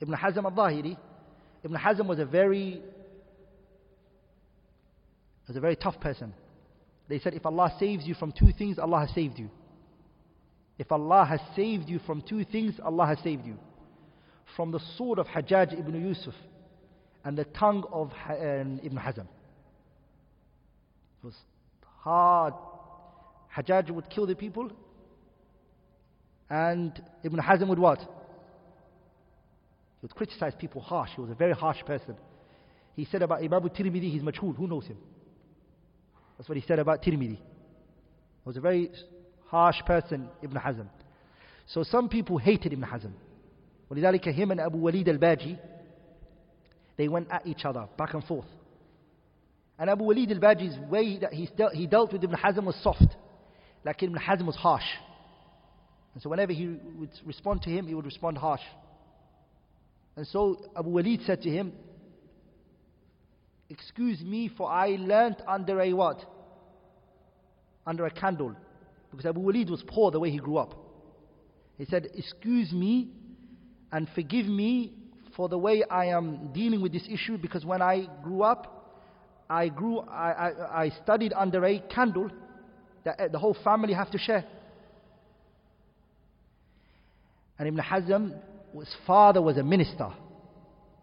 Ibn 0.00 0.14
Hazm 0.14 0.44
al-Zahiri. 0.44 0.96
Ibn 1.62 1.76
Hazm 1.76 2.06
was 2.06 2.18
a 2.18 2.24
very 2.24 2.82
was 5.50 5.56
a 5.56 5.60
very 5.60 5.74
tough 5.74 5.98
person. 6.00 6.32
They 7.08 7.18
said, 7.18 7.34
if 7.34 7.44
Allah 7.44 7.74
saves 7.80 8.06
you 8.06 8.14
from 8.14 8.30
two 8.30 8.52
things, 8.56 8.78
Allah 8.78 9.00
has 9.00 9.10
saved 9.12 9.36
you. 9.36 9.50
If 10.80 10.90
Allah 10.90 11.26
has 11.26 11.40
saved 11.54 11.90
you 11.90 11.98
from 12.06 12.22
two 12.22 12.42
things, 12.42 12.80
Allah 12.82 13.04
has 13.04 13.18
saved 13.22 13.44
you. 13.44 13.58
From 14.56 14.70
the 14.72 14.80
sword 14.96 15.18
of 15.18 15.26
Hajjaj 15.26 15.78
ibn 15.78 15.94
Yusuf 16.00 16.32
and 17.22 17.36
the 17.36 17.44
tongue 17.44 17.84
of 17.92 18.10
um, 18.30 18.80
Ibn 18.82 18.96
Hazm. 18.96 19.26
It 21.18 21.22
was 21.22 21.34
hard. 21.98 22.54
Hajjaj 23.54 23.90
would 23.90 24.08
kill 24.08 24.26
the 24.26 24.34
people, 24.34 24.72
and 26.48 26.98
Ibn 27.24 27.38
Hazm 27.38 27.68
would 27.68 27.78
what? 27.78 27.98
He 27.98 28.06
would 30.00 30.14
criticize 30.14 30.54
people 30.58 30.80
harsh. 30.80 31.10
He 31.14 31.20
was 31.20 31.30
a 31.30 31.34
very 31.34 31.52
harsh 31.52 31.84
person. 31.84 32.16
He 32.96 33.04
said 33.04 33.20
about 33.20 33.40
Imam 33.40 33.64
al-Tirmidhi, 33.64 34.10
he's 34.10 34.22
majhul. 34.22 34.56
Who 34.56 34.66
knows 34.66 34.86
him? 34.86 34.96
That's 36.38 36.48
what 36.48 36.56
he 36.56 36.64
said 36.66 36.78
about 36.78 37.02
Tirmidhi. 37.02 37.36
He 37.36 38.46
was 38.46 38.56
a 38.56 38.62
very 38.62 38.90
harsh 39.49 39.81
person, 39.85 40.29
Ibn 40.41 40.57
Hazm. 40.57 40.87
So 41.67 41.83
some 41.83 42.09
people 42.09 42.37
hated 42.37 42.73
Ibn 42.73 42.85
Hazm. 42.85 43.11
ولذلك 43.91 44.33
him 44.33 44.51
and 44.51 44.59
Abu 44.59 44.77
Walid 44.77 45.07
al-Baji, 45.07 45.59
they 46.97 47.07
went 47.07 47.29
at 47.31 47.45
each 47.45 47.65
other, 47.65 47.87
back 47.97 48.13
and 48.13 48.23
forth. 48.23 48.45
And 49.77 49.89
Abu 49.89 50.05
Walid 50.05 50.31
al-Baji's 50.31 50.77
way 50.89 51.17
that 51.19 51.33
he, 51.33 51.49
dealt, 51.57 51.73
he 51.73 51.87
dealt 51.87 52.13
with 52.13 52.23
Ibn 52.23 52.37
Hazm 52.37 52.63
was 52.65 52.75
soft. 52.81 53.15
Like 53.83 54.01
Ibn 54.01 54.15
Hazm 54.15 54.45
was 54.45 54.55
harsh. 54.55 54.85
And 56.13 56.23
so 56.23 56.29
whenever 56.29 56.53
he 56.53 56.77
would 56.97 57.09
respond 57.25 57.61
to 57.63 57.69
him, 57.69 57.87
he 57.87 57.93
would 57.93 58.05
respond 58.05 58.37
harsh. 58.37 58.61
And 60.15 60.25
so 60.27 60.57
Abu 60.77 60.89
Walid 60.89 61.21
said 61.25 61.41
to 61.41 61.49
him, 61.49 61.73
Excuse 63.69 64.21
me, 64.21 64.49
for 64.55 64.71
I 64.71 64.95
learnt 64.99 65.41
under 65.47 65.81
a 65.81 65.91
what? 65.91 66.23
Under 67.85 68.05
a 68.05 68.11
candle. 68.11 68.55
Because 69.10 69.26
Abu 69.26 69.40
Walid 69.40 69.70
was 69.70 69.82
poor 69.86 70.10
the 70.10 70.20
way 70.20 70.30
he 70.30 70.38
grew 70.38 70.56
up. 70.56 70.74
He 71.78 71.84
said, 71.86 72.08
Excuse 72.14 72.72
me 72.72 73.08
and 73.92 74.08
forgive 74.14 74.46
me 74.46 74.92
for 75.36 75.48
the 75.48 75.58
way 75.58 75.82
I 75.90 76.06
am 76.06 76.52
dealing 76.52 76.80
with 76.80 76.92
this 76.92 77.06
issue 77.10 77.38
because 77.38 77.64
when 77.64 77.82
I 77.82 78.06
grew 78.22 78.42
up, 78.42 78.76
I 79.48 79.68
grew, 79.68 80.00
I, 80.00 80.30
I, 80.30 80.82
I 80.84 80.90
studied 81.02 81.32
under 81.32 81.64
a 81.64 81.80
candle 81.92 82.30
that 83.04 83.18
uh, 83.18 83.28
the 83.28 83.38
whole 83.38 83.56
family 83.64 83.94
have 83.94 84.10
to 84.10 84.18
share. 84.18 84.44
And 87.58 87.68
Ibn 87.68 87.80
Hazm, 87.80 88.38
his 88.78 88.94
father 89.06 89.42
was 89.42 89.56
a 89.56 89.62
minister 89.62 90.08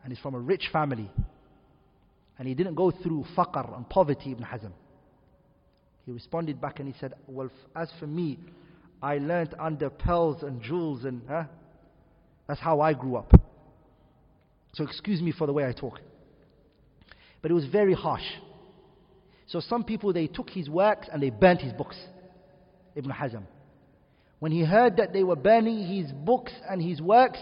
and 0.03 0.14
he's 0.14 0.22
from 0.22 0.36
a 0.36 0.39
rich 0.39 0.70
family. 0.72 1.12
And 2.39 2.47
he 2.47 2.53
didn't 2.53 2.76
go 2.76 2.91
through 2.91 3.26
faqr 3.36 3.76
and 3.76 3.89
poverty, 3.89 4.32
Ibn 4.32 4.45
Hazm. 4.45 4.72
He 6.08 6.14
responded 6.14 6.62
back 6.62 6.80
and 6.80 6.88
he 6.88 6.97
said, 7.01 7.14
Well, 7.28 7.49
as 7.76 7.91
for 7.99 8.08
me, 8.08 8.39
I 9.03 9.18
learnt 9.18 9.53
under 9.60 9.89
pearls 9.89 10.41
and 10.41 10.62
jewels, 10.62 11.03
and 11.03 11.22
huh? 11.28 11.43
that's 12.47 12.62
how 12.62 12.80
I 12.80 12.93
grew 12.93 13.18
up. 13.18 13.34
So 14.74 14.86
excuse 14.86 15.22
me 15.22 15.34
for 15.34 15.45
the 15.45 15.51
way 15.51 15.68
I 15.68 15.74
talk. 15.74 15.99
But 17.41 17.51
it 17.51 17.53
was 17.53 17.66
very 17.66 17.93
harsh. 17.93 18.24
So 19.47 19.60
some 19.60 19.84
people, 19.84 20.14
they 20.14 20.28
took 20.28 20.49
his 20.49 20.70
works 20.70 21.10
and 21.12 21.22
they 21.22 21.30
burnt 21.30 21.60
his 21.60 21.74
books. 21.74 21.97
Ibn 22.95 23.12
Hazm. 23.12 23.43
When 24.39 24.53
he 24.53 24.64
heard 24.64 24.97
that 24.97 25.12
they 25.12 25.26
were 25.26 25.36
burning 25.36 25.86
his 25.86 26.10
books 26.14 26.53
and 26.70 26.82
his 26.82 27.01
works, 27.01 27.39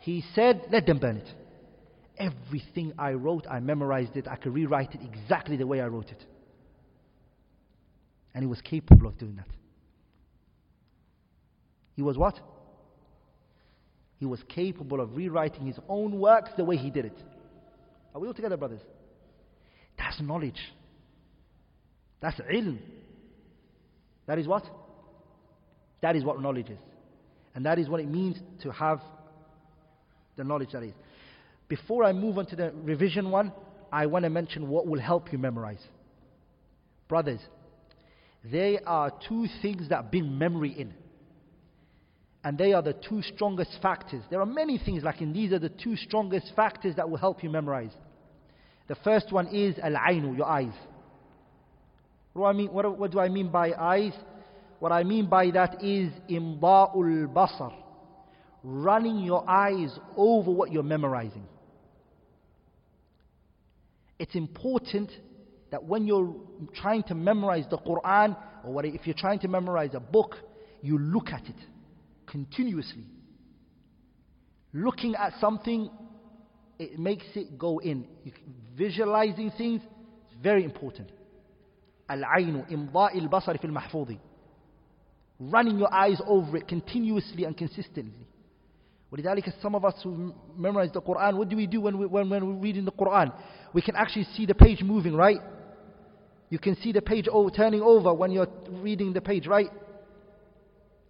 he 0.00 0.24
said, 0.34 0.62
Let 0.72 0.84
them 0.84 0.98
burn 0.98 1.18
it. 1.18 1.28
Everything 2.18 2.92
I 2.98 3.12
wrote, 3.12 3.46
I 3.48 3.60
memorized 3.60 4.16
it. 4.16 4.26
I 4.26 4.34
could 4.34 4.52
rewrite 4.52 4.96
it 4.96 5.00
exactly 5.04 5.56
the 5.56 5.66
way 5.66 5.80
I 5.80 5.86
wrote 5.86 6.08
it. 6.08 6.24
And 8.38 8.44
he 8.44 8.46
was 8.48 8.60
capable 8.60 9.08
of 9.08 9.18
doing 9.18 9.34
that. 9.34 9.48
He 11.96 12.02
was 12.02 12.16
what? 12.16 12.38
He 14.18 14.26
was 14.26 14.38
capable 14.48 15.00
of 15.00 15.16
rewriting 15.16 15.66
his 15.66 15.76
own 15.88 16.20
works 16.20 16.50
the 16.56 16.62
way 16.62 16.76
he 16.76 16.88
did 16.88 17.06
it. 17.06 17.20
Are 18.14 18.20
we 18.20 18.28
all 18.28 18.34
together, 18.34 18.56
brothers? 18.56 18.78
That's 19.98 20.20
knowledge. 20.20 20.60
That's 22.20 22.38
ilm. 22.38 22.78
That 24.28 24.38
is 24.38 24.46
what? 24.46 24.62
That 26.00 26.14
is 26.14 26.22
what 26.22 26.40
knowledge 26.40 26.70
is. 26.70 26.78
And 27.56 27.66
that 27.66 27.80
is 27.80 27.88
what 27.88 27.98
it 27.98 28.08
means 28.08 28.36
to 28.62 28.70
have 28.70 29.00
the 30.36 30.44
knowledge 30.44 30.70
that 30.74 30.84
is. 30.84 30.94
Before 31.66 32.04
I 32.04 32.12
move 32.12 32.38
on 32.38 32.46
to 32.46 32.54
the 32.54 32.72
revision 32.84 33.32
one, 33.32 33.50
I 33.90 34.06
want 34.06 34.22
to 34.22 34.30
mention 34.30 34.68
what 34.68 34.86
will 34.86 35.00
help 35.00 35.32
you 35.32 35.38
memorize. 35.38 35.82
Brothers, 37.08 37.40
there 38.44 38.80
are 38.86 39.12
two 39.28 39.46
things 39.62 39.88
that 39.88 40.10
bring 40.10 40.38
memory 40.38 40.74
in. 40.78 40.94
And 42.44 42.56
they 42.56 42.72
are 42.72 42.82
the 42.82 42.94
two 42.94 43.20
strongest 43.22 43.78
factors. 43.82 44.22
There 44.30 44.40
are 44.40 44.46
many 44.46 44.78
things 44.78 45.02
like 45.02 45.20
in 45.20 45.32
these 45.32 45.52
are 45.52 45.58
the 45.58 45.68
two 45.68 45.96
strongest 45.96 46.52
factors 46.54 46.94
that 46.96 47.10
will 47.10 47.18
help 47.18 47.42
you 47.42 47.50
memorize. 47.50 47.90
The 48.86 48.94
first 48.96 49.32
one 49.32 49.48
is 49.48 49.78
al-ainu, 49.78 50.34
your 50.34 50.46
eyes. 50.46 50.72
What 52.32 52.42
do 52.42 52.46
I 52.46 52.52
mean, 52.52 52.72
what, 52.72 52.98
what 52.98 53.10
do 53.10 53.18
I 53.20 53.28
mean 53.28 53.50
by 53.50 53.72
eyes? 53.72 54.12
What 54.78 54.92
I 54.92 55.02
mean 55.02 55.26
by 55.26 55.50
that 55.50 55.82
is 55.82 56.12
imda'ul 56.30 57.32
basar. 57.32 57.74
Running 58.62 59.18
your 59.18 59.48
eyes 59.48 59.98
over 60.16 60.50
what 60.50 60.72
you're 60.72 60.82
memorizing. 60.82 61.44
It's 64.18 64.34
important 64.34 65.10
that 65.71 65.83
when 65.83 66.05
you're 66.05 66.35
trying 66.75 67.03
to 67.03 67.15
memorize 67.15 67.65
the 67.69 67.77
Quran, 67.77 68.35
or 68.63 68.85
if 68.85 69.05
you're 69.05 69.15
trying 69.17 69.39
to 69.39 69.47
memorize 69.47 69.91
a 69.93 69.99
book, 69.99 70.35
you 70.81 70.97
look 70.97 71.29
at 71.29 71.43
it 71.45 71.55
continuously. 72.27 73.05
Looking 74.73 75.15
at 75.15 75.33
something 75.39 75.89
it 76.79 76.99
makes 76.99 77.25
it 77.35 77.57
go 77.57 77.79
in. 77.79 78.05
You, 78.23 78.31
visualizing 78.75 79.51
things 79.57 79.81
is 79.81 80.37
very 80.41 80.63
important. 80.63 81.09
العين 82.11 82.63
إمضاء 82.71 83.17
البصر 83.17 83.57
في 83.57 83.65
المحفوظ 83.65 84.15
running 85.39 85.79
your 85.79 85.93
eyes 85.93 86.21
over 86.27 86.57
it 86.57 86.67
continuously 86.67 87.45
and 87.45 87.57
consistently 87.57 88.27
ولذلك 89.11 89.53
some 89.61 89.75
of 89.75 89.85
us 89.85 89.95
who 90.03 90.33
memorize 90.57 90.91
the 90.91 91.01
Quran 91.01 91.37
what 91.37 91.49
do 91.49 91.55
we 91.55 91.65
do 91.65 91.79
when, 91.79 91.97
we, 91.97 92.05
when, 92.05 92.29
when 92.29 92.45
we're 92.45 92.61
reading 92.61 92.83
the 92.85 92.91
Quran 92.91 93.31
we 93.73 93.81
can 93.81 93.95
actually 93.95 94.25
see 94.35 94.45
the 94.45 94.53
page 94.53 94.81
moving 94.83 95.15
right 95.15 95.39
you 96.50 96.58
can 96.58 96.76
see 96.76 96.92
the 96.92 97.02
page 97.02 97.28
turning 97.56 97.82
over 97.82 98.12
when 98.14 98.30
you're 98.30 98.48
reading 98.70 99.12
the 99.12 99.20
page 99.20 99.46
right 99.46 99.70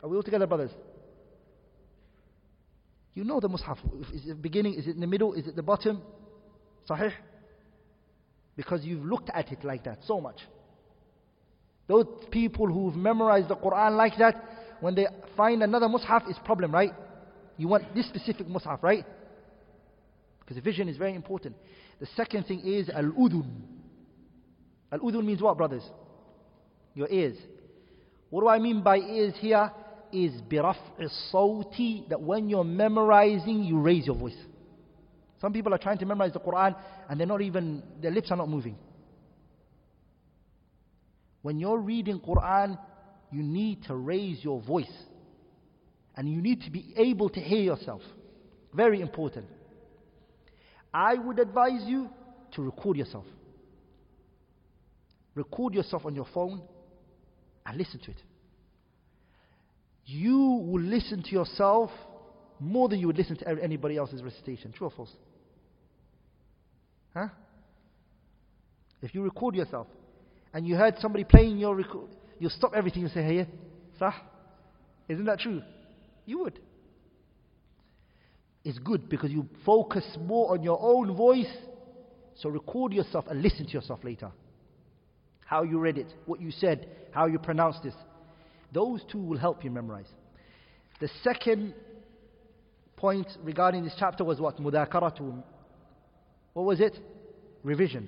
are 0.03 0.09
we 0.09 0.17
all 0.17 0.23
together 0.23 0.47
brothers 0.47 0.71
you 3.15 3.25
know 3.25 3.41
the 3.41 3.49
mushaf 3.49 3.79
is 4.15 4.27
it 4.27 4.41
beginning 4.41 4.75
is 4.75 4.87
it 4.87 4.95
in 4.95 5.01
the 5.01 5.07
middle 5.07 5.35
is 5.35 5.47
it 5.47 5.57
the 5.57 5.63
bottom 5.63 6.01
sahih 6.89 7.13
because 8.57 8.85
you've 8.85 9.05
looked 9.05 9.31
at 9.35 9.51
it 9.53 9.65
like 9.65 9.85
that 9.85 9.99
so 10.07 10.21
much 10.21 10.41
those 11.89 12.07
people 12.31 12.67
who've 12.67 12.95
memorized 12.95 13.49
the 13.49 13.57
Quran 13.57 13.97
like 13.97 14.17
that, 14.19 14.45
when 14.81 14.95
they 14.95 15.07
find 15.37 15.63
another 15.63 15.89
mushaf, 15.89 16.29
it's 16.29 16.39
problem, 16.45 16.71
right? 16.71 16.93
You 17.57 17.67
want 17.67 17.95
this 17.95 18.07
specific 18.07 18.47
mushaf, 18.47 18.83
right? 18.83 19.05
Because 20.41 20.57
the 20.57 20.61
vision 20.63 20.89
is 20.89 20.99
very 20.99 21.15
important. 21.15 21.57
The 21.99 22.07
second 22.15 22.45
thing 22.45 22.61
is 22.61 22.91
al-udhun. 22.91 23.51
Al-udhun 24.91 25.25
means 25.25 25.43
what, 25.43 25.57
brothers? 25.57 25.83
Your 26.95 27.09
ears. 27.11 27.37
What 28.31 28.43
do 28.43 28.49
I 28.49 28.59
mean 28.59 28.83
by 28.83 28.99
ears 28.99 29.35
here? 29.39 29.71
Is 30.11 30.33
biraf 30.41 30.77
sawti 31.31 32.09
that 32.09 32.21
when 32.21 32.49
you're 32.49 32.65
memorizing, 32.65 33.63
you 33.63 33.79
raise 33.79 34.07
your 34.07 34.17
voice. 34.17 34.37
Some 35.39 35.53
people 35.53 35.75
are 35.75 35.79
trying 35.79 35.99
to 35.99 36.07
memorize 36.07 36.33
the 36.33 36.41
Quran 36.41 36.75
and 37.09 37.21
they're 37.21 37.27
not 37.27 37.43
even, 37.43 37.83
their 38.01 38.11
lips 38.11 38.31
are 38.31 38.37
not 38.37 38.49
moving. 38.49 38.77
When 41.43 41.59
you're 41.59 41.79
reading 41.79 42.21
Quran, 42.21 42.79
you 43.31 43.43
need 43.43 43.85
to 43.85 43.95
raise 43.95 44.43
your 44.43 44.61
voice. 44.63 44.91
And 46.17 46.29
you 46.29 46.41
need 46.41 46.63
to 46.63 46.71
be 46.71 46.95
able 46.97 47.29
to 47.29 47.41
hear 47.41 47.61
yourself. 47.61 48.03
Very 48.75 49.01
important. 49.01 49.47
I 50.93 51.15
would 51.15 51.39
advise 51.39 51.83
you 51.85 52.09
to 52.53 52.63
record 52.63 52.97
yourself. 52.97 53.25
Record 55.39 55.73
yourself 55.73 56.05
on 56.05 56.17
your 56.17 56.27
phone 56.35 56.61
and 57.65 57.79
listen 57.79 58.01
to 58.01 58.11
it. 58.11 58.21
You 60.05 60.37
will 60.37 60.83
listen 60.83 61.23
to 61.23 61.31
yourself 61.31 61.91
more 62.59 62.89
than 62.89 62.99
you 62.99 63.07
would 63.07 63.17
listen 63.17 63.37
to 63.37 63.49
anybody 63.63 63.97
else's 63.97 64.21
recitation. 64.21 64.73
True 64.73 64.89
or 64.89 64.91
false? 64.91 65.13
Huh? 67.15 67.29
If 69.01 69.15
you 69.15 69.23
record 69.23 69.55
yourself, 69.55 69.87
and 70.53 70.67
you 70.67 70.75
heard 70.75 70.95
somebody 70.99 71.23
playing 71.23 71.59
your 71.59 71.77
record, 71.77 72.09
you'll 72.41 72.51
stop 72.51 72.73
everything 72.75 73.05
and 73.05 73.13
say, 73.13 73.23
hey, 73.23 73.47
sah? 73.97 74.15
Isn't 75.09 75.27
that 75.27 75.39
true? 75.39 75.63
You 76.27 76.41
would. 76.41 76.59
It's 78.65 78.79
good 78.79 79.09
because 79.09 79.31
you 79.31 79.49
focus 79.65 80.05
more 80.21 80.53
on 80.53 80.65
your 80.65 80.81
own 80.83 81.15
voice. 81.15 81.53
So 82.35 82.49
record 82.49 82.93
yourself 82.93 83.27
and 83.29 83.41
listen 83.41 83.67
to 83.67 83.73
yourself 83.73 84.01
later 84.03 84.33
How 85.48 85.64
you 85.64 85.80
read 85.80 85.98
it, 85.98 86.08
what 86.26 86.42
you 86.42 86.52
said, 86.52 86.88
how 87.12 87.26
you 87.28 87.40
pronounced 87.40 87.84
this. 87.84 87.94
Those 88.74 89.02
two 89.12 89.20
will 89.20 89.38
help 89.38 89.64
you 89.64 89.70
memorize. 89.70 90.08
The 91.00 91.10
second 91.24 91.74
point 92.96 93.28
regarding 93.44 93.84
this 93.84 93.94
chapter 94.00 94.24
was 94.24 94.40
what? 94.40 94.58
Mudakaratu. 94.58 95.44
What 96.54 96.66
was 96.66 96.80
it? 96.80 96.98
Revision. 97.64 98.08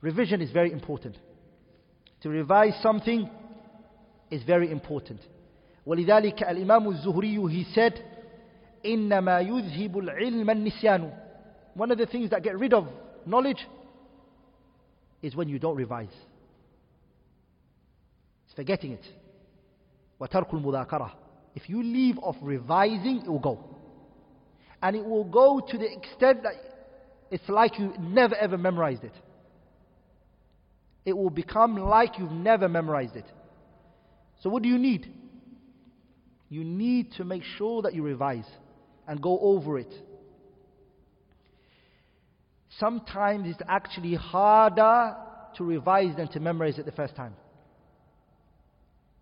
Revision 0.00 0.40
is 0.40 0.50
very 0.50 0.72
important. 0.72 1.16
To 2.22 2.28
revise 2.28 2.74
something 2.82 3.28
is 4.30 4.42
very 4.44 4.70
important. 4.70 5.20
ولذلك 5.86 6.42
الإمام 6.42 6.88
الزهري 6.88 7.50
he 7.50 7.64
said 7.74 8.02
إنما 8.84 9.40
يذهب 9.40 9.98
العلم 9.98 10.50
النسيان 10.50 11.12
One 11.74 11.90
of 11.90 11.98
the 11.98 12.06
things 12.06 12.30
that 12.30 12.42
get 12.42 12.58
rid 12.58 12.72
of 12.74 12.86
knowledge 13.24 13.66
is 15.22 15.34
when 15.34 15.48
you 15.48 15.58
don't 15.58 15.76
revise. 15.76 16.14
It's 18.46 18.54
forgetting 18.54 18.92
it. 18.92 19.04
وترك 20.20 20.54
المذاكرة 20.54 21.12
If 21.54 21.68
you 21.68 21.82
leave 21.82 22.18
off 22.18 22.36
revising, 22.42 23.22
it 23.24 23.28
will 23.28 23.38
go. 23.38 23.64
And 24.82 24.94
it 24.94 25.04
will 25.04 25.24
go 25.24 25.60
to 25.60 25.78
the 25.78 25.92
extent 25.92 26.42
that 26.44 26.54
it's 27.30 27.48
like 27.48 27.78
you 27.78 27.94
never 27.98 28.34
ever 28.36 28.56
memorized 28.56 29.04
it 29.04 29.14
it 31.08 31.16
will 31.16 31.30
become 31.30 31.76
like 31.76 32.18
you've 32.18 32.30
never 32.30 32.68
memorized 32.68 33.16
it. 33.16 33.24
So, 34.42 34.50
what 34.50 34.62
do 34.62 34.68
you 34.68 34.78
need? 34.78 35.10
You 36.50 36.64
need 36.64 37.12
to 37.12 37.24
make 37.24 37.42
sure 37.56 37.80
that 37.82 37.94
you 37.94 38.02
revise 38.02 38.48
and 39.06 39.20
go 39.20 39.38
over 39.40 39.78
it. 39.78 39.92
Sometimes 42.78 43.48
it's 43.48 43.62
actually 43.68 44.14
harder 44.14 45.16
to 45.56 45.64
revise 45.64 46.14
than 46.16 46.28
to 46.28 46.40
memorize 46.40 46.78
it 46.78 46.86
the 46.86 46.92
first 46.92 47.16
time. 47.16 47.34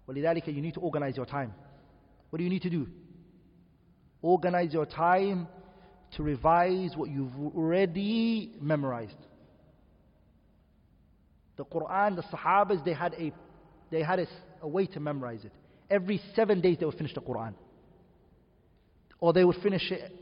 ولذلك 0.08 0.46
you 0.54 0.60
need 0.60 0.74
to 0.74 0.80
organize 0.80 1.16
your 1.16 1.26
time. 1.26 1.52
What 2.30 2.38
do 2.38 2.44
you 2.44 2.50
need 2.50 2.62
to 2.62 2.70
do? 2.70 2.86
Organize 4.22 4.72
your 4.72 4.86
time 4.86 5.48
to 6.16 6.22
revise 6.22 6.96
what 6.96 7.10
you've 7.10 7.36
already 7.54 8.52
memorized. 8.60 9.16
The 11.56 11.64
Quran, 11.64 12.16
the 12.16 12.22
Sahabas, 12.22 12.84
they 12.84 12.92
had 12.92 13.14
a, 13.14 13.32
they 13.90 14.02
had 14.02 14.18
a, 14.18 14.26
a 14.62 14.68
way 14.68 14.86
to 14.86 15.00
memorize 15.00 15.44
it. 15.44 15.52
Every 15.90 16.20
seven 16.34 16.60
days 16.60 16.78
they 16.78 16.86
would 16.86 16.96
finish 16.96 17.14
the 17.14 17.20
Quran. 17.20 17.54
Or 19.20 19.32
they 19.32 19.44
would 19.44 19.56
finish 19.62 19.90
it 19.90 20.12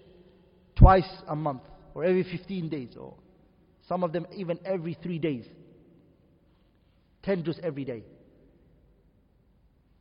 twice 0.77 1.09
a 1.27 1.35
month, 1.35 1.63
or 1.95 2.05
every 2.05 2.25
15 2.25 2.69
days, 2.69 2.97
or 2.99 3.15
some 3.89 4.03
of 4.03 4.13
them 4.13 4.27
even 4.35 4.59
every 4.65 4.97
three 5.03 5.19
days. 5.19 5.45
10 7.23 7.45
juz 7.45 7.59
every 7.63 7.85
day. 7.85 8.03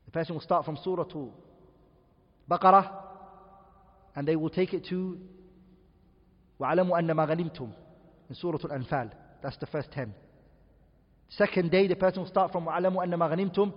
The 0.05 0.11
person 0.11 0.35
will 0.35 0.41
start 0.41 0.65
from 0.65 0.77
Surah 0.83 1.05
to 1.05 1.31
Baqarah, 2.49 2.91
and 4.15 4.27
they 4.27 4.35
will 4.35 4.49
take 4.49 4.73
it 4.73 4.85
to 4.89 5.17
وَعَلَمُوا 6.59 6.99
أَنَّ 6.99 7.11
مَا 7.11 7.27
غَنِمْتُمْ 7.27 7.73
in 8.29 8.35
Surah 8.35 8.59
Al-Anfal. 8.63 9.11
That's 9.41 9.57
the 9.57 9.65
first 9.65 9.91
10. 9.91 10.13
Second 11.29 11.71
day, 11.71 11.87
the 11.87 11.95
person 11.95 12.21
will 12.21 12.29
start 12.29 12.51
from 12.51 12.65
وَعَلَمُوا 12.65 13.05
أَنَّ 13.05 13.13
مَا 13.15 13.35
غَنِمْتُمْ 13.35 13.73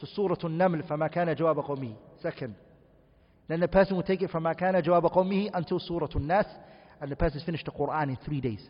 to 0.00 0.06
Surah 0.06 0.36
An-Naml 0.42 0.86
فَمَا 0.86 1.12
كَانَ 1.12 1.34
جَوَابَ 1.34 1.66
قَوْمِهِ 1.66 1.96
Second. 2.22 2.54
Then 3.48 3.60
the 3.60 3.68
person 3.68 3.96
will 3.96 4.02
take 4.02 4.22
it 4.22 4.30
from 4.30 4.44
مَا 4.44 4.56
كَانَ 4.56 4.80
جَوَابَ 4.82 5.12
قَوْمِهِ 5.12 5.50
until 5.54 5.80
Surah 5.80 6.08
An-Nas 6.14 6.46
and 7.03 7.11
the 7.11 7.17
person 7.17 7.41
finished 7.45 7.65
the 7.65 7.71
Quran 7.71 8.11
in 8.11 8.17
three 8.23 8.39
days. 8.39 8.61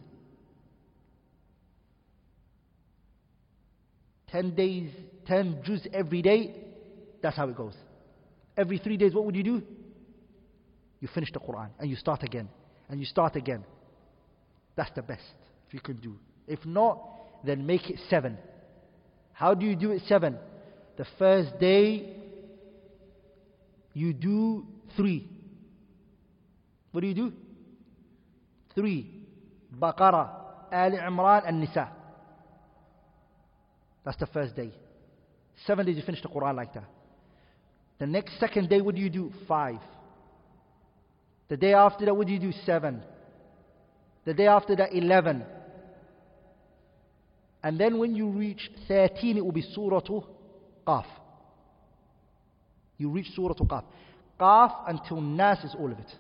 Ten 4.32 4.56
days, 4.56 4.90
ten 5.28 5.62
juz 5.64 5.86
every 5.94 6.24
day, 6.24 6.56
that's 7.22 7.38
how 7.38 7.48
it 7.48 7.56
goes. 7.56 7.76
Every 8.58 8.80
three 8.80 8.98
days, 8.98 9.14
what 9.14 9.26
would 9.26 9.36
you 9.36 9.44
do? 9.44 9.62
You 11.00 11.08
finish 11.14 11.32
the 11.32 11.40
Quran 11.40 11.70
and 11.78 11.88
you 11.88 11.96
start 11.96 12.24
again 12.24 12.50
and 12.90 13.00
you 13.00 13.06
start 13.06 13.36
again. 13.36 13.64
That's 14.76 14.92
the 14.96 15.04
best 15.04 15.22
if 15.68 15.74
you 15.76 15.80
can 15.80 15.98
do. 15.98 16.18
If 16.48 16.66
not, 16.66 17.46
then 17.46 17.68
make 17.68 17.88
it 17.92 18.00
seven. 18.10 18.40
How 19.34 19.54
do 19.54 19.64
you 19.64 19.76
do 19.76 19.92
it 19.92 20.02
seven? 20.08 20.40
The 20.98 21.06
first 21.20 21.60
day, 21.60 22.16
you 23.94 24.12
do 24.12 24.66
three. 24.98 25.30
What 26.94 27.02
do 27.02 27.08
you 27.08 27.14
do? 27.14 27.34
Three. 28.76 29.10
Baqarah, 29.80 30.30
Ali 30.72 30.98
Imran, 30.98 31.48
and 31.48 31.60
Nisa. 31.60 31.90
That's 34.06 34.18
the 34.18 34.28
first 34.28 34.56
day. 34.56 34.72
Seven 35.66 35.86
days 35.86 35.96
you 35.96 36.04
finish 36.04 36.22
the 36.22 36.28
Quran 36.28 36.56
like 36.56 36.74
that. 36.74 36.86
The 38.00 38.08
next 38.08 38.40
second 38.40 38.70
day, 38.70 38.82
what 38.82 38.96
do 38.96 39.02
you 39.02 39.10
do? 39.10 39.32
Five. 39.48 39.80
The 41.48 41.58
day 41.58 41.74
after 41.74 42.06
that, 42.06 42.16
what 42.16 42.28
do 42.28 42.34
you 42.34 42.40
do? 42.40 42.52
Seven. 42.66 43.02
The 44.26 44.34
day 44.34 44.48
after 44.48 44.76
that, 44.76 44.94
eleven. 44.94 45.44
And 47.64 47.80
then 47.80 47.98
when 47.98 48.14
you 48.14 48.28
reach 48.28 48.70
13, 48.90 49.38
it 49.38 49.46
will 49.46 49.54
be 49.54 49.62
Surah 49.74 50.02
Qaf. 50.86 51.06
You 52.98 53.10
reach 53.10 53.28
Surah 53.36 53.54
Qaf. 53.54 53.86
Qaf 54.38 54.72
until 54.88 55.22
Nas 55.22 55.60
is 55.64 55.74
all 55.80 55.90
of 55.92 55.98
it. 55.98 56.12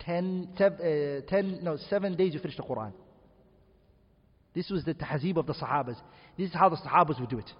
Ten, 0.00 0.48
seven, 0.56 0.78
uh, 0.78 1.28
ten, 1.28 1.62
no, 1.62 1.76
seven 1.88 2.16
days 2.16 2.34
you 2.34 2.40
finish 2.40 2.56
the 2.56 2.62
Quran. 2.62 2.92
This 4.54 4.68
was 4.70 4.84
the 4.84 4.94
tahzeeb 4.94 5.36
of 5.36 5.46
the 5.46 5.54
Sahabas. 5.54 5.96
This 6.36 6.48
is 6.48 6.54
how 6.54 6.68
the 6.68 6.76
Sahabas 6.76 7.20
would 7.20 7.30
do 7.30 7.38
it. 7.38 7.50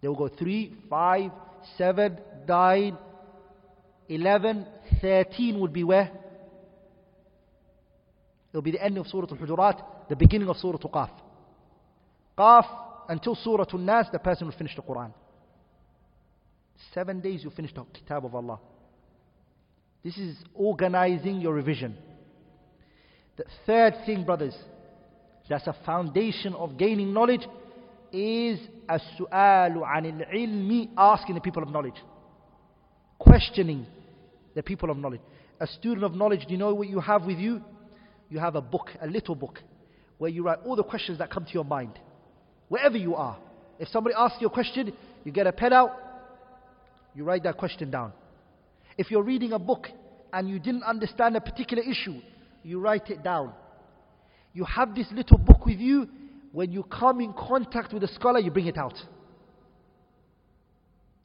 They 0.00 0.08
will 0.08 0.16
go 0.16 0.28
3, 0.28 0.74
5, 0.88 1.30
7, 1.78 2.18
9, 2.48 2.98
11, 4.08 4.66
13 5.00 5.60
would 5.60 5.72
be 5.72 5.84
where? 5.84 6.10
It'll 8.50 8.62
be 8.62 8.72
the 8.72 8.82
end 8.82 8.98
of 8.98 9.06
Surah 9.06 9.28
Al-Hujurat, 9.30 10.08
the 10.08 10.16
beginning 10.16 10.48
of 10.48 10.56
Surah 10.56 10.78
Al 10.82 10.90
Qaf. 10.90 11.10
Qaf, 12.36 12.66
until 13.08 13.34
Surah 13.34 13.64
Al-Nas, 13.72 14.06
the 14.12 14.18
person 14.18 14.46
will 14.46 14.54
finish 14.54 14.74
the 14.76 14.82
Quran. 14.82 15.12
Seven 16.92 17.20
days 17.20 17.44
you 17.44 17.50
finish 17.50 17.72
the 17.72 17.84
Kitab 17.84 18.26
of 18.26 18.34
Allah. 18.34 18.58
This 20.04 20.16
is 20.18 20.36
organizing 20.54 21.40
your 21.40 21.54
revision. 21.54 21.96
The 23.36 23.44
third 23.66 23.94
thing, 24.04 24.24
brothers, 24.24 24.54
that's 25.48 25.66
a 25.66 25.76
foundation 25.86 26.54
of 26.54 26.76
gaining 26.76 27.12
knowledge 27.12 27.46
is 28.12 28.58
as-su'alu 28.88 29.82
anil 29.82 30.34
ilmi, 30.34 30.90
asking 30.96 31.36
the 31.36 31.40
people 31.40 31.62
of 31.62 31.70
knowledge. 31.70 31.94
Questioning 33.18 33.86
the 34.54 34.62
people 34.62 34.90
of 34.90 34.96
knowledge. 34.96 35.20
A 35.60 35.66
student 35.66 36.04
of 36.04 36.14
knowledge, 36.14 36.46
do 36.46 36.52
you 36.52 36.58
know 36.58 36.74
what 36.74 36.88
you 36.88 37.00
have 37.00 37.24
with 37.24 37.38
you? 37.38 37.62
You 38.28 38.38
have 38.38 38.56
a 38.56 38.60
book, 38.60 38.90
a 39.00 39.06
little 39.06 39.34
book, 39.34 39.60
where 40.18 40.30
you 40.30 40.44
write 40.44 40.58
all 40.64 40.76
the 40.76 40.82
questions 40.82 41.18
that 41.18 41.30
come 41.30 41.44
to 41.44 41.52
your 41.52 41.64
mind. 41.64 41.98
Wherever 42.68 42.96
you 42.96 43.14
are. 43.14 43.38
If 43.78 43.88
somebody 43.88 44.14
asks 44.18 44.38
you 44.40 44.46
a 44.48 44.50
question, 44.50 44.92
you 45.24 45.32
get 45.32 45.46
a 45.46 45.52
pen 45.52 45.72
out, 45.72 45.90
you 47.14 47.24
write 47.24 47.42
that 47.44 47.56
question 47.56 47.90
down. 47.90 48.12
If 48.97 49.11
you're 49.11 49.23
reading 49.23 49.53
a 49.53 49.59
book 49.59 49.87
and 50.33 50.49
you 50.49 50.59
didn't 50.59 50.83
understand 50.83 51.35
a 51.35 51.41
particular 51.41 51.83
issue, 51.83 52.19
you 52.63 52.79
write 52.79 53.09
it 53.09 53.23
down. 53.23 53.53
You 54.53 54.65
have 54.65 54.95
this 54.95 55.07
little 55.11 55.37
book 55.37 55.65
with 55.65 55.79
you. 55.79 56.07
When 56.51 56.71
you 56.71 56.83
come 56.83 57.21
in 57.21 57.33
contact 57.33 57.93
with 57.93 58.03
a 58.03 58.07
scholar, 58.07 58.39
you 58.39 58.49
bring 58.51 58.67
it 58.67 58.77
out. 58.77 58.95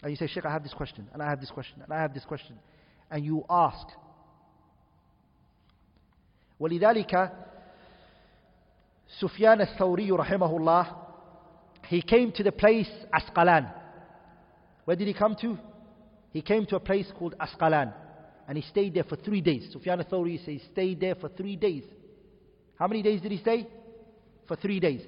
And 0.02 0.10
you 0.10 0.16
say, 0.16 0.26
Sheikh, 0.26 0.44
I 0.44 0.50
have 0.50 0.62
this 0.62 0.74
question, 0.74 1.06
and 1.12 1.22
I 1.22 1.30
have 1.30 1.40
this 1.40 1.50
question, 1.50 1.80
and 1.82 1.92
I 1.92 2.02
have 2.02 2.12
this 2.12 2.24
question. 2.24 2.56
And 3.10 3.24
you 3.24 3.44
ask. 3.48 3.86
ولذلك 6.60 7.32
سفيان 9.20 9.60
الثوري 9.60 10.10
رحمه 10.10 10.56
الله 10.56 11.02
he 11.88 12.00
came 12.00 12.32
to 12.32 12.42
the 12.42 12.52
place 12.52 12.88
Asqalan. 13.12 13.70
Where 14.84 14.96
did 14.96 15.06
he 15.06 15.14
come 15.14 15.36
to? 15.40 15.58
He 16.37 16.43
came 16.43 16.67
to 16.67 16.75
a 16.75 16.79
place 16.79 17.07
called 17.17 17.33
Asqalan. 17.39 17.91
And 18.47 18.59
he 18.59 18.63
stayed 18.69 18.93
there 18.93 19.05
for 19.05 19.15
three 19.15 19.41
days. 19.41 19.67
Sufyan 19.73 19.99
al-Thawri 19.99 20.37
says 20.37 20.45
he 20.45 20.61
stayed 20.71 20.99
there 20.99 21.15
for 21.15 21.29
three 21.29 21.55
days. 21.55 21.81
How 22.75 22.87
many 22.87 23.01
days 23.01 23.21
did 23.21 23.31
he 23.31 23.39
stay? 23.39 23.65
For 24.47 24.55
three 24.55 24.79
days. 24.79 25.01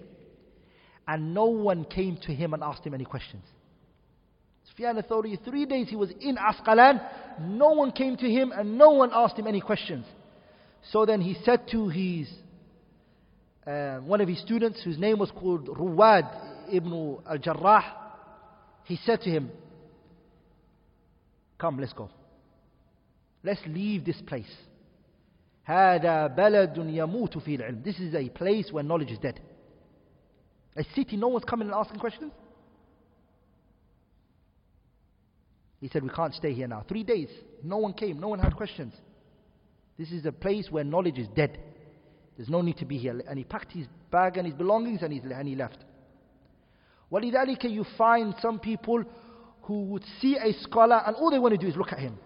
And 1.07 1.35
no 1.35 1.45
one 1.45 1.85
came 1.85 2.17
to 2.23 2.33
him 2.33 2.55
and 2.55 2.63
asked 2.63 2.83
him 2.83 2.95
any 2.95 3.05
questions. 3.05 3.43
Sufyan 4.69 4.97
al-Thawri, 4.97 5.37
three 5.45 5.67
days 5.67 5.87
he 5.87 5.95
was 5.95 6.09
in 6.19 6.35
Asqalan. 6.35 6.99
No 7.41 7.73
one 7.73 7.91
came 7.91 8.17
to 8.17 8.27
him 8.27 8.51
and 8.51 8.79
no 8.79 8.89
one 8.89 9.11
asked 9.13 9.37
him 9.37 9.45
any 9.45 9.61
questions. 9.61 10.07
So 10.91 11.05
then 11.05 11.21
he 11.21 11.37
said 11.45 11.67
to 11.73 11.89
his, 11.89 12.27
uh, 13.67 13.99
one 13.99 14.19
of 14.19 14.27
his 14.27 14.41
students, 14.41 14.81
whose 14.83 14.97
name 14.97 15.19
was 15.19 15.29
called 15.29 15.67
Ruwad 15.67 16.73
ibn 16.73 17.19
al-Jarrah, 17.29 17.85
he 18.85 18.97
said 19.05 19.21
to 19.21 19.29
him, 19.29 19.51
Come, 21.58 21.78
let's 21.78 21.92
go. 21.92 22.10
Let's 23.42 23.60
leave 23.66 24.04
this 24.04 24.20
place. 24.26 24.52
هذا 25.64 26.26
بلد 26.26 26.76
يموت 26.76 27.38
فيه 27.38 27.56
العلم. 27.56 27.82
This 27.82 27.98
is 27.98 28.14
a 28.14 28.28
place 28.28 28.70
where 28.70 28.84
knowledge 28.84 29.10
is 29.10 29.18
dead. 29.18 29.40
A 30.76 30.84
city, 30.94 31.16
no 31.16 31.28
one's 31.28 31.44
coming 31.44 31.68
and 31.68 31.76
asking 31.76 32.00
questions. 32.00 32.32
He 35.80 35.88
said, 35.88 36.02
We 36.02 36.10
can't 36.10 36.34
stay 36.34 36.52
here 36.52 36.66
now. 36.66 36.84
Three 36.88 37.04
days, 37.04 37.28
no 37.62 37.78
one 37.78 37.92
came, 37.92 38.18
no 38.18 38.28
one 38.28 38.38
had 38.38 38.56
questions. 38.56 38.94
This 39.98 40.10
is 40.10 40.26
a 40.26 40.32
place 40.32 40.68
where 40.70 40.82
knowledge 40.82 41.18
is 41.18 41.28
dead. 41.36 41.58
There's 42.36 42.48
no 42.48 42.62
need 42.62 42.78
to 42.78 42.84
be 42.84 42.98
here. 42.98 43.22
And 43.28 43.38
he 43.38 43.44
packed 43.44 43.72
his 43.72 43.86
bag 44.10 44.36
and 44.36 44.46
his 44.46 44.56
belongings 44.56 45.02
and, 45.02 45.12
and 45.12 45.48
he 45.48 45.54
left. 45.54 45.78
ولذلك 47.12 47.64
you 47.64 47.84
find 47.96 48.34
some 48.40 48.58
people 48.58 49.04
who 49.68 49.84
would 49.84 50.04
see 50.20 50.36
a 50.36 50.52
scholar 50.62 51.02
and 51.06 51.16
all 51.16 51.30
they 51.30 51.38
want 51.38 51.52
to 51.52 51.58
do 51.58 51.66
is 51.66 51.76
look 51.76 51.92
at 51.92 51.98
him. 51.98 52.18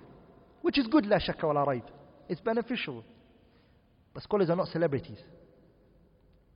Which 0.63 0.79
is 0.79 0.87
good, 0.87 1.05
لا 1.05 1.19
شك 1.19 1.43
ولا 1.43 1.65
ريب. 1.65 1.83
It's 2.29 2.41
beneficial. 2.41 3.05
But 4.13 4.23
scholars 4.23 4.51
are 4.51 4.57
not 4.57 4.69
celebrities. 4.69 5.19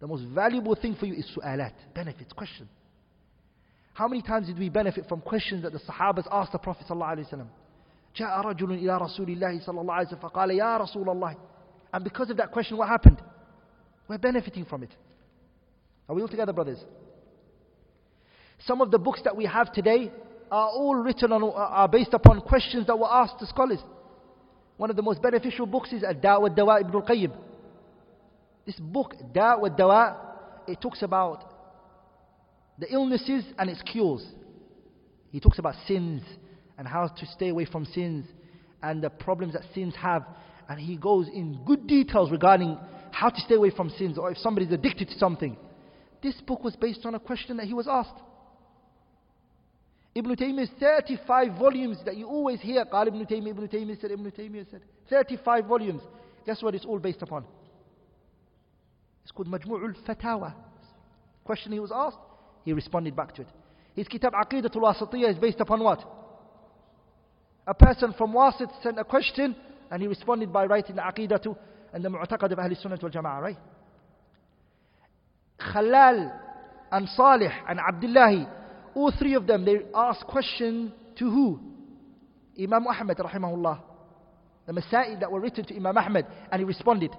The 0.01 0.07
most 0.09 0.25
valuable 0.25 0.75
thing 0.75 0.97
for 0.99 1.07
you 1.07 1.15
is 1.15 1.31
su'alat, 1.37 1.75
benefits, 1.95 2.33
questions. 2.33 2.69
How 3.95 4.09
many 4.09 4.23
times 4.23 4.47
did 4.49 4.59
we 4.59 4.69
benefit 4.69 5.07
from 5.09 5.21
questions 5.21 5.63
that 5.63 5.73
the 5.73 5.79
Sahabas 5.79 6.27
asked 6.33 6.53
the 6.53 6.59
Prophet 6.59 6.87
صلى 6.89 6.97
الله 6.97 7.07
عليه 7.07 7.27
وسلم? 7.29 7.47
جاء 8.17 8.41
رجل 8.41 8.73
إلى 8.73 8.99
رسول 8.99 9.31
الله 9.31 9.61
صلى 9.61 9.81
الله 9.81 9.95
عليه 9.95 10.07
وسلم 10.07 10.19
فقال 10.19 10.51
يا 10.51 10.77
رسول 10.77 11.09
الله 11.09 11.37
And 11.93 12.05
because 12.05 12.31
of 12.31 12.37
that 12.39 12.51
question, 12.51 12.77
what 12.79 12.89
happened? 12.89 13.23
We're 14.09 14.19
benefiting 14.19 14.65
from 14.65 14.83
it. 14.83 14.91
Are 16.09 16.15
we 16.15 16.23
all 16.23 16.29
together, 16.29 16.53
brothers? 16.53 16.79
Some 18.67 18.81
of 18.81 18.91
the 18.91 18.99
books 18.99 19.21
that 19.25 19.37
we 19.37 19.45
have 19.45 19.73
today 19.73 20.11
are 20.52 20.70
all 20.70 20.96
written 20.96 21.32
on, 21.32 21.44
uh, 21.44 21.48
are 21.48 21.88
based 21.88 22.14
upon 22.14 22.42
questions 22.42 22.88
that 22.88 22.98
were 22.98 23.12
asked 23.12 23.40
to 23.40 23.46
scholars. 23.48 23.80
One 24.78 24.90
of 24.90 24.96
the 24.96 25.02
most 25.02 25.22
beneficial 25.22 25.66
books 25.66 25.92
is 25.92 26.04
Ad-Da' 26.04 26.40
wa 26.40 26.50
Dawa 26.50 26.82
Ibn 26.82 26.96
al-Qayyim. 26.96 27.32
This 28.66 28.76
book, 28.80 29.14
Da' 29.34 29.58
wa 29.58 29.70
Dawa, 29.70 30.18
it 30.68 30.80
talks 30.82 31.02
about 31.02 31.44
the 32.78 32.92
illnesses 32.92 33.44
and 33.58 33.70
its 33.70 33.82
cures. 33.82 34.26
He 35.32 35.40
talks 35.40 35.60
about 35.60 35.76
sins 35.88 36.22
and 36.78 36.88
how 36.88 37.08
to 37.08 37.26
stay 37.28 37.50
away 37.50 37.66
from 37.66 37.86
sins 37.86 38.26
and 38.84 39.04
the 39.04 39.10
problems 39.10 39.54
that 39.54 39.64
sins 39.74 39.96
have. 39.96 40.24
And 40.70 40.80
he 40.80 40.96
goes 40.98 41.28
in 41.28 41.60
good 41.66 41.88
details 41.88 42.30
regarding 42.30 42.78
how 43.12 43.30
to 43.30 43.42
stay 43.42 43.56
away 43.56 43.72
from 43.72 43.90
sins 43.92 44.18
or 44.18 44.32
if 44.32 44.38
somebody's 44.38 44.72
addicted 44.72 45.08
to 45.10 45.18
something. 45.18 45.58
This 46.22 46.36
book 46.42 46.64
was 46.64 46.76
based 46.76 47.06
on 47.06 47.16
a 47.16 47.20
question 47.20 47.58
that 47.58 47.66
he 47.66 47.74
was 47.74 47.88
asked. 47.88 48.22
Ibn 50.18 50.36
Taymiyyah's 50.36 50.72
35 50.80 51.60
volumes 51.60 52.00
that 52.04 52.18
you 52.18 52.28
always 52.28 52.60
hear, 52.60 52.84
Qal 52.86 53.08
Ibn 53.08 53.24
Taymiyyah, 53.24 53.50
Ibn 53.52 53.68
Taymiyyah 53.68 54.02
said, 54.02 54.12
Ibn 54.12 54.32
Taymiyyah 54.32 54.72
said, 54.72 54.82
35 55.12 55.66
volumes. 55.66 56.02
Guess 56.44 56.64
what 56.64 56.74
it's 56.74 56.86
all 56.86 56.98
based 56.98 57.22
upon? 57.22 57.46
It's 59.22 59.32
called 59.32 59.48
Majmu'ul 59.48 59.94
Fatawa. 60.08 60.56
Question 61.44 61.72
he 61.72 61.80
was 61.80 61.92
asked, 61.94 62.18
he 62.66 62.74
responded 62.74 63.16
back 63.16 63.36
to 63.36 63.44
it. 63.44 63.48
His 63.94 64.08
kitab 64.08 64.34
Aqidatul 64.34 64.78
Wasatiyah 64.78 65.34
is 65.34 65.38
based 65.38 65.60
upon 65.60 65.84
what? 65.84 66.04
A 67.68 67.76
person 67.76 68.16
from 68.18 68.34
Wasit 68.34 68.72
sent 68.82 68.98
a 68.98 69.04
question 69.04 69.56
and 69.92 70.02
he 70.02 70.08
responded 70.08 70.52
by 70.52 70.66
writing 70.66 70.96
the 70.96 71.04
Aqidatu 71.04 71.56
and 71.94 72.04
the 72.04 72.10
Mu'taqad 72.10 72.52
of 72.52 72.58
Ahl 72.58 72.76
Sunnah 72.82 72.98
wal 73.00 73.12
Jama'ah, 73.12 73.42
right? 73.42 73.58
Khalal 75.60 76.32
and 76.92 77.08
Salih 77.10 77.52
and 77.70 77.80
Abdullahi 77.80 78.48
all 78.98 79.12
three 79.12 79.36
of 79.36 79.46
them, 79.46 79.64
they 79.64 79.78
asked 79.94 80.26
question 80.26 80.92
to 81.20 81.30
who? 81.30 81.60
Imam 82.60 82.88
Ahmad 82.88 83.18
rahimahullah. 83.18 83.80
The 84.66 84.74
Masail 84.74 85.20
that 85.20 85.32
were 85.32 85.40
written 85.40 85.64
to 85.66 85.76
Imam 85.76 85.96
Ahmad 85.96 86.26
and 86.52 86.60
he 86.60 86.66
responded. 86.66 87.12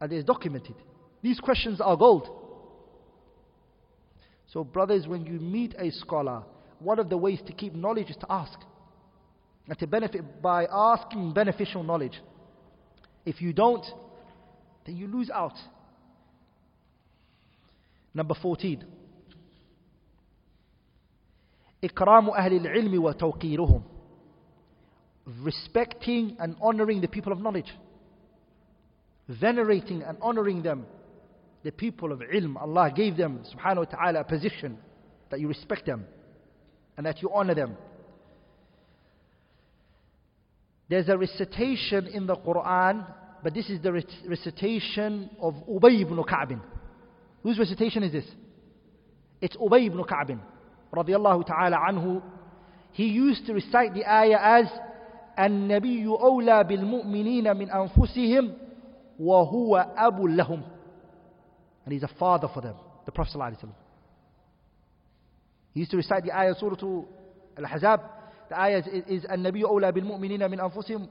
And 0.00 0.12
it 0.12 0.18
is 0.18 0.24
documented. 0.24 0.76
These 1.20 1.40
questions 1.40 1.80
are 1.80 1.96
gold. 1.96 2.28
So 4.52 4.62
brothers, 4.62 5.08
when 5.08 5.26
you 5.26 5.40
meet 5.40 5.74
a 5.76 5.90
scholar, 5.90 6.44
one 6.78 7.00
of 7.00 7.10
the 7.10 7.16
ways 7.16 7.40
to 7.48 7.52
keep 7.52 7.74
knowledge 7.74 8.08
is 8.08 8.16
to 8.18 8.26
ask. 8.30 8.56
And 9.68 9.76
to 9.80 9.86
benefit 9.88 10.40
by 10.40 10.66
asking 10.70 11.34
beneficial 11.34 11.82
knowledge. 11.82 12.22
If 13.26 13.42
you 13.42 13.52
don't, 13.52 13.84
then 14.86 14.96
you 14.96 15.08
lose 15.08 15.28
out. 15.28 15.56
Number 18.14 18.34
14. 18.40 18.84
إكرام 21.83 22.29
أهل 22.29 22.53
العلم 22.53 23.03
وتوقيرهم 23.03 23.83
respecting 25.43 26.35
and 26.39 26.55
honoring 26.61 26.99
the 27.01 27.07
people 27.07 27.31
of 27.31 27.39
knowledge 27.39 27.71
venerating 29.29 30.01
and 30.03 30.17
honoring 30.21 30.61
them 30.61 30.85
the 31.63 31.71
people 31.71 32.11
of 32.11 32.19
ilm 32.19 32.57
Allah 32.57 32.91
gave 32.93 33.15
them 33.15 33.41
subhanahu 33.53 33.77
wa 33.77 33.85
ta'ala 33.85 34.19
a 34.19 34.23
position 34.23 34.77
that 35.29 35.39
you 35.39 35.47
respect 35.47 35.85
them 35.85 36.05
and 36.97 37.05
that 37.05 37.21
you 37.21 37.29
honor 37.33 37.55
them 37.55 37.77
there's 40.89 41.07
a 41.07 41.17
recitation 41.17 42.07
in 42.07 42.27
the 42.27 42.35
Quran 42.35 43.05
but 43.41 43.53
this 43.53 43.69
is 43.69 43.81
the 43.81 43.91
recitation 44.27 45.29
of 45.39 45.53
Ubay 45.69 46.01
ibn 46.01 46.21
Ka'b 46.23 46.59
whose 47.43 47.57
recitation 47.57 48.03
is 48.03 48.11
this 48.11 48.25
it's 49.41 49.55
Ubay 49.55 49.87
ibn 49.87 50.03
Ka'b 50.03 50.37
radiallahu 50.94 51.46
ta'ala 51.46 51.76
anhu, 51.76 52.22
he 52.92 53.06
used 53.06 53.46
to 53.46 53.54
recite 53.54 53.94
the 53.94 54.04
ayah 54.04 54.38
as, 54.62 54.66
النبي 55.38 56.06
أولى 56.06 56.64
بالمؤمنين 56.64 57.56
من 57.56 57.70
أنفسهم 57.70 58.54
وهو 59.20 59.76
أب 59.96 60.20
لهم 60.20 60.62
and 61.84 61.92
he's 61.92 62.02
a 62.02 62.08
father 62.18 62.48
for 62.52 62.60
them 62.60 62.74
the 63.06 63.12
Prophet 63.12 63.32
صلى 63.34 63.48
الله 63.48 63.72
he 65.74 65.80
used 65.80 65.90
to 65.90 65.96
recite 65.96 66.24
the 66.24 66.36
ayah 66.36 66.54
Surah 66.58 67.04
Al-Ahzab 67.56 68.00
the 68.48 68.60
ayah 68.60 68.78
is, 68.78 69.22
is 69.22 69.30
النبي 69.30 69.64
أولى 69.64 69.92
بالمؤمنين 69.92 70.50
من 70.50 70.60
أنفسهم 70.60 71.08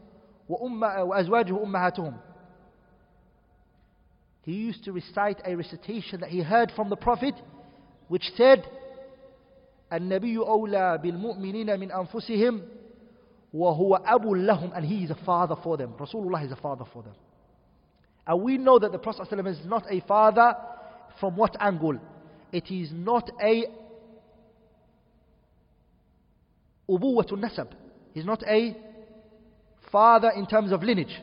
وأم 0.49 0.83
وأزواجه 0.83 1.63
أمهاتهم 1.63 2.17
he 4.41 4.53
used 4.53 4.83
to 4.85 4.93
recite 4.93 5.41
a 5.45 5.55
recitation 5.55 6.21
that 6.21 6.29
he 6.29 6.41
heard 6.41 6.71
from 6.75 6.89
the 6.89 6.95
Prophet 6.95 7.35
which 8.07 8.23
said 8.37 8.65
النبي 9.93 10.37
أولى 10.37 10.97
بالمؤمنين 10.97 11.79
من 11.79 11.91
أنفسهم 11.91 12.61
وهو 13.53 13.95
أبو 13.95 14.35
لهم 14.35 14.71
and 14.73 14.85
he 14.85 15.03
is 15.03 15.11
a 15.11 15.15
father 15.25 15.55
for 15.63 15.77
them. 15.77 15.93
Rasulullah 15.99 16.45
is 16.45 16.51
a 16.51 16.55
father 16.57 16.85
for 16.93 17.03
them. 17.03 17.13
And 18.27 18.41
we 18.41 18.57
know 18.57 18.77
that 18.79 18.91
the 18.91 18.97
Prophet 18.99 19.27
ﷺ 19.31 19.47
is 19.47 19.65
not 19.65 19.85
a 19.89 20.01
father 20.01 20.55
from 21.19 21.37
what 21.37 21.55
angle? 21.61 21.97
It 22.51 22.69
is 22.69 22.89
not 22.91 23.29
a 23.41 23.65
أبوة 26.89 27.27
النسب. 27.31 27.67
He's 28.13 28.25
not 28.25 28.43
a 28.47 28.75
father 29.91 30.31
in 30.35 30.45
terms 30.45 30.71
of 30.71 30.83
lineage. 30.83 31.21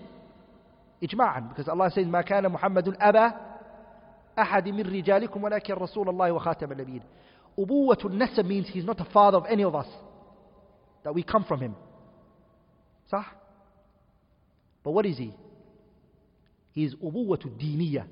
إجماعا 1.03 1.49
because 1.51 1.69
Allah 1.69 1.91
says 1.91 2.07
ما 2.07 2.23
كان 2.23 2.49
محمد 2.49 2.97
أبا 3.01 3.33
أحد 4.39 4.69
من 4.69 4.81
رجالكم 4.87 5.45
ولكن 5.45 5.75
رسول 5.75 6.09
الله 6.09 6.33
وخاتم 6.33 6.73
النبيين 6.73 7.03
Ubuwatul 7.59 8.13
Nasab 8.13 8.47
means 8.47 8.69
he's 8.69 8.85
not 8.85 9.01
a 9.01 9.05
father 9.07 9.39
of 9.39 9.45
any 9.49 9.63
of 9.63 9.75
us. 9.75 9.87
That 11.05 11.15
we 11.15 11.23
come 11.23 11.45
from 11.45 11.61
him. 11.61 11.77
Sah? 13.11 13.25
But 14.83 14.93
what 14.93 15.07
is 15.07 15.19
he? 15.19 15.35
He 16.73 16.85
is 16.85 16.95
Ubuwatul 16.97 17.59
Diniya. 17.59 18.05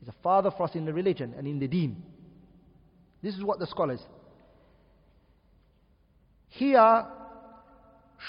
He's 0.00 0.08
a 0.08 0.14
father 0.22 0.50
for 0.56 0.64
us 0.64 0.74
in 0.74 0.84
the 0.84 0.92
religion 0.92 1.34
and 1.36 1.46
in 1.46 1.58
the 1.58 1.68
deen. 1.68 2.02
This 3.22 3.34
is 3.34 3.42
what 3.42 3.58
the 3.58 3.66
scholars. 3.66 4.00
Here, 6.48 7.06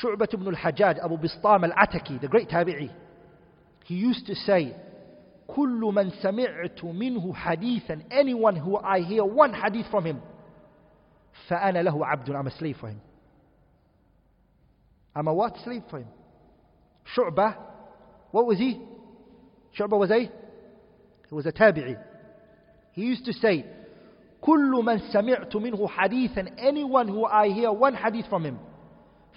Shu'bat 0.02 0.34
ibn 0.34 0.48
al-Hajjaj, 0.48 1.04
Abu 1.04 1.18
Bistam 1.18 1.64
al-Ataki, 1.64 2.20
the 2.20 2.28
great 2.28 2.50
tabi'i, 2.50 2.92
he 3.86 3.96
used 3.96 4.26
to 4.28 4.36
say, 4.36 4.76
كل 5.49 5.93
من 5.95 6.11
سمعت 6.11 6.85
منه 6.85 7.35
حديثا 7.35 8.03
anyone 8.11 8.57
who 8.57 8.77
I 8.77 9.01
hear 9.01 9.25
one 9.25 9.53
hadith 9.53 9.87
from 9.91 10.05
him 10.05 10.21
فأنا 11.49 11.83
له 11.83 12.07
عبد 12.07 12.31
I'm 12.31 12.47
a 12.47 12.51
slave 12.51 12.77
for 12.81 12.89
him 12.89 13.01
I'm 15.17 15.29
a 15.29 15.35
what 15.35 15.57
slave 15.65 15.83
for 15.91 15.99
him 15.99 16.07
شعبة 17.15 17.55
what 18.33 18.47
was 18.47 18.59
he 18.59 18.81
شعبة 19.73 19.99
was 19.99 20.11
a 20.11 20.21
he 20.21 21.35
was 21.35 21.47
a 21.47 21.53
tabi'i 21.53 21.97
he 22.93 23.03
used 23.03 23.25
to 23.25 23.33
say 23.33 23.65
كل 24.41 24.83
من 24.85 24.99
سمعت 25.13 25.57
منه 25.57 25.89
حديثا 25.89 26.57
anyone 26.59 27.09
who 27.09 27.25
I 27.25 27.49
hear 27.49 27.73
one 27.73 27.95
hadith 27.95 28.27
from 28.29 28.45
him 28.45 28.59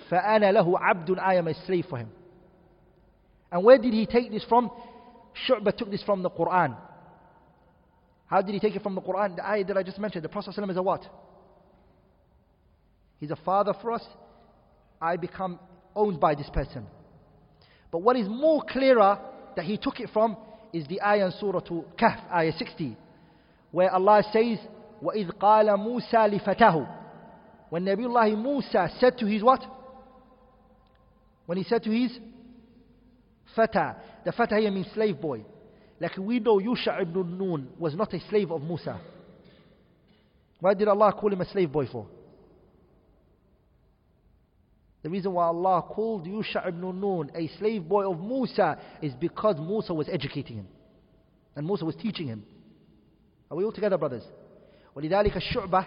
فأنا 0.09 0.51
له 0.51 0.79
عبد 0.79 1.19
I 1.19 1.35
am 1.35 1.47
a 1.47 1.53
slave 1.65 1.85
for 1.89 1.97
him 1.97 2.09
and 3.51 3.63
where 3.63 3.77
did 3.77 3.93
he 3.93 4.05
take 4.05 4.31
this 4.31 4.43
from 4.45 4.71
Shu'bah 5.47 5.75
took 5.75 5.91
this 5.91 6.03
from 6.03 6.23
the 6.23 6.29
Quran. 6.29 6.75
How 8.27 8.41
did 8.41 8.53
he 8.53 8.59
take 8.59 8.75
it 8.75 8.83
from 8.83 8.95
the 8.95 9.01
Quran? 9.01 9.35
The 9.35 9.47
ayah 9.47 9.63
that 9.65 9.77
I 9.77 9.83
just 9.83 9.99
mentioned. 9.99 10.23
The 10.23 10.29
Prophet 10.29 10.53
ﷺ 10.57 10.71
is 10.71 10.77
a 10.77 10.81
what? 10.81 11.03
He's 13.19 13.31
a 13.31 13.37
father 13.37 13.73
for 13.81 13.91
us. 13.93 14.03
I 15.01 15.15
become 15.15 15.59
owned 15.95 16.19
by 16.19 16.35
this 16.35 16.49
person. 16.51 16.85
But 17.91 17.99
what 17.99 18.17
is 18.17 18.27
more 18.27 18.63
clearer 18.67 19.19
that 19.55 19.65
he 19.65 19.77
took 19.77 19.99
it 19.99 20.09
from 20.11 20.35
is 20.73 20.85
the 20.87 21.01
ayah 21.01 21.27
in 21.27 21.31
Surah 21.39 21.61
Kahf, 21.61 22.31
ayah 22.31 22.51
60, 22.57 22.97
where 23.71 23.91
Allah 23.91 24.23
says, 24.33 24.59
وَإِذْ 25.01 25.31
قَالَ 25.37 25.67
مُوسَى 25.77 26.39
لِفَتَهُ 26.39 26.97
When 27.69 27.85
Nabiullah 27.85 28.41
Musa 28.41 28.89
said 28.99 29.17
to 29.19 29.25
his 29.25 29.41
what? 29.41 29.63
When 31.45 31.57
he 31.57 31.63
said 31.63 31.83
to 31.83 31.91
his 31.91 32.11
Fata. 33.55 33.95
The 34.25 34.31
Fata 34.31 34.57
here 34.57 34.71
means 34.71 34.87
slave 34.93 35.19
boy. 35.19 35.43
Like 35.99 36.17
we 36.17 36.39
know 36.39 36.59
Yusha 36.59 37.01
ibn 37.01 37.37
Nun 37.37 37.69
was 37.79 37.95
not 37.95 38.13
a 38.13 38.19
slave 38.29 38.51
of 38.51 38.61
Musa. 38.61 38.99
Why 40.59 40.73
did 40.73 40.87
Allah 40.87 41.13
call 41.13 41.31
him 41.31 41.41
a 41.41 41.49
slave 41.49 41.71
boy 41.71 41.87
for? 41.91 42.07
The 45.03 45.09
reason 45.09 45.33
why 45.33 45.45
Allah 45.45 45.83
called 45.83 46.25
Yusha 46.25 46.67
ibn 46.67 46.81
Nun 46.99 47.31
a 47.35 47.47
slave 47.59 47.87
boy 47.87 48.09
of 48.11 48.19
Musa 48.19 48.77
is 49.01 49.13
because 49.13 49.57
Musa 49.59 49.93
was 49.93 50.07
educating 50.09 50.57
him. 50.57 50.67
And 51.55 51.65
Musa 51.65 51.85
was 51.85 51.95
teaching 51.95 52.27
him. 52.27 52.43
Are 53.49 53.57
we 53.57 53.63
all 53.63 53.71
together, 53.71 53.97
brothers? 53.97 54.23
ولذلك 54.95 55.37
الشعبة 55.37 55.85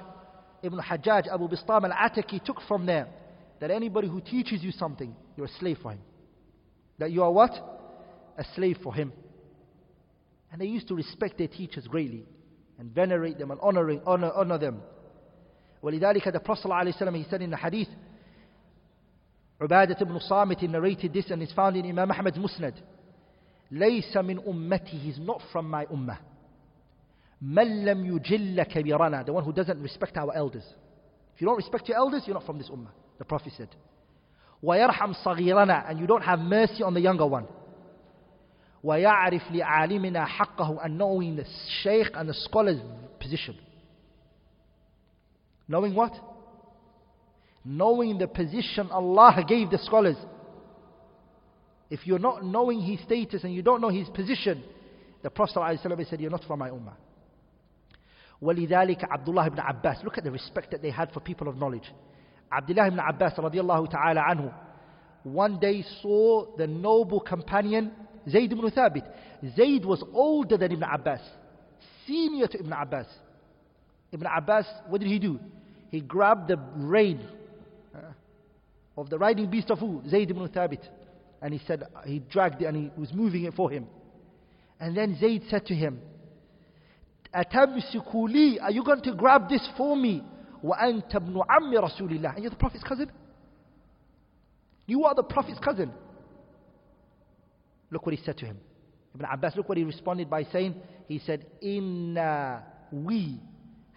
Ibn 0.63 0.79
Hajjaj 0.79 1.29
Abu 1.33 1.49
Bistam 1.49 1.85
al-Ataki 1.91 2.43
took 2.45 2.61
from 2.69 2.85
there 2.87 3.09
that 3.61 3.71
anybody 3.71 4.09
who 4.09 4.21
teaches 4.21 4.63
you 4.63 4.73
something, 4.73 5.15
you're 5.37 5.47
a 5.47 5.59
slave 5.59 5.79
for 5.83 5.93
him. 5.93 6.01
That 6.99 7.11
you 7.11 7.23
are 7.23 7.33
what? 7.33 7.51
A 8.39 8.45
slave 8.55 8.79
for 8.83 8.95
him. 8.95 9.13
And 10.53 10.61
they 10.61 10.67
used 10.67 10.89
to 10.89 10.95
respect 10.95 11.39
their 11.39 11.49
teachers 11.49 11.87
greatly 11.87 12.27
and 12.79 12.91
venerate 12.91 13.39
them 13.39 13.51
and 13.51 13.61
honoring, 13.61 14.01
honor, 14.07 14.33
honor 14.35 14.59
them. 14.59 14.81
ولذلك 15.83 16.33
the 16.33 16.41
Prophet 16.41 16.67
ﷺ, 16.67 17.17
he 17.17 17.27
said 17.31 17.43
in 17.43 17.51
the 17.51 17.57
hadith, 17.57 17.89
Ubadat 19.61 20.01
ibn 20.01 20.19
Samit 20.21 20.63
narrated 20.63 21.13
this 21.13 21.31
and 21.31 21.43
it's 21.43 21.53
found 21.53 21.77
in 21.77 21.87
Imam 21.87 22.11
Ahmad's 22.11 22.39
Musnad. 22.39 22.75
ليس 23.71 24.17
من 24.17 24.39
أمتي, 24.39 24.99
he's 25.01 25.19
not 25.19 25.41
from 25.53 25.71
my 25.71 25.85
ummah. 25.87 26.19
من 27.43 27.85
لم 27.85 28.19
يجل 28.19 28.63
كبيرنا, 28.63 29.27
the 29.27 29.33
one 29.33 29.45
who 29.45 29.53
doesn't 29.53 29.81
respect 29.81 30.17
our 30.17 30.35
elders. 30.35 30.65
If 31.35 31.41
you 31.41 31.47
don't 31.47 31.57
respect 31.57 31.89
your 31.89 31.99
elders, 31.99 32.23
you're 32.27 32.35
not 32.35 32.47
from 32.47 32.59
this 32.59 32.71
ummah. 32.71 32.91
The 33.19 33.25
Prophet 33.25 33.53
said. 33.57 33.69
ويرحم 34.63 35.13
صغيرنا 35.13 35.91
and 35.91 35.99
you 35.99 36.07
don't 36.07 36.23
have 36.23 36.39
mercy 36.39 36.83
on 36.83 36.95
the 36.95 37.01
younger 37.01 37.27
one 37.27 37.47
ويعرف 38.85 39.53
لعالمنا 39.53 40.25
حقه 40.25 40.79
and 40.85 40.99
knowing 40.99 41.37
the 41.37 41.45
sheikh 41.83 42.11
and 42.15 42.29
the 42.29 42.35
scholar's 42.35 42.81
position 43.19 43.55
knowing 45.69 45.95
what 45.95 46.13
knowing 47.65 48.19
the 48.19 48.27
position 48.27 48.91
Allah 48.91 49.45
gave 49.47 49.71
the 49.71 49.79
scholars 49.79 50.17
if 51.91 52.07
you're 52.07 52.19
not 52.19 52.45
knowing 52.45 52.81
his 52.81 53.01
status 53.01 53.45
and 53.45 53.53
you 53.55 53.63
don't 53.63 53.81
know 53.81 53.89
his 53.91 54.09
position 54.11 54.63
the 55.23 55.29
Prophet 55.29 55.57
ﷺ 55.57 56.09
said 56.09 56.21
you're 56.21 56.31
not 56.31 56.45
from 56.45 56.59
my 56.59 56.71
ummah 56.71 56.95
ولذلك 58.43 59.05
عبد 59.05 59.29
الله 59.29 59.49
بن 59.49 59.61
عباس 59.61 60.05
look 60.05 60.17
at 60.17 60.25
the 60.25 60.31
respect 60.31 60.71
that 60.71 60.81
they 60.81 60.91
had 60.91 61.13
for 61.13 61.21
people 61.21 61.49
of 61.49 61.57
knowledge 61.57 61.93
Abdullah 62.51 62.87
ibn 62.87 62.99
Abbas 62.99 63.35
radiallahu 63.37 63.91
ta'ala 63.91 64.23
anhu 64.23 64.53
one 65.25 65.59
day 65.61 65.85
saw 66.01 66.57
the 66.57 66.67
noble 66.67 67.21
companion 67.21 67.93
Zayd 68.29 68.53
ibn 68.53 68.71
Thabit. 68.71 69.05
Zayd 69.57 69.85
was 69.85 70.03
older 70.13 70.57
than 70.57 70.73
Ibn 70.73 70.83
Abbas, 70.83 71.21
senior 72.07 72.47
to 72.47 72.59
Ibn 72.59 72.73
Abbas. 72.73 73.07
Ibn 74.13 74.27
Abbas, 74.27 74.67
what 74.89 75.01
did 75.01 75.09
he 75.09 75.19
do? 75.19 75.39
He 75.91 76.01
grabbed 76.01 76.49
the 76.49 76.59
rein 76.77 77.21
uh, 77.95 77.99
of 78.97 79.11
the 79.11 79.19
riding 79.19 79.51
beast 79.51 79.71
of 79.71 79.79
who? 79.79 80.03
Zayd 80.09 80.31
ibn 80.31 80.49
Thabit. 80.49 80.83
And 81.43 81.55
he 81.55 81.61
said, 81.67 81.85
he 82.05 82.19
dragged 82.19 82.61
it 82.63 82.67
and 82.67 82.77
he 82.77 83.01
was 83.01 83.13
moving 83.13 83.45
it 83.45 83.55
for 83.55 83.71
him. 83.71 83.87
And 84.79 84.97
then 84.97 85.17
Zayd 85.19 85.45
said 85.51 85.67
to 85.67 85.75
him, 85.75 86.01
أتمسك 87.35 88.15
لي 88.15 88.61
Are 88.61 88.71
you 88.73 88.85
going 88.85 89.03
to 89.03 89.15
grab 89.15 89.49
this 89.49 89.67
for 89.77 89.97
me? 89.97 90.23
وأنت 90.65 91.15
ابن 91.15 91.43
عم 91.49 91.75
رسول 91.75 92.11
الله 92.11 92.35
And 92.35 92.43
you're 92.43 92.51
the 92.51 92.57
Prophet's 92.57 92.85
cousin? 92.85 93.11
You 94.87 95.05
are 95.05 95.15
the 95.15 95.23
Prophet's 95.23 95.61
cousin. 95.61 95.93
Look 97.92 98.06
what 98.06 98.16
he 98.16 98.24
said 98.24 98.38
to 98.40 98.46
him. 98.46 98.58
Ibn 99.16 99.26
Abbas, 99.32 99.56
look 99.56 99.70
what 99.70 99.78
he 99.78 99.84
responded 99.84 100.30
by 100.30 100.44
saying. 100.44 100.76
He 101.08 101.20
said, 101.20 101.46
Inna 101.62 102.64
we 102.92 103.40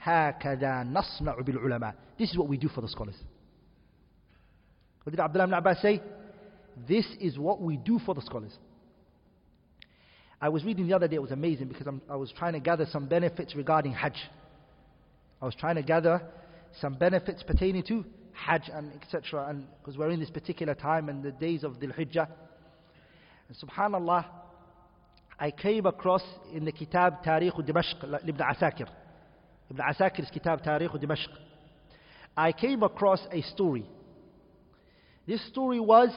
hakada 0.05 0.84
nasna'u 0.84 1.45
bil 1.45 1.59
ulama. 1.59 1.95
This 2.18 2.30
is 2.30 2.39
what 2.39 2.49
we 2.49 2.57
do 2.57 2.68
for 2.68 2.80
the 2.80 2.89
scholars. 2.89 3.16
What 5.03 5.11
did 5.11 5.20
Abdullah 5.20 5.45
ibn 5.45 5.55
Abbas 5.55 5.80
say? 5.80 6.03
This 6.86 7.07
is 7.20 7.39
what 7.39 7.61
we 7.61 7.76
do 7.76 7.99
for 7.99 8.14
the 8.14 8.22
scholars. 8.22 8.53
I 10.41 10.49
was 10.49 10.64
reading 10.64 10.86
the 10.86 10.95
other 10.95 11.09
day, 11.09 11.16
it 11.16 11.22
was 11.22 11.32
amazing 11.32 11.66
because 11.66 11.86
I'm, 11.86 12.01
i 12.09 12.14
was 12.14 12.32
trying 12.36 12.53
to 12.53 12.61
gather 12.61 12.86
some 12.93 13.07
benefits 13.07 13.57
regarding 13.57 13.93
Hajj. 13.93 14.16
I 15.43 15.45
was 15.45 15.55
trying 15.57 15.74
to 15.76 15.82
gather 15.82 16.22
some 16.80 16.95
benefits 16.95 17.43
pertaining 17.43 17.82
to 17.84 18.05
Hajj 18.32 18.70
and 18.72 18.93
etc. 19.03 19.47
And 19.49 19.66
because 19.80 19.99
we're 19.99 20.11
in 20.11 20.20
this 20.20 20.30
particular 20.30 20.74
time 20.74 21.09
and 21.09 21.24
the 21.24 21.32
days 21.32 21.64
of 21.64 21.80
the 21.80 21.89
Hijjah 21.89 22.28
and 23.49 23.57
subhanallah, 23.57 24.27
I 25.39 25.51
came 25.51 25.87
across 25.87 26.23
in 26.53 26.65
the 26.65 26.73
Kitab 26.73 27.23
Tarikh 27.25 27.55
Dimashq, 27.67 28.29
Ibn 28.29 28.43
Asakir. 28.43 28.89
Ibn 29.71 29.83
Asakir's 29.91 30.31
Kitab 30.31 30.63
Tarikh 30.63 31.03
Dimashq. 31.03 31.29
I 32.37 32.53
came 32.53 32.83
across 32.83 33.21
a 33.33 33.41
story. 33.43 33.87
This 35.27 35.47
story 35.49 35.81
was 35.81 36.11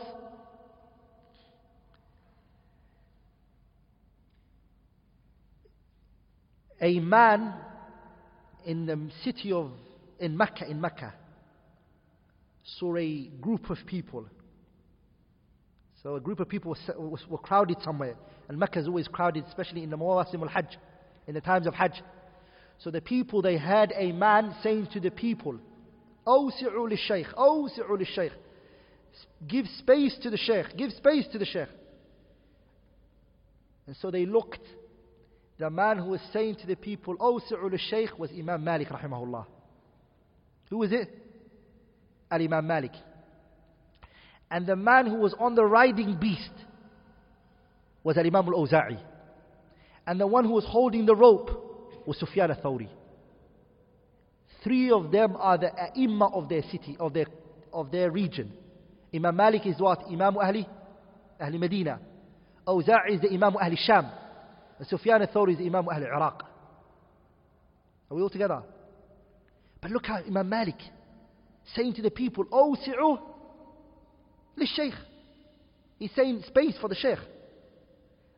a 6.81 6.99
man 6.99 7.53
in 8.65 8.85
the 8.85 9.09
city 9.23 9.51
of 9.51 9.71
in 10.19 10.37
Mecca 10.37 10.69
in 10.69 10.79
Mecca 10.79 11.13
saw 12.77 12.95
a 12.95 13.27
group 13.41 13.69
of 13.69 13.77
people 13.87 14.25
So 16.02 16.16
a 16.16 16.20
group 16.20 16.40
of 16.40 16.48
people 16.48 16.76
were, 16.88 17.18
were 17.28 17.38
crowded 17.38 17.78
somewhere. 17.82 18.16
And 18.48 18.58
Mecca 18.58 18.78
is 18.78 18.86
always 18.86 19.08
crowded, 19.08 19.44
especially 19.48 19.82
in 19.82 19.90
the 19.90 19.96
Mawasim 19.96 20.40
al-Hajj, 20.42 20.78
in 21.26 21.34
the 21.34 21.40
times 21.40 21.66
of 21.66 21.74
Hajj. 21.74 22.02
So 22.78 22.90
the 22.90 23.00
people, 23.00 23.42
they 23.42 23.56
heard 23.56 23.92
a 23.96 24.12
man 24.12 24.54
saying 24.62 24.88
to 24.92 25.00
the 25.00 25.10
people, 25.10 25.58
أوسعوا 26.26 26.88
للشيخ 26.88 27.34
أوسعوا 27.38 27.96
للشيخ 27.96 28.32
Give 29.46 29.66
space 29.78 30.18
to 30.22 30.30
the 30.30 30.36
Shaykh, 30.36 30.76
give 30.76 30.92
space 30.92 31.26
to 31.32 31.38
the 31.38 31.46
Shaykh. 31.46 31.68
And 33.86 33.96
so 33.96 34.10
they 34.10 34.26
looked. 34.26 34.60
The 35.58 35.70
man 35.70 35.98
who 35.98 36.10
was 36.10 36.20
saying 36.32 36.56
to 36.56 36.66
the 36.66 36.76
people, 36.76 37.16
أوسعوا 37.16 37.70
للشيخ 37.70 38.18
was 38.18 38.30
Imam 38.30 38.62
Malik 38.62 38.88
rahimahullah. 38.88 39.46
Who 40.70 40.78
was 40.78 40.92
it? 40.92 41.08
Al-Imam 42.30 42.66
Malik. 42.66 42.92
And 44.51 44.67
the 44.67 44.75
man 44.75 45.07
who 45.07 45.15
was 45.15 45.33
on 45.39 45.55
the 45.55 45.63
riding 45.63 46.17
beast 46.19 46.51
was 48.03 48.17
Al 48.17 48.25
Imam 48.27 48.47
al 48.47 48.67
Awza'i. 48.67 48.99
And 50.05 50.19
the 50.19 50.27
one 50.27 50.43
who 50.43 50.51
was 50.51 50.65
holding 50.65 51.05
the 51.05 51.15
rope 51.15 52.03
was 52.05 52.19
Sufyan 52.19 52.51
al 52.51 52.57
Thawri. 52.57 52.89
Three 54.61 54.91
of 54.91 55.09
them 55.09 55.37
are 55.37 55.57
the 55.57 55.67
A'imma 55.67 56.33
of 56.33 56.49
their 56.49 56.63
city, 56.63 56.97
of 56.99 57.13
their, 57.13 57.27
of 57.71 57.91
their 57.91 58.11
region. 58.11 58.51
Imam 59.15 59.35
Malik 59.37 59.65
is 59.65 59.79
what? 59.79 60.03
Imam 60.11 60.35
Ahli? 60.35 60.67
Ahli 61.41 61.57
Medina. 61.57 61.99
Awza'i 62.67 63.15
is 63.15 63.21
the 63.21 63.29
Imam 63.31 63.53
Ahli 63.53 63.77
Sham. 63.77 64.07
And 64.77 64.87
Sufyan 64.87 65.21
al 65.21 65.27
Thawri 65.27 65.53
is 65.53 65.59
the 65.59 65.65
Imam 65.65 65.85
Ahli 65.85 66.05
Iraq. 66.07 66.43
Are 68.09 68.15
we 68.15 68.21
all 68.21 68.29
together? 68.29 68.63
But 69.79 69.91
look 69.91 70.09
at 70.09 70.25
Imam 70.25 70.49
Malik 70.49 70.77
saying 71.73 71.93
to 71.93 72.01
the 72.01 72.11
people, 72.11 72.43
Oh, 72.51 72.75
si'u 72.83 73.17
للشيخ 74.57 74.95
He's 76.01 76.09
saying 76.15 76.41
space 76.47 76.75
for 76.81 76.87
the 76.87 76.95
sheikh. 76.95 77.19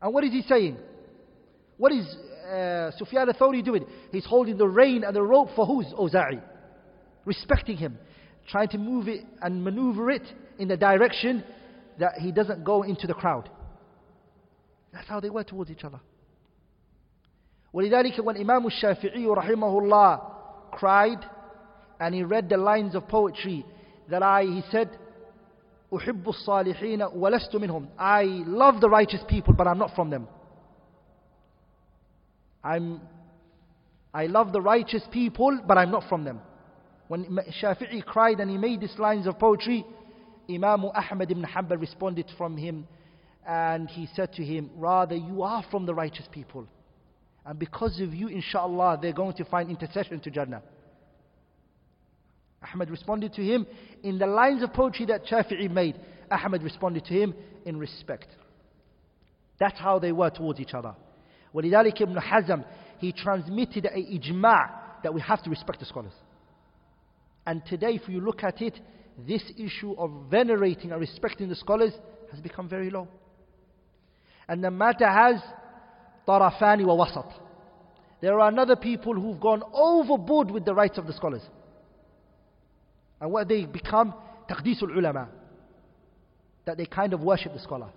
And 0.01 0.13
what 0.13 0.25
is 0.25 0.33
he 0.33 0.41
saying? 0.41 0.75
What 1.77 1.93
is 1.93 2.05
uh, 2.45 2.91
Sufyan 2.97 3.29
al-Thawri 3.29 3.63
doing? 3.63 3.85
He's 4.11 4.25
holding 4.25 4.57
the 4.57 4.67
rein 4.67 5.05
and 5.05 5.15
the 5.15 5.21
rope 5.21 5.47
for 5.55 5.65
who's 5.65 5.85
Awza'i? 5.97 6.41
Respecting 7.23 7.77
him. 7.77 7.97
Trying 8.49 8.67
to 8.67 8.77
move 8.77 9.07
it 9.07 9.21
and 9.41 9.63
maneuver 9.63 10.11
it 10.11 10.23
in 10.59 10.67
the 10.67 10.75
direction 10.75 11.41
that 11.99 12.15
he 12.19 12.33
doesn't 12.33 12.65
go 12.65 12.83
into 12.83 13.07
the 13.07 13.13
crowd. 13.13 13.49
That's 14.91 15.07
how 15.07 15.21
they 15.21 15.29
were 15.29 15.45
towards 15.45 15.71
each 15.71 15.85
other. 15.85 16.01
ولذلك 17.73 18.23
when 18.25 18.35
Imam 18.35 18.65
al-Shafi'i 18.65 19.25
rahimahullah 19.25 20.71
cried 20.73 21.25
and 22.01 22.13
he 22.13 22.23
read 22.23 22.49
the 22.49 22.57
lines 22.57 22.93
of 22.93 23.07
poetry 23.07 23.65
that 24.09 24.21
I, 24.21 24.43
he 24.43 24.61
said, 24.69 24.89
أحب 25.96 26.28
الصالحين 26.28 27.02
ولست 27.02 27.56
منهم. 27.56 27.88
I 27.98 28.24
love 28.46 28.80
the 28.80 28.88
righteous 28.88 29.20
people, 29.28 29.54
but 29.54 29.66
I'm 29.66 29.78
not 29.78 29.94
from 29.94 30.10
them. 30.10 30.28
I'm, 32.62 33.00
I 34.12 34.26
love 34.26 34.52
the 34.52 34.60
righteous 34.60 35.02
people, 35.10 35.60
but 35.66 35.78
I'm 35.78 35.90
not 35.90 36.08
from 36.08 36.24
them. 36.24 36.40
When 37.08 37.24
Shafi'i 37.62 38.04
cried 38.04 38.40
and 38.40 38.50
he 38.50 38.58
made 38.58 38.80
these 38.80 38.98
lines 38.98 39.26
of 39.26 39.38
poetry, 39.38 39.84
Imam 40.50 40.84
Ahmad 40.84 41.30
ibn 41.30 41.44
Hanbal 41.44 41.80
responded 41.80 42.30
from 42.36 42.56
him 42.56 42.86
and 43.46 43.88
he 43.88 44.08
said 44.14 44.32
to 44.34 44.44
him, 44.44 44.70
Rather, 44.76 45.16
you 45.16 45.42
are 45.42 45.64
from 45.70 45.86
the 45.86 45.94
righteous 45.94 46.26
people. 46.30 46.66
And 47.46 47.58
because 47.58 47.98
of 48.00 48.12
you, 48.12 48.28
inshallah, 48.28 48.98
they're 49.00 49.14
going 49.14 49.34
to 49.36 49.44
find 49.46 49.70
intercession 49.70 50.20
to 50.20 50.30
Jannah. 50.30 50.62
Ahmad 52.62 52.90
responded 52.90 53.32
to 53.34 53.42
him 53.42 53.66
in 54.02 54.18
the 54.18 54.26
lines 54.26 54.62
of 54.62 54.72
poetry 54.72 55.06
that 55.06 55.26
Shafi'i 55.26 55.70
made. 55.70 55.98
Ahmad 56.30 56.62
responded 56.62 57.04
to 57.06 57.14
him 57.14 57.34
in 57.64 57.78
respect. 57.78 58.28
That's 59.58 59.78
how 59.78 59.98
they 59.98 60.12
were 60.12 60.30
towards 60.30 60.60
each 60.60 60.74
other. 60.74 60.94
ولذلك 61.54 62.00
Ibn 62.00 62.16
Hazm, 62.16 62.64
he 62.98 63.12
transmitted 63.12 63.86
a 63.86 63.90
ijma' 63.90 64.70
that 65.02 65.14
we 65.14 65.20
have 65.20 65.42
to 65.44 65.50
respect 65.50 65.80
the 65.80 65.86
scholars. 65.86 66.12
And 67.46 67.64
today, 67.64 67.92
if 67.92 68.08
you 68.08 68.20
look 68.20 68.42
at 68.44 68.60
it, 68.60 68.78
this 69.26 69.42
issue 69.56 69.94
of 69.96 70.10
venerating 70.30 70.92
and 70.92 71.00
respecting 71.00 71.48
the 71.48 71.56
scholars 71.56 71.92
has 72.30 72.40
become 72.40 72.68
very 72.68 72.90
low. 72.90 73.08
And 74.48 74.62
the 74.62 74.70
matter 74.70 75.08
has 75.08 75.40
طرفان 76.26 76.84
ووسط. 76.84 77.32
There 78.20 78.38
are 78.40 78.48
another 78.48 78.76
people 78.76 79.14
who've 79.14 79.40
gone 79.40 79.62
overboard 79.72 80.50
with 80.50 80.64
the 80.64 80.74
rights 80.74 80.98
of 80.98 81.06
the 81.06 81.12
scholars. 81.12 81.42
And 83.22 83.32
what 83.32 83.48
they 83.48 83.64
become? 83.64 84.14
Taqdeesul 84.48 84.96
ulama. 84.96 85.28
That 86.64 86.76
they 86.76 86.86
kind 86.86 87.12
of 87.12 87.20
worship 87.20 87.52
the 87.52 87.60
scholar. 87.60 87.88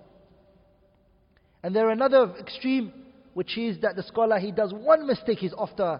And 1.64 1.76
there 1.76 1.88
are 1.88 1.92
another 1.92 2.34
extreme, 2.39 2.92
which 3.34 3.58
is 3.58 3.80
that 3.82 3.96
the 3.96 4.04
scholar, 4.04 4.39
he 4.39 4.52
does 4.52 4.74
one 4.74 5.06
mistake, 5.06 5.39
he's 5.39 5.54
after 5.58 6.00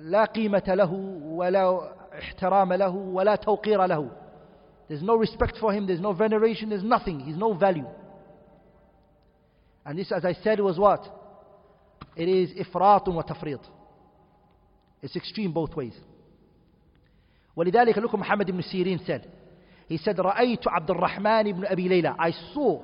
لا 0.00 0.24
قيمة 0.24 0.62
له 0.68 0.92
ولا 1.22 1.92
احترام 2.18 2.72
له 2.72 2.94
ولا 2.94 3.34
توقير 3.36 3.86
له. 3.86 4.10
There's 4.88 5.02
no 5.02 5.16
respect 5.16 5.56
for 5.60 5.72
him, 5.72 5.86
there's 5.86 6.00
no 6.00 6.12
veneration, 6.12 6.70
there's 6.70 6.84
nothing, 6.84 7.20
he's 7.20 7.36
no 7.36 7.52
value. 7.54 7.86
And 9.84 9.98
this, 9.98 10.12
as 10.12 10.24
I 10.24 10.34
said, 10.44 10.60
was 10.60 10.78
what? 10.78 11.02
It 12.16 12.28
is 12.28 12.50
ifrat 12.50 13.06
wa 13.08 13.22
tafrid. 13.22 13.60
It's 15.02 15.16
extreme 15.16 15.52
both 15.52 15.74
ways. 15.74 15.94
ولذلك 17.56 17.98
لكم 17.98 18.20
محمد 18.20 18.50
بن 18.50 18.60
سيرين 18.62 18.98
said 18.98 19.22
he 19.88 19.96
said 19.98 20.20
رأيت 20.20 20.68
عبد 20.68 20.90
الرحمن 20.90 21.52
بن 21.52 21.64
أبي 21.66 21.88
ليلى 21.88 22.14
I 22.18 22.30
saw 22.54 22.80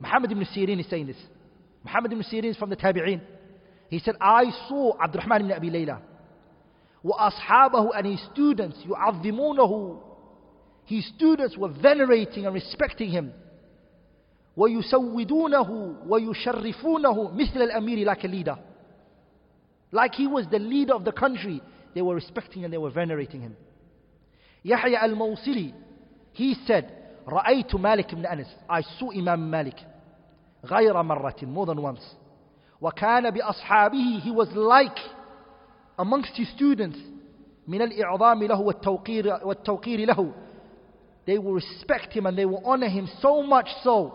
Muhammad 0.00 0.32
ibn 0.32 0.44
Sirin 0.44 0.80
is 0.80 0.86
saying 0.90 1.06
this 1.06 1.16
Muhammad 1.84 2.12
ibn 2.12 2.22
Sirin 2.24 2.50
is 2.50 2.56
from 2.56 2.70
the 2.70 2.76
Tabi'in 2.76 3.20
he 3.90 3.98
said 3.98 4.14
I 4.20 4.44
saw 4.68 4.92
عبد 5.00 5.14
الرحمن 5.14 5.38
بن 5.38 5.52
أبي 5.52 5.70
ليلى 5.70 5.98
وأصحابه 7.04 7.90
and 7.96 8.06
his 8.06 8.20
students 8.32 8.76
يعظمونه 8.86 9.98
his 10.84 11.04
students 11.16 11.56
were 11.56 11.68
venerating 11.82 12.46
and 12.46 12.54
respecting 12.54 13.10
him 13.10 13.32
ويسودونه 14.56 15.96
ويشرفونه 16.08 17.30
مثل 17.34 17.62
الأمير 17.62 18.06
like 18.06 18.24
a 18.24 18.28
leader 18.28 18.58
like 19.92 20.14
he 20.14 20.26
was 20.26 20.46
the 20.50 20.58
leader 20.58 20.94
of 20.94 21.04
the 21.04 21.12
country 21.12 21.60
they 21.94 22.02
were 22.02 22.14
respecting 22.14 22.64
and 22.64 22.72
they 22.72 22.78
were 22.78 22.90
venerating 22.90 23.40
him 23.40 23.56
Yahya 24.64 24.98
al-Mawsili, 25.02 25.72
he 26.32 26.54
said, 26.66 26.92
رأيت 27.28 27.74
مالك 27.74 28.14
بن 28.14 28.26
أنس 28.26 28.46
I 28.68 28.82
saw 28.82 29.10
Imam 29.10 29.50
Malik 29.50 29.76
غير 30.64 31.02
مرة 31.02 31.34
more 31.42 31.66
than 31.66 31.80
once 31.82 32.14
وكان 32.80 33.30
بأصحابه 33.30 34.20
he 34.22 34.30
was 34.30 34.48
like 34.54 34.98
amongst 35.98 36.36
his 36.36 36.48
students 36.54 36.98
من 37.68 37.82
الإعظام 37.82 38.42
له 38.42 38.60
والتوقير, 38.60 39.40
والتوقير 39.44 40.06
له 40.06 40.32
they 41.26 41.38
will 41.38 41.54
respect 41.54 42.12
him 42.12 42.26
and 42.26 42.38
they 42.38 42.46
will 42.46 42.62
honor 42.64 42.88
him 42.88 43.08
so 43.20 43.42
much 43.42 43.68
so 43.82 44.12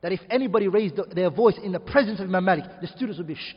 that 0.00 0.12
if 0.12 0.20
anybody 0.30 0.68
raised 0.68 0.96
their 1.14 1.30
voice 1.30 1.58
in 1.64 1.72
the 1.72 1.80
presence 1.80 2.20
of 2.20 2.28
Imam 2.28 2.44
Malik 2.44 2.64
the 2.80 2.86
students 2.86 3.18
would 3.18 3.26
be 3.26 3.34
shh, 3.34 3.54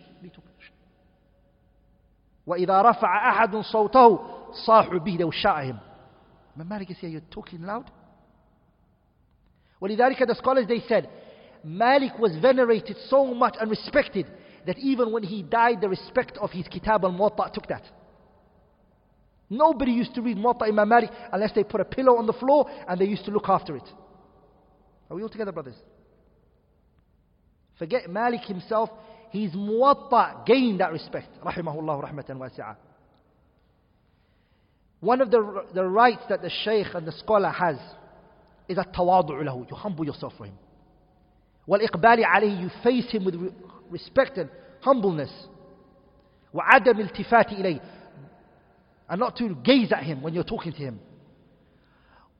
وإذا 2.48 2.82
رفع 2.82 3.30
أحد 3.30 3.56
صوته 3.56 4.20
صاحوا 4.66 5.00
به 5.00 5.18
they 5.18 5.24
will 5.24 5.32
shout 5.32 5.60
at 5.60 5.66
him 5.66 5.80
Imam 6.56 6.68
Malik 6.68 6.90
is 6.92 6.98
here 6.98 7.10
you're 7.10 7.22
talking 7.32 7.62
loud 7.62 7.90
ولذلك 9.82 10.28
the 10.28 10.36
scholars 10.36 10.66
they 10.68 10.82
said 10.88 11.10
Malik 11.64 12.18
was 12.20 12.36
venerated 12.42 12.96
so 13.10 13.34
much 13.34 13.56
and 13.60 13.70
respected 13.70 14.26
that 14.66 14.78
even 14.80 15.12
when 15.12 15.24
he 15.24 15.44
died 15.44 15.82
the 15.82 15.90
respect 15.90 16.38
of 16.38 16.52
his 16.52 16.68
Kitab 16.68 17.04
al-Muwatta 17.04 17.52
took 17.54 17.68
that 17.68 17.84
Nobody 19.50 19.92
used 19.92 20.14
to 20.16 20.22
read 20.22 20.38
Muwatta 20.38 20.64
Imam 20.68 20.90
Malik 20.90 21.10
unless 21.32 21.54
they 21.54 21.64
put 21.64 21.80
a 21.80 21.86
pillow 21.86 22.18
on 22.18 22.26
the 22.26 22.34
floor 22.34 22.70
and 22.88 23.00
they 23.00 23.06
used 23.06 23.24
to 23.26 23.32
look 23.32 23.48
after 23.48 23.76
it. 23.78 23.88
Are 25.10 25.16
we 25.16 25.24
all 25.24 25.30
together, 25.30 25.54
brothers? 25.54 25.76
Forget 27.80 28.10
Malik 28.10 28.42
himself, 28.42 28.90
his 29.30 29.52
muwatta 29.52 30.46
gained 30.46 30.80
that 30.82 30.92
respect. 30.92 31.30
Rahimahullah 31.44 32.12
rahmatan 32.12 32.38
wasi'ah. 32.38 32.76
One 35.03 35.21
of 35.21 35.33
the, 35.33 35.65
the 35.75 35.85
rights 35.85 36.23
that 36.29 36.43
the 36.43 36.49
shaykh 36.49 36.95
and 36.95 37.05
the 37.05 37.11
scholar 37.11 37.49
has 37.49 37.77
is 38.69 38.77
that 38.77 38.95
tawadu 38.95 39.31
lahu. 39.31 39.69
You 39.69 39.75
humble 39.75 40.07
yourself 40.07 40.33
for 40.39 40.47
him. 40.47 40.55
Wal 41.67 41.81
iqbali 41.81 42.25
alayhi, 42.25 42.61
you 42.63 42.71
face 42.85 43.11
him 43.11 43.25
with 43.25 43.35
respect 43.91 44.39
and 44.39 44.49
humbleness. 44.81 45.33
Wa 46.53 46.63
adam 46.71 46.99
iltifati 46.99 47.61
ilayhi. 47.61 47.83
And 49.09 49.19
not 49.19 49.37
to 49.39 49.57
gaze 49.65 49.91
at 49.91 50.05
him 50.05 50.23
when 50.23 50.35
you're 50.35 50.45
talking 50.45 50.71
to 50.71 50.79
him. 50.79 51.01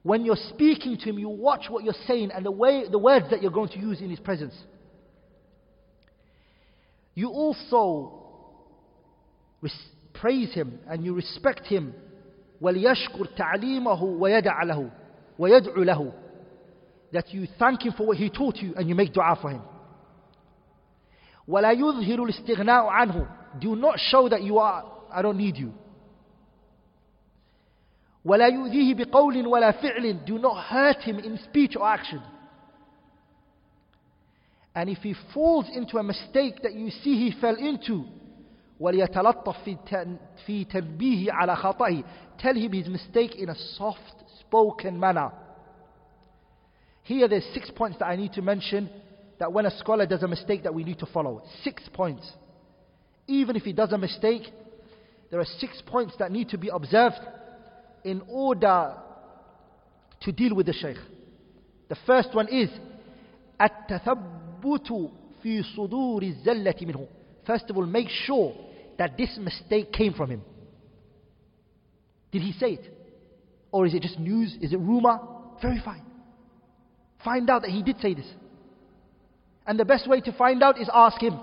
When 0.03 0.23
you're 0.23 0.37
speaking 0.49 0.95
to 0.95 1.03
him, 1.03 1.19
you 1.19 1.27
watch 1.27 1.65
what 1.67 1.83
you're 1.83 1.93
saying 2.07 2.31
and 2.31 2.45
the, 2.45 2.51
way, 2.51 2.85
the 2.89 2.97
words 2.97 3.25
that 3.31 3.41
you're 3.41 3.51
going 3.51 3.69
to 3.71 3.79
use 3.79 3.99
in 3.99 4.09
his 4.09 4.21
presence. 4.21 4.55
You 7.13 7.27
also 7.27 8.21
praise 10.13 10.53
him 10.53 10.79
and 10.87 11.03
you 11.03 11.13
respect 11.13 11.65
him 11.65 11.93
وليشكر 12.62 13.24
تعليمه 13.24 14.02
ويدع 14.02 14.62
له 14.62 14.90
ويدعو 15.38 15.82
له 15.82 16.12
that 17.12 17.32
you 17.32 17.46
thank 17.58 17.82
him 17.82 17.92
for 17.92 18.06
what 18.06 18.16
he 18.16 18.28
taught 18.28 18.56
you 18.56 18.74
and 18.76 18.88
you 18.88 18.94
make 18.94 19.12
dua 19.12 19.36
for 19.40 19.50
him. 19.50 19.62
ولا 21.48 21.70
يظهر 21.70 22.24
الاستغناء 22.24 22.86
عنه. 22.86 23.26
Do 23.60 23.76
not 23.76 23.98
show 23.98 24.28
that 24.28 24.42
you 24.42 24.58
are, 24.58 24.84
I 25.10 25.22
don't 25.22 25.38
need 25.38 25.56
you. 25.56 25.72
ولا 28.24 28.46
يؤذيه 28.46 28.94
بقول 28.94 29.46
ولا 29.46 29.70
فعل. 29.70 30.26
Do 30.26 30.38
not 30.38 30.64
hurt 30.66 31.02
him 31.02 31.18
in 31.18 31.38
speech 31.38 31.76
or 31.76 31.86
action. 31.86 32.20
And 34.74 34.90
if 34.90 34.98
he 34.98 35.14
falls 35.32 35.66
into 35.72 35.98
a 35.98 36.02
mistake 36.02 36.62
that 36.62 36.74
you 36.74 36.90
see 36.90 37.30
he 37.30 37.40
fell 37.40 37.56
into, 37.56 38.04
وليتلطف 38.82 39.78
في 40.46 40.64
تنبيه 40.64 41.32
على 41.32 41.56
خطئه. 41.56 42.04
Tell 42.38 42.54
him 42.54 42.72
his 42.72 42.88
mistake 42.88 43.34
in 43.34 43.48
a 43.48 43.54
soft 43.76 44.24
spoken 44.40 44.98
manner. 44.98 45.32
Here 47.02 47.26
there's 47.26 47.48
six 47.54 47.70
points 47.70 47.98
that 47.98 48.06
I 48.06 48.16
need 48.16 48.32
to 48.34 48.42
mention 48.42 48.88
that 49.38 49.52
when 49.52 49.66
a 49.66 49.70
scholar 49.78 50.06
does 50.06 50.22
a 50.22 50.28
mistake 50.28 50.62
that 50.64 50.74
we 50.74 50.84
need 50.84 50.98
to 50.98 51.06
follow. 51.06 51.42
Six 51.64 51.82
points. 51.92 52.30
Even 53.26 53.56
if 53.56 53.62
he 53.62 53.72
does 53.72 53.92
a 53.92 53.98
mistake, 53.98 54.42
there 55.30 55.40
are 55.40 55.46
six 55.58 55.82
points 55.86 56.14
that 56.18 56.30
need 56.30 56.48
to 56.50 56.58
be 56.58 56.68
observed 56.68 57.20
in 58.04 58.22
order 58.28 58.94
to 60.20 60.32
deal 60.32 60.54
with 60.54 60.66
the 60.66 60.72
shaykh. 60.72 60.96
The 61.88 61.96
first 62.06 62.34
one 62.34 62.48
is 62.48 62.68
التثبت 63.60 65.10
في 65.42 65.62
صدور 65.62 66.22
الزلة 66.22 66.74
منه. 66.82 67.06
First 67.46 67.70
of 67.70 67.76
all, 67.76 67.86
make 67.86 68.08
sure 68.08 68.54
that 68.97 69.17
this 69.17 69.37
mistake 69.39 69.91
came 69.91 70.13
from 70.13 70.29
him? 70.29 70.41
Did 72.31 72.41
he 72.41 72.51
say 72.53 72.73
it? 72.73 72.97
Or 73.71 73.85
is 73.85 73.93
it 73.93 74.01
just 74.01 74.19
news? 74.19 74.57
Is 74.61 74.73
it 74.73 74.79
rumor? 74.79 75.19
Verify. 75.61 75.97
Find 77.23 77.49
out 77.49 77.61
that 77.61 77.71
he 77.71 77.81
did 77.83 77.99
say 77.99 78.13
this. 78.13 78.27
And 79.65 79.79
the 79.79 79.85
best 79.85 80.07
way 80.09 80.19
to 80.21 80.31
find 80.33 80.61
out 80.61 80.79
is 80.79 80.89
ask 80.93 81.21
him. 81.21 81.39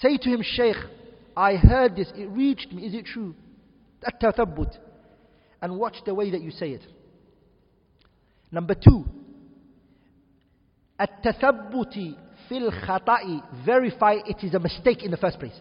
Say 0.00 0.16
to 0.16 0.28
him, 0.28 0.42
Shaykh, 0.42 0.76
I 1.36 1.56
heard 1.56 1.96
this, 1.96 2.10
it 2.16 2.28
reached 2.30 2.72
me, 2.72 2.86
is 2.86 2.94
it 2.94 3.06
true? 3.06 3.34
At-tathabbut. 4.04 4.76
And 5.60 5.78
watch 5.78 5.96
the 6.04 6.14
way 6.14 6.30
that 6.30 6.42
you 6.42 6.50
say 6.50 6.70
it. 6.70 6.82
Number 8.50 8.74
two, 8.74 9.04
at-tathabbuti 10.98 12.16
في 12.51 12.57
الخطأ. 12.57 13.41
Verify 13.65 14.15
it 14.25 14.43
is 14.43 14.53
a 14.53 14.59
mistake 14.59 15.03
in 15.03 15.11
the 15.11 15.17
first 15.17 15.39
place. 15.39 15.59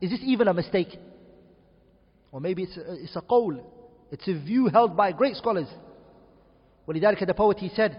Is 0.00 0.10
this 0.10 0.20
even 0.24 0.48
a 0.48 0.54
mistake? 0.54 0.98
Or 2.32 2.40
maybe 2.40 2.64
it's 2.64 2.76
a, 2.76 2.94
it's 3.04 3.16
a 3.16 3.22
qawl. 3.22 3.62
It's 4.10 4.26
a 4.28 4.34
view 4.34 4.68
held 4.68 4.96
by 4.96 5.12
great 5.12 5.36
scholars. 5.36 5.68
ولذلك 6.86 7.26
the 7.26 7.34
poet 7.34 7.58
he 7.58 7.68
said 7.68 7.96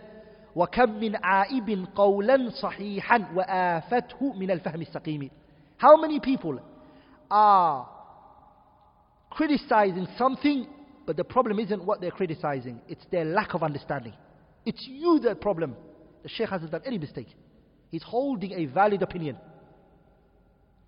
وكم 0.55 0.99
من 0.99 1.15
عائب 1.15 1.87
قولا 1.95 2.49
صحيحا 2.49 3.25
وآفته 3.35 4.33
من 4.33 4.51
الفهم 4.51 4.81
السقيم 4.81 5.29
How 5.77 5.97
many 5.97 6.19
people 6.19 6.59
are 7.31 7.89
criticizing 9.31 10.07
something 10.17 10.67
but 11.05 11.17
the 11.17 11.23
problem 11.23 11.59
isn't 11.59 11.83
what 11.83 11.99
they're 12.01 12.11
criticizing 12.11 12.79
it's 12.87 13.05
their 13.11 13.25
lack 13.25 13.53
of 13.53 13.63
understanding 13.63 14.13
it's 14.65 14.85
you 14.87 15.19
the 15.19 15.35
problem 15.35 15.75
the 16.21 16.29
sheikh 16.29 16.49
hasn't 16.49 16.71
done 16.71 16.81
any 16.85 16.99
mistake 16.99 17.35
he's 17.89 18.03
holding 18.03 18.51
a 18.53 18.65
valid 18.65 19.01
opinion 19.01 19.37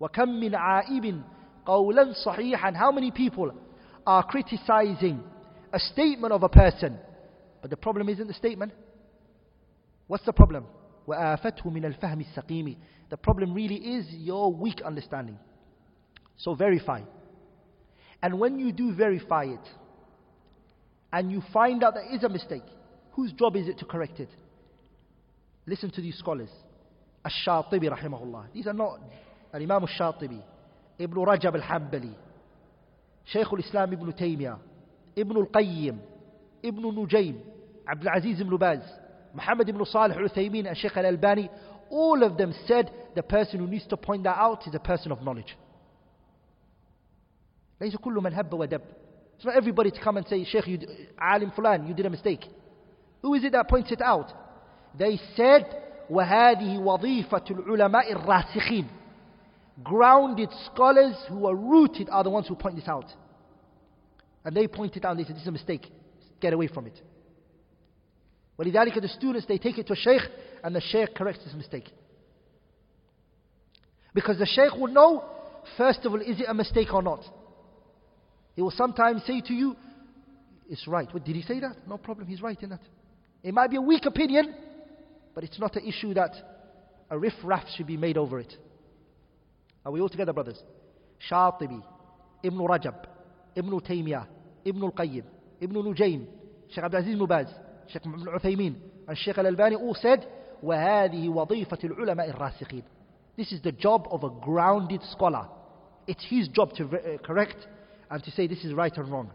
وكم 0.00 0.28
من 0.28 0.54
عائب 0.54 1.22
قولا 1.66 2.12
صحيحا 2.24 2.72
How 2.74 2.92
many 2.92 3.10
people 3.10 3.52
are 4.06 4.22
criticizing 4.22 5.22
a 5.72 5.78
statement 5.78 6.32
of 6.32 6.42
a 6.42 6.48
person 6.48 6.98
but 7.62 7.70
the 7.70 7.76
problem 7.76 8.08
isn't 8.08 8.26
the 8.26 8.34
statement 8.34 8.72
What's 10.06 10.24
the 10.24 10.32
problem? 10.32 10.66
وآفته 11.06 11.70
من 11.70 11.84
الفهم 11.84 12.20
السقيم 12.20 12.76
The 13.10 13.16
problem 13.16 13.54
really 13.54 13.76
is 13.76 14.06
your 14.10 14.52
weak 14.52 14.80
understanding. 14.82 15.38
So 16.36 16.54
verify. 16.54 17.02
And 18.22 18.38
when 18.38 18.58
you 18.58 18.72
do 18.72 18.94
verify 18.94 19.44
it, 19.44 19.68
and 21.12 21.30
you 21.30 21.42
find 21.52 21.84
out 21.84 21.94
there 21.94 22.14
is 22.14 22.24
a 22.24 22.28
mistake, 22.28 22.64
whose 23.12 23.32
job 23.32 23.56
is 23.56 23.68
it 23.68 23.78
to 23.78 23.84
correct 23.84 24.18
it? 24.18 24.28
Listen 25.66 25.90
to 25.90 26.00
these 26.00 26.18
scholars. 26.18 26.50
Ash-Shatibi 27.23 27.89
rahimahullah. 27.89 28.45
These 28.53 28.67
are 28.67 28.73
Ash-Shatibi, 29.53 30.41
Ibn 30.99 31.17
Rajab 31.17 31.55
al-Hanbali, 31.55 32.13
Shaykh 33.25 33.47
al-Islam 33.51 33.93
Ibn 33.93 34.11
Taymiyyah, 34.13 34.57
Ibn 35.15 35.37
al-Qayyim, 35.37 35.97
Ibn 36.63 36.81
Nujaym, 36.83 37.35
Abdul 37.87 38.09
Aziz 38.09 38.39
ibn 38.41 38.57
Baz, 38.57 38.79
Muhammad 39.33 39.69
ibn 39.69 39.83
Salih 39.85 40.15
al-Uthaymin 40.15 40.67
and 40.67 40.77
Sheikh 40.77 40.95
al-Albani, 40.97 41.49
all 41.89 42.23
of 42.23 42.37
them 42.37 42.53
said 42.67 42.91
the 43.15 43.23
person 43.23 43.59
who 43.59 43.67
needs 43.67 43.85
to 43.87 43.97
point 43.97 44.23
that 44.23 44.37
out 44.37 44.65
is 44.67 44.73
a 44.75 44.79
person 44.79 45.11
of 45.11 45.21
knowledge. 45.21 45.55
ليس 47.81 47.95
كل 47.95 48.13
من 48.13 48.33
هب 48.33 48.53
ودب. 48.53 48.81
It's 49.37 49.45
not 49.45 49.55
everybody 49.55 49.89
to 49.89 49.99
come 49.99 50.17
and 50.17 50.27
say, 50.27 50.37
you, 50.37 50.79
Alim 51.19 51.51
Fulan, 51.51 51.87
you 51.87 51.95
did 51.95 52.05
a 52.05 52.09
mistake. 52.11 52.45
Who 53.23 53.33
is 53.33 53.43
it 53.43 53.53
that 53.53 53.67
points 53.67 53.91
it 53.91 53.99
out? 53.99 54.31
They 54.97 55.19
said, 55.35 55.65
وهذه 56.10 56.78
وظيفة 56.78 57.44
العلماء 57.50 58.12
الراسخين. 58.12 58.86
Grounded 59.82 60.48
scholars 60.72 61.16
who 61.28 61.46
are 61.46 61.54
rooted 61.54 62.08
are 62.10 62.24
the 62.24 62.30
ones 62.30 62.48
who 62.48 62.54
point 62.54 62.76
this 62.76 62.88
out. 62.88 63.06
And 64.44 64.56
they 64.56 64.68
point 64.68 64.96
it 64.96 65.04
out 65.04 65.10
and 65.10 65.20
they 65.20 65.24
say, 65.24 65.34
this 65.34 65.42
is 65.42 65.48
a 65.48 65.52
mistake. 65.52 65.86
Get 66.40 66.52
away 66.52 66.68
from 66.68 66.86
it. 66.86 66.94
ولذلك 68.58 69.02
the 69.02 69.08
students 69.08 69.46
they 69.46 69.58
take 69.58 69.76
it 69.78 69.86
to 69.86 69.92
a 69.92 69.96
sheikh 69.96 70.22
and 70.64 70.74
the 70.74 70.80
sheikh 70.80 71.14
corrects 71.14 71.44
this 71.44 71.54
mistake. 71.54 71.90
Because 74.14 74.38
the 74.38 74.46
sheikh 74.46 74.72
will 74.72 74.92
know, 74.92 75.24
first 75.76 76.00
of 76.06 76.12
all, 76.12 76.20
is 76.20 76.40
it 76.40 76.46
a 76.48 76.54
mistake 76.54 76.94
or 76.94 77.02
not? 77.02 77.22
He 78.54 78.62
will 78.62 78.70
sometimes 78.70 79.22
say 79.26 79.42
to 79.42 79.52
you, 79.52 79.76
it's 80.70 80.88
right. 80.88 81.12
What, 81.12 81.24
did 81.24 81.36
he 81.36 81.42
say 81.42 81.60
that? 81.60 81.86
No 81.86 81.98
problem, 81.98 82.26
he's 82.26 82.40
right 82.40 82.60
in 82.62 82.70
that. 82.70 82.80
It 83.42 83.52
might 83.52 83.70
be 83.70 83.76
a 83.76 83.80
weak 83.80 84.06
opinion, 84.06 84.54
but 85.33 85.43
it's 85.43 85.59
not 85.59 85.75
an 85.75 85.85
issue 85.85 86.13
that 86.13 86.31
a 87.09 87.17
riff-raff 87.17 87.65
should 87.75 87.87
be 87.87 87.97
made 87.97 88.17
over 88.17 88.39
it. 88.39 88.53
Are 89.85 89.91
we 89.91 89.99
all 90.01 90.09
together, 90.09 90.33
brothers? 90.33 90.61
Shatibi, 91.29 91.81
Ibn 92.43 92.59
Rajab, 92.59 93.05
Ibn 93.55 93.71
Taymiyyah, 93.79 94.27
Ibn 94.65 94.83
Al-Qayyim, 94.83 95.23
Ibn 95.59 95.75
Nujaym, 95.75 96.25
Sheikh 96.69 96.83
Abdul 96.83 97.01
Aziz 97.01 97.13
ibn 97.13 97.25
Baz, 97.25 97.47
Sheikh 97.87 98.05
Ibn 98.05 98.25
Uthaymin, 98.25 98.75
and 99.07 99.17
Sheikh 99.17 99.37
Al-Albani 99.37 99.75
all 99.75 99.95
said, 99.95 100.27
وَهَذِهِ 100.63 101.27
وَظِيفَةُ 101.27 101.83
الْعُلَمَاءِ 101.83 102.35
الرَّاسِقِينَ 102.35 102.83
This 103.35 103.51
is 103.51 103.61
the 103.61 103.71
job 103.71 104.07
of 104.11 104.23
a 104.23 104.29
grounded 104.29 105.01
scholar. 105.11 105.47
It's 106.07 106.23
his 106.29 106.47
job 106.47 106.73
to 106.75 106.85
uh, 106.85 107.17
correct 107.23 107.57
and 108.09 108.23
to 108.23 108.31
say 108.31 108.47
this 108.47 108.63
is 108.63 108.73
right 108.73 108.95
and 108.95 109.11
wrong. 109.11 109.31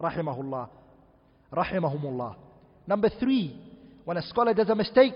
Rahimahullah. 0.00 0.68
Rahimahumullah. 1.52 2.36
Number 2.86 3.10
three, 3.18 3.56
when 4.05 4.17
a 4.17 4.21
scholar 4.21 4.53
does 4.53 4.69
a 4.69 4.75
mistake, 4.75 5.15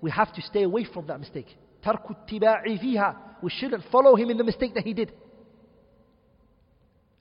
we 0.00 0.10
have 0.10 0.32
to 0.34 0.42
stay 0.42 0.62
away 0.62 0.84
from 0.84 1.06
that 1.06 1.20
mistake. 1.20 1.56
ترك 1.82 2.10
اتباع 2.10 2.76
فيها. 2.76 3.16
We 3.42 3.50
shouldn't 3.50 3.84
follow 3.92 4.16
him 4.16 4.30
in 4.30 4.36
the 4.36 4.44
mistake 4.44 4.74
that 4.74 4.84
he 4.84 4.94
did. 4.94 5.12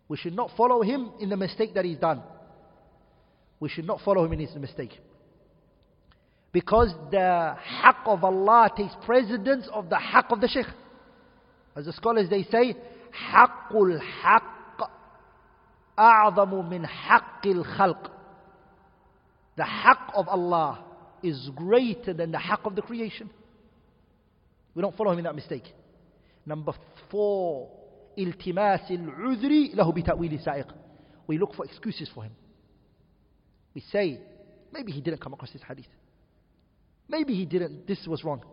We 0.07 0.17
should 0.17 0.35
not 0.35 0.51
follow 0.57 0.81
him 0.81 1.11
in 1.19 1.29
the 1.29 1.37
mistake 1.37 1.73
that 1.75 1.85
he's 1.85 1.97
done. 1.97 2.23
We 3.59 3.69
should 3.69 3.85
not 3.85 4.01
follow 4.01 4.25
him 4.25 4.33
in 4.33 4.39
his 4.39 4.55
mistake. 4.55 4.91
Because 6.51 6.93
the 7.11 7.55
haqq 7.83 8.05
of 8.05 8.23
Allah 8.23 8.71
takes 8.75 8.95
precedence 9.05 9.67
of 9.71 9.89
the 9.89 9.97
haqq 9.97 10.31
of 10.31 10.41
the 10.41 10.47
shaykh. 10.47 10.65
As 11.75 11.85
the 11.85 11.93
scholars 11.93 12.29
they 12.29 12.43
say, 12.43 12.75
حق 13.11 13.75
الحق 13.75 14.89
أعظم 15.99 16.69
من 16.69 16.85
حق 16.85 17.47
الخلق. 17.47 18.11
The 19.55 19.63
haqq 19.63 20.13
of 20.15 20.27
Allah 20.27 20.83
is 21.23 21.49
greater 21.55 22.13
than 22.13 22.31
the 22.31 22.37
haqq 22.37 22.65
of 22.65 22.75
the 22.75 22.81
creation. 22.81 23.29
We 24.75 24.81
don't 24.81 24.95
follow 24.95 25.11
him 25.11 25.19
in 25.19 25.23
that 25.23 25.35
mistake. 25.35 25.65
Number 26.45 26.73
four, 27.09 27.69
التماس 28.17 28.91
العذر 28.91 29.75
له 29.75 29.91
بتأويل 29.91 30.39
سائق. 30.43 30.73
We 31.27 31.37
look 31.37 31.55
for 31.55 31.65
excuses 31.65 32.09
for 32.13 32.23
him. 32.23 32.31
We 33.73 33.81
say, 33.91 34.19
maybe 34.71 34.91
he 34.91 35.01
didn't 35.01 35.21
come 35.21 35.33
across 35.33 35.51
this 35.51 35.61
hadith. 35.67 35.87
Maybe 37.09 37.35
he 37.35 37.45
didn't, 37.45 37.87
this 37.87 38.05
was 38.07 38.23
wrong. 38.23 38.43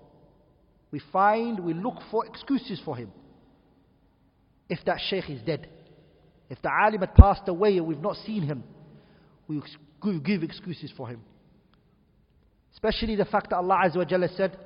We 0.90 1.00
find, 1.12 1.60
we 1.60 1.74
look 1.74 1.96
for 2.10 2.26
excuses 2.26 2.80
for 2.84 2.96
him. 2.96 3.10
If 4.68 4.84
that 4.86 4.98
sheikh 5.08 5.28
is 5.28 5.42
dead, 5.42 5.68
if 6.48 6.60
the 6.62 6.70
alim 6.70 7.00
had 7.00 7.14
passed 7.14 7.48
away 7.48 7.76
and 7.78 7.86
we've 7.86 8.00
not 8.00 8.16
seen 8.24 8.42
him, 8.42 8.64
we 9.48 9.60
give 10.23 10.43
excuses 10.43 10.91
for 10.95 11.07
him. 11.07 11.21
Especially 12.73 13.15
the 13.15 13.25
fact 13.25 13.49
that 13.49 13.57
Allah 13.57 13.81
Azza 13.85 13.97
wa 13.97 14.05
Jalla 14.05 14.35
said, 14.35 14.57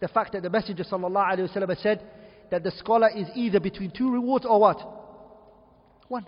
the 0.00 0.08
fact 0.08 0.32
that 0.32 0.42
the 0.42 0.50
Messenger 0.50 0.84
sallallahu 0.84 1.38
alayhi 1.38 1.68
wa 1.68 1.74
said 1.74 2.02
that 2.50 2.62
the 2.62 2.70
scholar 2.72 3.08
is 3.08 3.26
either 3.34 3.60
between 3.60 3.90
two 3.90 4.10
rewards 4.10 4.44
or 4.44 4.60
what? 4.60 4.78
One. 6.08 6.26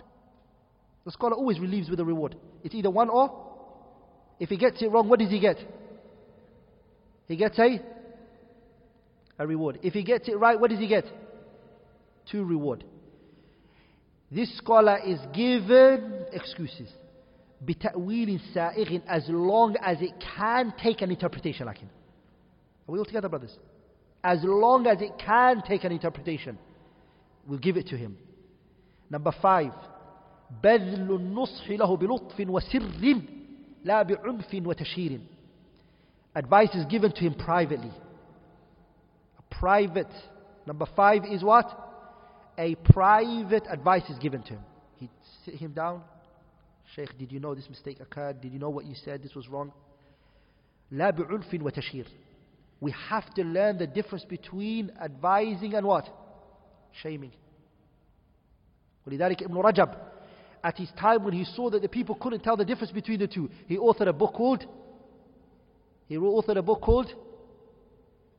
The 1.05 1.11
scholar 1.11 1.35
always 1.35 1.59
relieves 1.59 1.89
with 1.89 1.99
a 1.99 2.05
reward. 2.05 2.35
It's 2.63 2.75
either 2.75 2.89
one 2.89 3.09
or 3.09 3.47
If 4.39 4.49
he 4.49 4.57
gets 4.57 4.81
it 4.81 4.91
wrong, 4.91 5.09
what 5.09 5.19
does 5.19 5.29
he 5.29 5.39
get? 5.39 5.57
He 7.27 7.35
gets 7.35 7.57
a, 7.59 7.81
a 9.39 9.47
reward. 9.47 9.79
If 9.83 9.93
he 9.93 10.03
gets 10.03 10.27
it 10.27 10.37
right, 10.37 10.59
what 10.59 10.69
does 10.69 10.79
he 10.79 10.87
get? 10.87 11.05
Two 12.31 12.43
reward. 12.43 12.83
This 14.31 14.55
scholar 14.57 14.99
is 15.05 15.19
given 15.33 16.25
excuses. 16.31 16.89
بتأويل 17.64 18.40
سائغ 18.54 19.00
as 19.06 19.22
long 19.28 19.76
as 19.76 20.00
it 20.00 20.12
can 20.36 20.72
take 20.82 21.02
an 21.02 21.10
interpretation 21.10 21.66
like 21.66 21.78
him. 21.78 21.90
Are 22.88 22.92
we 22.92 22.98
all 22.98 23.04
together, 23.04 23.28
brothers? 23.28 23.56
As 24.24 24.38
long 24.42 24.86
as 24.86 25.00
it 25.00 25.12
can 25.18 25.62
take 25.62 25.84
an 25.84 25.92
interpretation, 25.92 26.58
we'll 27.46 27.58
give 27.58 27.76
it 27.76 27.88
to 27.88 27.96
him. 27.96 28.16
Number 29.10 29.32
five, 29.40 29.72
بذل 30.62 31.10
النصح 31.10 31.70
له 31.70 31.96
بلطف 31.96 32.40
وسر 32.40 33.22
لا 33.84 34.02
بعنف 34.02 34.54
وتشهير. 34.54 35.20
Advice 36.34 36.74
is 36.74 36.86
given 36.86 37.12
to 37.12 37.20
him 37.20 37.34
privately. 37.34 37.92
A 39.38 39.54
private. 39.54 40.12
Number 40.66 40.86
five 40.96 41.24
is 41.24 41.42
what? 41.42 41.66
A 42.58 42.74
private 42.74 43.64
advice 43.68 44.08
is 44.08 44.18
given 44.18 44.42
to 44.42 44.54
him. 44.54 44.60
He'd 44.96 45.10
sit 45.44 45.54
him 45.54 45.72
down. 45.72 46.02
Sheikh, 46.94 47.16
did 47.18 47.32
you 47.32 47.40
know 47.40 47.54
this 47.54 47.68
mistake 47.68 48.00
occurred? 48.00 48.40
Did 48.40 48.52
you 48.52 48.58
know 48.58 48.70
what 48.70 48.84
you 48.84 48.94
said? 48.94 49.22
This 49.22 49.34
was 49.34 49.48
wrong. 49.48 49.72
لا 50.92 51.10
بعنف 51.10 51.54
وتشهير. 51.54 52.06
We 52.80 52.90
have 52.90 53.32
to 53.34 53.44
learn 53.44 53.78
the 53.78 53.86
difference 53.86 54.24
between 54.24 54.90
advising 55.00 55.74
and 55.74 55.86
what? 55.86 56.08
Shaming. 57.02 57.32
ولذلك 59.06 59.42
ابن 59.42 59.56
رجب 59.56 60.12
at 60.64 60.78
his 60.78 60.90
time 60.92 61.24
when 61.24 61.32
he 61.32 61.44
saw 61.44 61.70
that 61.70 61.82
the 61.82 61.88
people 61.88 62.14
couldn't 62.14 62.42
tell 62.44 62.56
the 62.56 62.64
difference 62.64 62.92
between 62.92 63.18
the 63.18 63.26
two, 63.26 63.50
he 63.66 63.76
authored 63.76 64.08
a 64.08 64.12
book 64.12 64.32
called 64.34 64.64
he 66.06 66.16
authored 66.16 66.58
a 66.58 66.62
book 66.62 66.80
called 66.80 67.12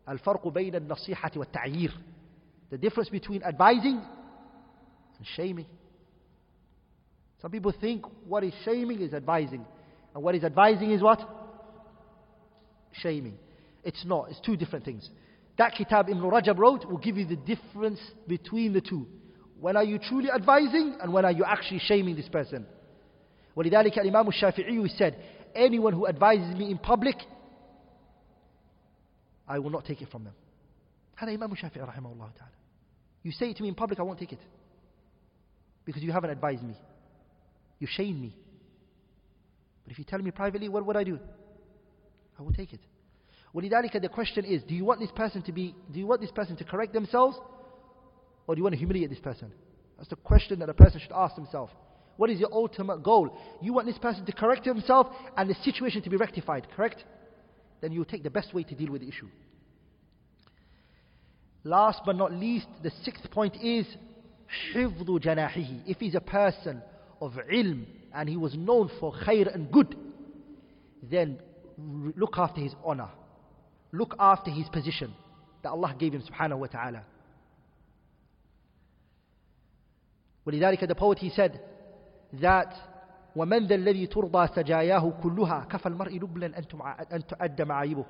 الفرق 0.10 0.48
بين 0.48 0.76
النصيحة 0.76 1.32
والتعيير 1.36 1.92
the 2.70 2.78
difference 2.78 3.10
between 3.10 3.44
advising 3.44 4.02
and 5.18 5.28
shaming. 5.36 5.66
Some 7.42 7.52
people 7.52 7.74
think 7.80 8.06
what 8.26 8.44
is 8.44 8.54
shaming 8.64 9.02
is 9.02 9.14
advising, 9.14 9.66
and 10.14 10.24
what 10.24 10.36
is 10.36 10.44
advising 10.44 10.92
is 10.92 11.02
what? 11.02 11.20
Shaming. 12.94 13.38
It's 13.84 14.06
not, 14.06 14.30
it's 14.30 14.40
two 14.40 14.56
different 14.56 14.86
things. 14.86 15.10
That 15.58 15.74
kitab 15.76 16.10
Ibn 16.10 16.22
Rajab 16.22 16.58
wrote 16.58 16.86
will 16.86 16.98
give 16.98 17.18
you 17.18 17.26
the 17.26 17.36
difference 17.36 18.00
between 18.28 18.74
the 18.74 18.82
two. 18.82 19.08
When 19.60 19.78
are 19.78 19.84
you 19.84 20.00
truly 20.00 20.30
advising 20.32 20.98
and 21.02 21.14
when 21.14 21.26
are 21.26 21.32
you 21.32 21.44
actually 21.46 21.80
shaming 21.80 22.16
this 22.16 22.30
person? 22.30 22.66
ولذلك 23.56 24.00
الإمام 24.00 24.28
الشافعي 24.28 24.98
said, 24.98 25.16
anyone 25.54 25.94
who 25.94 26.08
advises 26.08 26.56
me 26.58 26.72
in 26.72 26.78
public, 26.78 27.16
I 29.48 29.60
will 29.60 29.70
not 29.70 29.86
take 29.86 30.02
it 30.02 30.10
from 30.10 30.24
them. 30.24 30.34
هذا 31.18 31.36
إمام 31.36 31.52
الشافعي 31.52 31.86
رحمه 31.86 32.14
الله 32.14 32.30
تعالى. 32.36 32.54
You 33.24 33.32
say 33.32 33.52
it 33.52 33.58
to 33.58 33.64
me 33.64 33.70
in 33.70 33.76
public, 33.76 34.00
I 34.00 34.04
won't 34.04 34.20
take 34.20 34.34
it. 34.34 34.40
Because 35.86 36.02
you 36.02 36.12
haven't 36.12 36.32
advised 36.32 36.64
me. 36.64 36.76
You 37.80 37.88
shame 37.90 38.22
me. 38.22 38.36
But 39.84 39.92
if 39.92 40.00
you 40.00 40.06
tell 40.06 40.20
me 40.20 40.32
privately, 40.32 40.70
what 40.70 40.86
would 40.86 40.96
I 40.96 41.04
do? 41.04 41.20
I 42.40 42.42
will 42.42 42.54
take 42.54 42.74
it. 42.74 42.80
ولذلك 43.54 44.02
the 44.02 44.10
question 44.10 44.46
is, 44.46 44.64
do 44.64 44.74
you 44.74 44.86
want 44.86 45.00
this 45.00 45.12
person 45.12 45.42
to 45.44 45.52
be, 45.52 45.76
do 45.92 46.00
you 46.00 46.08
want 46.08 46.22
this 46.22 46.32
person 46.32 46.56
to 46.58 46.64
correct 46.64 46.94
themselves? 46.94 47.38
Or 48.48 48.56
do 48.56 48.60
you 48.60 48.64
want 48.64 48.74
to 48.74 48.80
humiliate 48.80 49.10
this 49.10 49.20
person? 49.20 49.52
That's 49.98 50.10
the 50.10 50.16
question 50.16 50.60
that 50.60 50.70
a 50.70 50.74
person 50.74 51.00
should 51.00 51.12
ask 51.14 51.36
himself. 51.36 51.70
What 52.18 52.30
is 52.30 52.40
your 52.40 52.54
ultimate 52.54 53.04
goal? 53.04 53.38
You 53.62 53.74
want 53.74 53.88
this 53.88 53.98
person 53.98 54.26
to 54.26 54.32
correct 54.32 54.66
himself 54.66 55.08
and 55.38 55.50
the 55.50 55.56
situation 55.64 56.02
to 56.04 56.10
be 56.10 56.18
rectified, 56.18 56.68
correct? 56.76 57.04
Then 57.82 57.92
you 57.92 58.06
take 58.06 58.24
the 58.24 58.30
best 58.30 58.54
way 58.54 58.64
to 58.64 58.76
deal 58.76 58.92
with 58.92 59.02
the 59.02 59.08
issue. 59.08 59.30
Last 61.64 62.02
but 62.06 62.16
not 62.16 62.34
least, 62.34 62.68
the 62.82 62.92
sixth 63.04 63.30
point 63.32 63.56
is 63.62 63.86
حفظ 64.74 65.20
جناحه. 65.20 65.88
If 65.88 65.98
he's 66.00 66.16
a 66.16 66.22
person 66.22 66.82
of 67.22 67.34
ilm 67.52 67.86
and 68.14 68.30
he 68.30 68.38
was 68.38 68.56
known 68.56 68.90
for 69.00 69.14
khair 69.14 69.54
and 69.54 69.72
good, 69.72 69.96
then 71.10 71.40
look 72.16 72.38
after 72.38 72.62
his 72.62 72.74
honor. 72.84 73.10
Look 73.92 74.16
after 74.20 74.52
his 74.52 74.68
position 74.70 75.14
that 75.62 75.70
Allah 75.70 75.96
gave 75.98 76.14
him 76.14 76.22
subhanahu 76.22 76.60
wa 76.60 76.68
ta'ala. 76.68 77.04
ولذلك 80.46 80.88
the 80.88 80.96
poet 80.96 81.20
he 81.20 81.30
said 81.30 81.62
that 82.34 82.74
ومن 83.36 83.68
ذا 83.68 83.76
الذي 83.76 84.08
ترضى 84.08 84.48
سجاياه 84.48 85.14
كلها 85.24 85.66
كفى 85.70 85.86
المرء 85.86 86.18
لبلا 86.18 86.60
أن 87.16 87.28
تؤدى 87.28 87.66
معايبه 87.66 88.06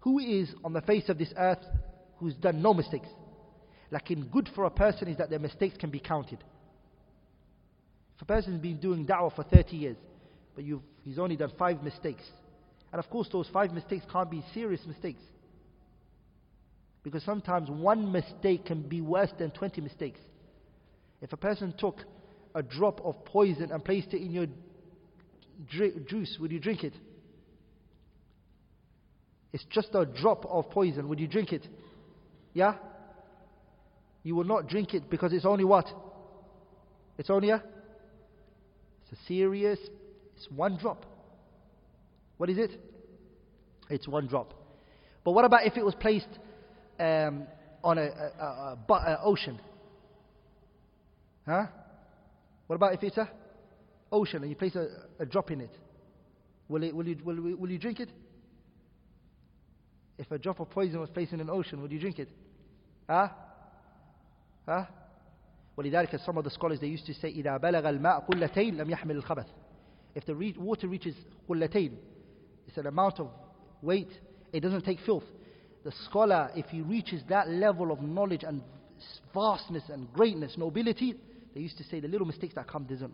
Who 0.00 0.18
is 0.20 0.54
on 0.64 0.72
the 0.72 0.80
face 0.80 1.08
of 1.08 1.18
this 1.18 1.32
earth 1.36 1.64
who's 2.18 2.34
done 2.36 2.62
no 2.62 2.72
mistakes? 2.72 3.08
Like 3.90 4.10
in 4.10 4.26
good 4.28 4.48
for 4.54 4.64
a 4.64 4.70
person 4.70 5.08
is 5.08 5.16
that 5.18 5.28
their 5.28 5.40
mistakes 5.40 5.76
can 5.76 5.90
be 5.90 5.98
counted. 5.98 6.38
A 8.23 8.25
person's 8.25 8.61
been 8.61 8.77
doing 8.77 9.05
da'wah 9.05 9.35
for 9.35 9.43
30 9.43 9.75
years, 9.75 9.97
but 10.55 10.63
he's 11.03 11.19
only 11.19 11.35
done 11.35 11.51
five 11.59 11.83
mistakes, 11.83 12.23
and 12.93 13.03
of 13.03 13.09
course 13.09 13.27
those 13.29 13.49
five 13.51 13.73
mistakes 13.73 14.05
can't 14.09 14.31
be 14.31 14.41
serious 14.53 14.79
mistakes. 14.87 15.19
Because 17.03 17.21
sometimes 17.23 17.69
one 17.69 18.13
mistake 18.13 18.63
can 18.63 18.81
be 18.81 19.01
worse 19.01 19.29
than 19.37 19.51
20 19.51 19.81
mistakes. 19.81 20.21
If 21.21 21.33
a 21.33 21.37
person 21.37 21.73
took 21.77 21.97
a 22.55 22.63
drop 22.63 23.01
of 23.03 23.25
poison 23.25 23.73
and 23.73 23.83
placed 23.83 24.13
it 24.13 24.21
in 24.21 24.31
your 24.31 24.45
juice, 26.07 26.37
would 26.39 26.53
you 26.53 26.61
drink 26.61 26.85
it? 26.85 26.93
It's 29.51 29.65
just 29.65 29.89
a 29.95 30.05
drop 30.05 30.45
of 30.45 30.69
poison. 30.69 31.09
Would 31.09 31.19
you 31.19 31.27
drink 31.27 31.51
it? 31.51 31.67
Yeah? 32.53 32.75
You 34.23 34.35
will 34.35 34.45
not 34.45 34.69
drink 34.69 34.93
it 34.93 35.09
because 35.09 35.33
it's 35.33 35.45
only 35.45 35.65
what? 35.65 35.87
It's 37.17 37.29
only 37.29 37.49
a? 37.49 37.61
Serious, 39.27 39.79
it's 40.35 40.47
one 40.49 40.77
drop. 40.77 41.05
What 42.37 42.49
is 42.49 42.57
it? 42.57 42.71
It's 43.89 44.07
one 44.07 44.27
drop. 44.27 44.53
But 45.23 45.31
what 45.31 45.45
about 45.45 45.65
if 45.65 45.77
it 45.77 45.85
was 45.85 45.95
placed 45.95 46.27
um, 46.99 47.47
on 47.83 47.97
a, 47.97 48.01
a, 48.01 48.77
a, 48.87 48.93
a 48.93 49.19
ocean? 49.23 49.59
Huh? 51.45 51.65
What 52.67 52.75
about 52.75 52.93
if 52.93 53.03
it's 53.03 53.17
a 53.17 53.29
ocean 54.11 54.41
and 54.41 54.49
you 54.49 54.55
place 54.55 54.75
a, 54.75 54.87
a 55.19 55.25
drop 55.25 55.51
in 55.51 55.61
it? 55.61 55.75
Will, 56.69 56.83
it, 56.83 56.95
will, 56.95 57.07
you, 57.07 57.17
will, 57.23 57.55
will 57.57 57.69
you 57.69 57.77
drink 57.77 57.99
it? 57.99 58.09
If 60.17 60.31
a 60.31 60.37
drop 60.37 60.59
of 60.59 60.69
poison 60.69 60.99
was 60.99 61.09
placed 61.09 61.33
in 61.33 61.41
an 61.41 61.49
ocean, 61.49 61.81
would 61.81 61.91
you 61.91 61.99
drink 61.99 62.19
it? 62.19 62.29
Huh? 63.09 63.29
Huh? 64.65 64.85
ولذلك 65.76 66.16
some 66.16 66.38
of 66.38 66.44
the 66.44 66.50
scholars 66.50 66.80
they 66.80 66.86
used 66.86 67.06
to 67.06 67.14
say 67.14 67.28
إذا 67.28 67.56
بلغ 67.56 67.88
الماء 67.88 68.20
قلتين 68.20 68.76
لم 68.76 68.90
يحمل 68.90 69.16
الخبث 69.16 69.46
If 70.14 70.24
the 70.26 70.34
re- 70.34 70.56
water 70.58 70.88
reaches 70.88 71.14
قلتين 71.48 71.96
it's 72.66 72.76
an 72.76 72.86
amount 72.86 73.20
of 73.20 73.28
weight 73.82 74.10
it 74.52 74.60
doesn't 74.60 74.84
take 74.84 74.98
filth 75.06 75.24
the 75.84 75.92
scholar 76.06 76.50
if 76.54 76.66
he 76.66 76.80
reaches 76.82 77.22
that 77.28 77.48
level 77.48 77.92
of 77.92 78.02
knowledge 78.02 78.44
and 78.44 78.62
vastness 79.32 79.84
and 79.88 80.12
greatness 80.12 80.56
nobility 80.58 81.14
they 81.54 81.60
used 81.60 81.78
to 81.78 81.84
say 81.84 82.00
the 82.00 82.08
little 82.08 82.26
mistakes 82.26 82.54
that 82.54 82.68
come 82.68 82.84
doesn't, 82.84 83.12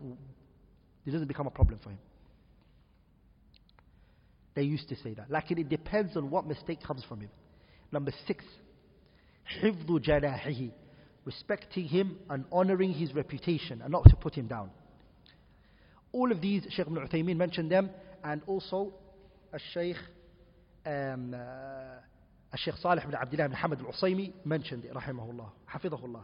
it 1.05 1.11
doesn't 1.11 1.27
become 1.27 1.47
a 1.47 1.51
problem 1.51 1.79
for 1.83 1.89
him. 1.89 1.97
They 4.53 4.61
used 4.61 4.87
to 4.89 4.95
say 4.97 5.13
that. 5.15 5.31
Like 5.31 5.49
it 5.51 5.67
depends 5.67 6.15
on 6.15 6.29
what 6.29 6.45
mistake 6.45 6.83
comes 6.83 7.03
from 7.05 7.21
him. 7.21 7.29
Number 7.91 8.11
six, 8.27 8.43
حفظ 9.61 9.99
جناحه 9.99 10.69
respecting 11.24 11.84
him 11.84 12.18
and 12.28 12.44
honoring 12.50 12.92
his 12.92 13.14
reputation 13.14 13.82
and 13.82 13.92
not 13.92 14.04
to 14.04 14.16
put 14.16 14.34
him 14.34 14.46
down. 14.46 14.70
All 16.12 16.32
of 16.32 16.40
these, 16.40 16.66
Shaykh 16.70 16.86
ibn 16.86 16.96
Uthaymeen 16.96 17.36
mentioned 17.36 17.70
them, 17.70 17.90
and 18.24 18.42
also 18.46 18.92
Shaykh 19.72 19.96
um, 20.86 21.34
uh, 21.34 22.56
Shaykh 22.56 22.74
Salih 22.82 23.02
ibn 23.04 23.14
Abdullah 23.14 23.44
ibn 23.44 23.56
Hamad 23.56 23.84
al-Usaymi 23.84 24.32
mentioned 24.44 24.84
it, 24.84 24.92
rahimahullah, 24.92 25.48
hafidhahullah. 25.72 26.22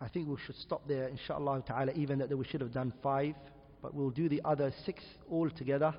I 0.00 0.08
think 0.08 0.28
we 0.28 0.36
should 0.46 0.56
stop 0.56 0.86
there, 0.86 1.08
inshallah 1.08 1.62
ta'ala, 1.66 1.92
even 1.92 2.20
that 2.20 2.36
we 2.36 2.44
should 2.44 2.60
have 2.60 2.72
done 2.72 2.92
five, 3.02 3.34
but 3.82 3.92
we'll 3.92 4.10
do 4.10 4.28
the 4.28 4.40
other 4.44 4.72
six 4.84 5.02
all 5.28 5.50
together 5.50 5.94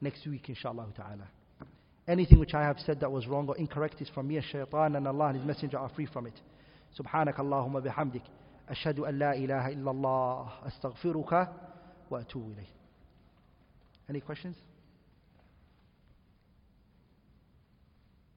next 0.00 0.26
week, 0.26 0.48
inshallah 0.48 0.86
ta'ala. 0.96 1.28
Anything 2.08 2.38
which 2.38 2.54
I 2.54 2.62
have 2.62 2.78
said 2.80 3.00
that 3.00 3.10
was 3.10 3.26
wrong 3.26 3.48
or 3.48 3.56
incorrect 3.56 4.00
is 4.00 4.08
from 4.08 4.28
me, 4.28 4.40
shaitan, 4.40 4.96
and 4.96 5.08
Allah 5.08 5.26
and 5.26 5.36
His 5.38 5.46
Messenger 5.46 5.78
are 5.78 5.88
free 5.88 6.06
from 6.06 6.26
it. 6.26 6.40
سبحانك 6.98 7.40
اللهم 7.40 7.80
بحمدك 7.80 8.22
أشهد 8.68 8.98
أن 9.00 9.18
لا 9.18 9.34
إله 9.34 9.68
إلا 9.68 9.90
الله 9.90 10.66
أستغفرك 10.66 11.48
وأتوب 12.10 12.52
إليه. 12.52 12.68
Any 14.08 14.20
questions? 14.20 14.56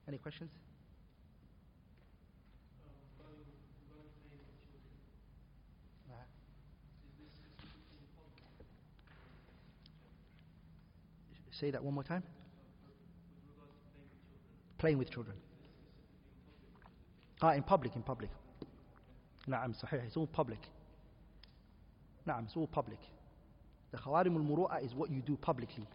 Any 0.08 0.18
questions? 0.18 0.50
Say 11.65 11.71
that 11.71 11.83
one 11.83 11.95
more 11.95 12.05
time. 12.05 12.23
With 13.57 14.77
playing 14.77 14.99
with 14.99 15.11
children. 15.11 15.35
Ah, 17.41 17.55
in 17.55 17.63
public, 17.63 17.97
in 17.97 18.03
public. 18.03 18.29
Na'am, 19.49 19.75
sahih. 19.83 20.05
It's 20.07 20.15
all 20.19 20.27
public. 20.27 20.59
Na'am, 22.29 22.45
it's 22.45 22.55
all 22.55 22.67
public. 22.67 22.99
The 23.93 23.97
khawarim 23.97 24.37
al-muru'ah 24.37 24.85
is 24.85 24.95
what 24.95 25.11
you 25.11 25.23
do 25.23 25.37
publicly. 25.37 25.87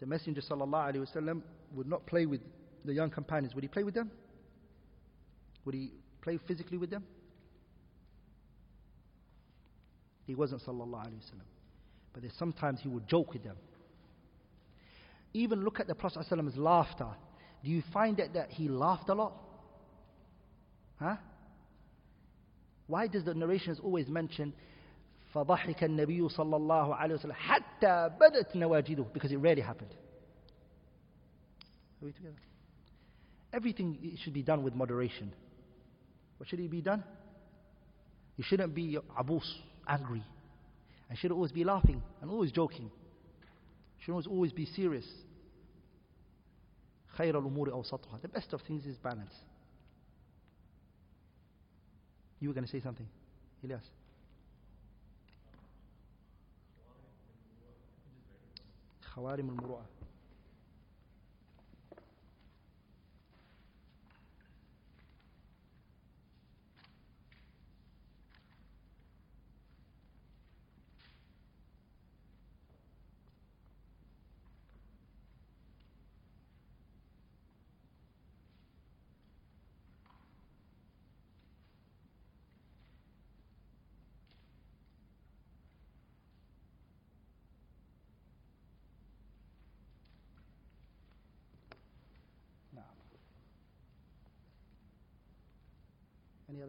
The 0.00 0.06
Messenger 0.06 0.42
sallallahu 0.42 0.92
alaihi 0.92 1.08
wasallam 1.08 1.40
would 1.72 1.86
not 1.88 2.04
play 2.04 2.26
with 2.26 2.42
the 2.84 2.92
young 2.92 3.08
companions. 3.08 3.54
Would 3.54 3.64
he 3.64 3.68
play 3.68 3.84
with 3.84 3.94
them? 3.94 4.10
Would 5.64 5.74
he 5.74 5.92
play 6.20 6.38
physically 6.46 6.76
with 6.76 6.90
them? 6.90 7.04
He 10.26 10.34
wasn't 10.34 10.60
sallallahu 10.60 11.06
alayhi 11.06 11.22
wasallam 11.24 11.49
But 12.13 12.21
there's 12.23 12.35
sometimes 12.37 12.79
he 12.81 12.87
would 12.87 13.07
joke 13.07 13.33
with 13.33 13.43
them. 13.43 13.57
Even 15.33 15.63
look 15.63 15.79
at 15.79 15.87
the 15.87 15.95
Prophet 15.95 16.25
ﷺ's 16.31 16.57
laughter. 16.57 17.07
Do 17.63 17.69
you 17.69 17.83
find 17.91 18.17
that, 18.17 18.33
that 18.33 18.51
he 18.51 18.69
laughed 18.69 19.09
a 19.09 19.13
lot? 19.13 19.33
Huh? 20.99 21.17
Why 22.87 23.07
does 23.07 23.25
the 23.25 23.33
narrations 23.33 23.79
always 23.83 24.07
mention 24.07 24.53
فضحك 25.35 25.83
النبي 25.83 26.29
صلى 26.29 26.55
الله 26.55 26.95
عليه 26.95 27.15
وسلم 27.15 27.33
حتى 27.33 28.09
بدت 28.19 28.55
نواجذه 28.55 29.05
because 29.13 29.31
it 29.31 29.37
rarely 29.37 29.61
happened. 29.61 29.93
Are 32.01 32.05
we 32.05 32.11
together? 32.13 32.35
Everything 33.51 34.17
should 34.23 34.33
be 34.33 34.43
done 34.43 34.63
with 34.63 34.73
moderation. 34.75 35.33
What 36.37 36.47
should 36.49 36.59
it 36.59 36.71
be 36.71 36.81
done? 36.81 37.03
You 38.37 38.43
shouldn't 38.43 38.73
be 38.73 38.97
abus, 39.17 39.45
angry. 39.87 40.23
And 41.09 41.17
should 41.17 41.31
always 41.31 41.51
be 41.51 41.63
laughing 41.63 42.01
and 42.21 42.31
always 42.31 42.51
joking. 42.51 42.89
Should 43.99 44.11
always, 44.11 44.27
always 44.27 44.51
be 44.51 44.65
serious. 44.65 45.05
خير 47.17 47.39
الأمور 47.39 47.71
أوسطها. 47.71 48.21
The 48.21 48.27
best 48.27 48.53
of 48.53 48.61
things 48.61 48.85
is 48.85 48.97
balance. 48.97 49.33
You 52.39 52.49
were 52.49 52.53
going 52.53 52.65
to 52.65 52.71
say 52.71 52.81
something, 52.81 53.07
Elias. 53.63 53.83
خوارم 59.15 59.49
المروءة 59.49 59.85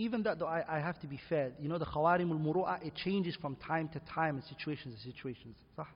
even 0.00 0.22
that 0.22 0.38
though 0.38 0.46
I, 0.46 0.64
I 0.66 0.78
have 0.78 0.98
to 1.00 1.06
be 1.06 1.20
fair, 1.28 1.52
you 1.60 1.68
know, 1.68 1.78
the 1.78 1.84
khawarim 1.84 2.30
al 2.30 2.38
muru'ah, 2.38 2.84
it 2.84 2.94
changes 2.94 3.36
from 3.40 3.56
time 3.56 3.88
to 3.88 4.00
time 4.14 4.36
and 4.36 4.44
situations 4.44 4.94
to 4.94 5.00
situations. 5.02 5.56
صح? 5.76 5.86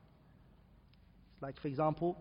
Like, 1.41 1.59
for 1.61 1.69
example, 1.69 2.17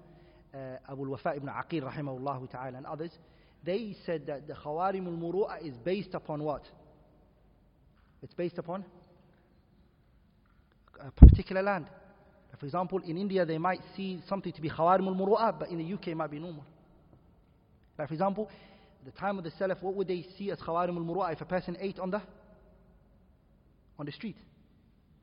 uh, 0.53 0.91
Abu 0.91 1.03
al-Wafa 1.03 1.35
ibn 1.35 1.49
Aqil, 1.49 1.83
rahimahullah 1.83 2.49
ta'ala, 2.49 2.77
and 2.77 2.85
others, 2.85 3.11
they 3.63 3.95
said 4.05 4.25
that 4.27 4.47
the 4.47 4.53
khawarim 4.53 5.05
al 5.07 5.13
muru'ah 5.13 5.65
is 5.65 5.75
based 5.77 6.13
upon 6.13 6.43
what? 6.43 6.63
It's 8.21 8.33
based 8.33 8.57
upon 8.57 8.85
a 10.99 11.11
particular 11.11 11.61
land. 11.61 11.87
For 12.59 12.65
example, 12.65 12.99
in 13.05 13.17
India, 13.17 13.45
they 13.45 13.57
might 13.57 13.81
see 13.95 14.21
something 14.29 14.53
to 14.53 14.61
be 14.61 14.69
khawarim 14.69 15.07
al 15.07 15.15
muru'ah, 15.15 15.59
but 15.59 15.69
in 15.69 15.79
the 15.79 15.93
UK, 15.93 16.09
it 16.09 16.15
might 16.15 16.31
be 16.31 16.39
normal. 16.39 16.63
Like, 17.97 18.07
for 18.07 18.13
example, 18.13 18.49
the 19.04 19.10
time 19.12 19.38
of 19.38 19.44
the 19.44 19.50
Salaf, 19.50 19.82
what 19.82 19.94
would 19.94 20.08
they 20.08 20.26
see 20.36 20.50
as 20.50 20.58
khawarim 20.58 20.96
al-muru'ah 20.96 21.32
if 21.32 21.40
a 21.40 21.44
person 21.44 21.76
ate 21.80 21.98
on 21.98 22.10
the 22.10 22.20
on 23.98 24.06
the 24.06 24.12
street 24.12 24.36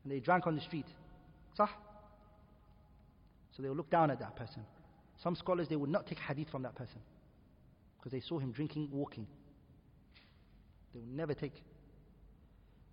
and 0.03 0.11
they 0.11 0.19
drank 0.19 0.47
on 0.47 0.55
the 0.55 0.61
street? 0.61 0.85
Sah? 1.55 1.67
So 3.55 3.63
they 3.63 3.69
would 3.69 3.77
look 3.77 3.89
down 3.89 4.11
at 4.11 4.19
that 4.19 4.35
person. 4.35 4.63
Some 5.23 5.35
scholars 5.35 5.67
they 5.69 5.75
would 5.75 5.89
not 5.89 6.07
take 6.07 6.19
hadith 6.19 6.49
from 6.49 6.63
that 6.63 6.75
person 6.75 6.99
because 7.97 8.11
they 8.11 8.21
saw 8.27 8.39
him 8.39 8.51
drinking, 8.51 8.89
walking. 8.91 9.27
They 10.93 10.99
would 10.99 11.15
never 11.15 11.33
take. 11.33 11.53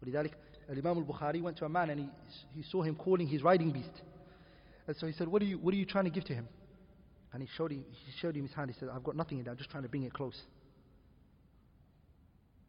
ولذلك 0.04 0.32
Imam 0.70 0.98
al-Bukhari 0.98 1.42
went 1.42 1.56
to 1.58 1.64
a 1.64 1.68
man 1.68 1.90
and 1.90 2.00
he, 2.00 2.08
he 2.54 2.62
saw 2.62 2.82
him 2.82 2.94
calling 2.94 3.26
his 3.26 3.42
riding 3.42 3.70
beast. 3.72 4.02
And 4.86 4.96
so 4.96 5.06
he 5.06 5.12
said, 5.12 5.28
what 5.28 5.42
are, 5.42 5.44
you, 5.44 5.58
what 5.58 5.74
are 5.74 5.76
you 5.76 5.84
trying 5.84 6.04
to 6.04 6.10
give 6.10 6.24
to 6.24 6.34
him? 6.34 6.48
And 7.32 7.42
he 7.42 7.48
showed 7.56 7.72
him, 7.72 7.84
he 7.90 8.12
showed 8.20 8.36
him 8.36 8.46
his 8.46 8.54
hand. 8.54 8.70
He 8.70 8.78
said, 8.78 8.88
I've 8.94 9.04
got 9.04 9.16
nothing 9.16 9.38
in 9.38 9.44
there. 9.44 9.52
I'm 9.52 9.58
just 9.58 9.70
trying 9.70 9.82
to 9.82 9.88
bring 9.88 10.04
it 10.04 10.12
close. 10.12 10.40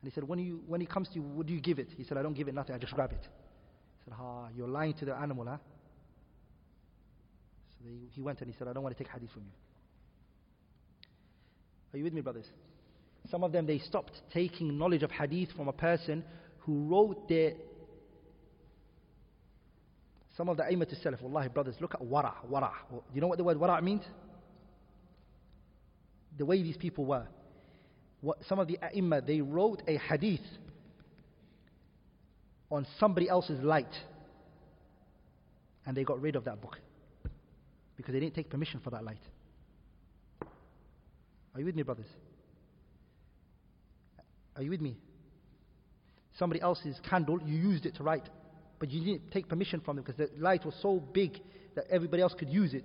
And 0.01 0.11
he 0.11 0.15
said, 0.15 0.25
when, 0.25 0.39
you, 0.39 0.61
when 0.67 0.81
he 0.81 0.87
comes 0.87 1.09
to 1.09 1.15
you, 1.17 1.23
what 1.23 1.47
do 1.47 1.53
you 1.53 1.61
give 1.61 1.79
it? 1.79 1.89
He 1.97 2.05
said, 2.05 2.17
I 2.17 2.23
don't 2.23 2.35
give 2.35 2.49
it 2.49 2.55
nothing. 2.55 2.75
I 2.75 2.79
just 2.79 2.95
grab 2.95 3.13
it. 3.13 3.21
He 3.21 4.05
said, 4.05 4.15
ah, 4.21 4.49
you're 4.57 4.69
lying 4.69 4.95
to 4.95 5.05
the 5.05 5.15
animal, 5.15 5.45
huh? 5.47 5.57
So 7.71 7.85
they, 7.85 7.97
he 8.13 8.21
went 8.21 8.41
and 8.41 8.51
he 8.51 8.57
said, 8.59 8.69
I 8.69 8.73
don't 8.73 8.83
want 8.83 8.97
to 8.97 9.03
take 9.03 9.13
hadith 9.13 9.31
from 9.33 9.43
you. 9.43 9.51
Are 11.93 11.99
you 11.99 12.05
with 12.05 12.13
me, 12.13 12.21
brothers? 12.21 12.47
Some 13.31 13.43
of 13.43 13.53
them, 13.53 13.67
they 13.67 13.79
stopped 13.79 14.13
taking 14.33 14.79
knowledge 14.79 15.03
of 15.03 15.11
hadith 15.11 15.51
from 15.57 15.69
a 15.69 15.73
person 15.73 16.25
who 16.61 16.87
wrote 16.87 17.29
their 17.29 17.55
some 20.37 20.49
of 20.49 20.57
the 20.57 20.63
Aymat 20.63 20.95
Salaf, 21.05 21.21
wallahi 21.21 21.49
brothers, 21.49 21.75
look 21.81 21.95
at 21.95 22.01
wara, 22.01 22.33
wara. 22.49 22.71
Do 22.91 23.03
you 23.13 23.21
know 23.21 23.27
what 23.27 23.39
the 23.39 23.45
word 23.45 23.57
wara 23.57 23.83
means? 23.83 24.05
the 26.39 26.47
way 26.47 26.63
these 26.63 26.77
people 26.77 27.05
were. 27.05 27.27
What, 28.21 28.39
some 28.49 28.59
of 28.59 28.69
the 28.69 28.79
ai 28.83 29.21
they 29.21 29.41
wrote 29.41 29.83
a 29.87 29.97
hadith 29.97 30.41
on 32.71 32.87
somebody 32.99 33.29
else's 33.29 33.63
light. 33.63 33.93
And 35.87 35.97
they 35.97 36.05
got 36.05 36.21
rid 36.21 36.37
of 36.37 36.45
that 36.45 36.61
book. 36.61 36.77
Because 37.97 38.13
they 38.13 38.21
didn't 38.21 38.35
take 38.35 38.51
permission 38.51 38.81
for 38.83 38.91
that 38.91 39.05
light. 39.05 39.23
Are 40.43 41.61
you 41.61 41.65
with 41.65 41.75
me, 41.75 41.83
brothers? 41.83 42.07
Are 44.55 44.63
you 44.63 44.71
with 44.71 44.81
me? 44.81 44.97
Somebody 46.39 46.61
else's 46.61 46.97
candle, 47.09 47.41
you 47.43 47.57
used 47.57 47.87
it 47.87 47.97
to 47.97 48.03
write, 48.03 48.29
but 48.79 48.91
you 48.91 49.03
didn't 49.03 49.31
take 49.33 49.49
permission 49.49 49.81
from 49.81 49.97
them 49.97 50.05
because 50.05 50.19
the 50.19 50.31
light 50.41 50.65
was 50.65 50.75
so 50.83 51.01
big 51.01 51.41
that 51.75 51.85
everybody 51.91 52.23
else 52.23 52.35
could 52.39 52.51
use 52.51 52.75
it. 52.75 52.85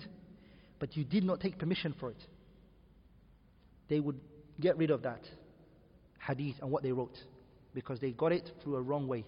But 0.80 0.95
you 0.95 1.03
did 1.03 1.23
not 1.23 1.39
take 1.39 1.60
permission 1.60 1.93
for 1.99 2.10
it 2.10 2.18
they 3.89 3.99
would 3.99 4.19
get 4.59 4.77
rid 4.77 4.91
of 4.91 5.03
that 5.03 5.21
hadith 6.19 6.55
and 6.61 6.71
what 6.71 6.84
they 6.84 6.91
wrote 6.91 7.17
because 7.73 7.99
they 7.99 8.11
got 8.11 8.31
it 8.31 8.49
through 8.63 8.75
a 8.75 8.81
wrong 8.81 9.07
way. 9.07 9.25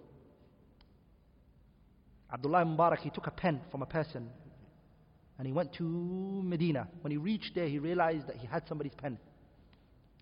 Abdullah 2.32 2.66
Mubarak, 2.66 3.00
he 3.00 3.10
took 3.10 3.28
a 3.28 3.32
pen 3.32 3.62
from 3.72 3.82
a 3.82 3.86
person 3.86 4.30
and 5.38 5.48
he 5.48 5.54
went 5.54 5.74
to 5.74 5.84
Medina. 5.84 6.88
When 7.02 7.12
he 7.12 7.18
reached 7.18 7.52
there, 7.56 7.68
he 7.68 7.80
realized 7.80 8.28
that 8.28 8.38
he 8.38 8.48
had 8.48 8.68
somebody's 8.68 8.94
pen. 8.96 9.18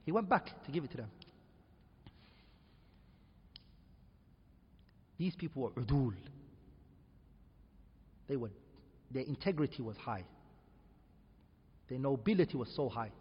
He 0.05 0.11
went 0.11 0.29
back 0.29 0.45
to 0.65 0.71
give 0.71 0.83
it 0.83 0.91
to 0.91 0.97
them. 0.97 1.09
These 5.17 5.35
people 5.35 5.63
were 5.63 5.71
udul. 5.71 6.13
They 8.27 8.35
were, 8.35 8.51
their 9.11 9.23
integrity 9.23 9.81
was 9.81 9.95
high. 9.97 10.23
Their 11.89 11.99
nobility 11.99 12.57
was 12.57 12.69
so 12.75 12.89
high. 12.89 13.11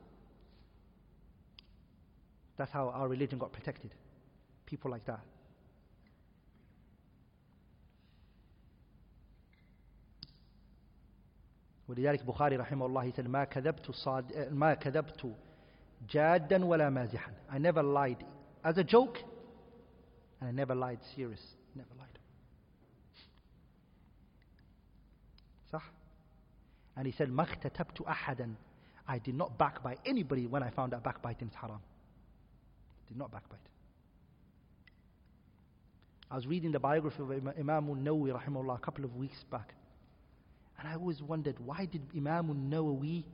That's 2.62 2.72
how 2.72 2.90
our 2.90 3.08
religion 3.08 3.38
got 3.38 3.52
protected. 3.52 3.94
People 4.66 4.92
like 4.92 5.06
that. 5.06 5.22
ولذلك 11.88 12.24
بخاري 12.24 12.56
رحمه 12.58 12.86
الله 12.86 13.12
he 13.12 13.16
said 13.16 13.28
ما 13.28 13.44
كذبت 13.44 13.92
صاد 13.92 14.54
ما 14.54 14.74
كذبت 14.74 15.36
جادا 16.10 16.66
ولا 16.66 16.90
مازحا 16.90 17.32
I 17.50 17.58
never 17.58 17.84
lied 17.84 18.24
as 18.64 18.78
a 18.78 18.84
joke 18.84 19.18
and 20.42 20.50
I 20.50 20.52
never 20.52 20.76
lied 20.76 21.00
serious 21.16 21.56
never 21.76 21.94
lied 21.98 22.20
صح 25.72 25.84
and 26.98 27.08
he 27.08 27.12
said 27.12 27.30
ما 27.30 27.44
اختتبت 27.44 28.02
أحدا 28.02 28.56
I 29.08 29.20
did 29.20 29.36
not 29.36 29.58
backbite 29.58 30.00
anybody 30.06 30.46
when 30.48 30.64
I 30.64 30.70
found 30.70 30.94
out 30.94 31.04
backbiting 31.04 31.48
is 31.48 31.56
haram 31.56 31.80
did 33.13 33.19
not 33.19 33.31
backbite. 33.31 33.61
I 36.31 36.37
was 36.37 36.47
reading 36.47 36.73
the 36.73 36.79
biography 36.79 37.23
of 37.23 37.31
Imam 37.31 37.91
al-Nawawi 37.91 38.33
rahimahullah 38.33 38.77
a 38.77 38.81
couple 38.81 39.05
of 39.05 39.15
weeks 39.17 39.45
back. 39.51 39.75
And 40.79 40.89
I 40.89 40.95
always 40.95 41.21
wondered 41.21 41.57
why 41.61 41.85
did 41.85 42.01
Imam 42.17 42.49
al-Nawawi 42.49 43.25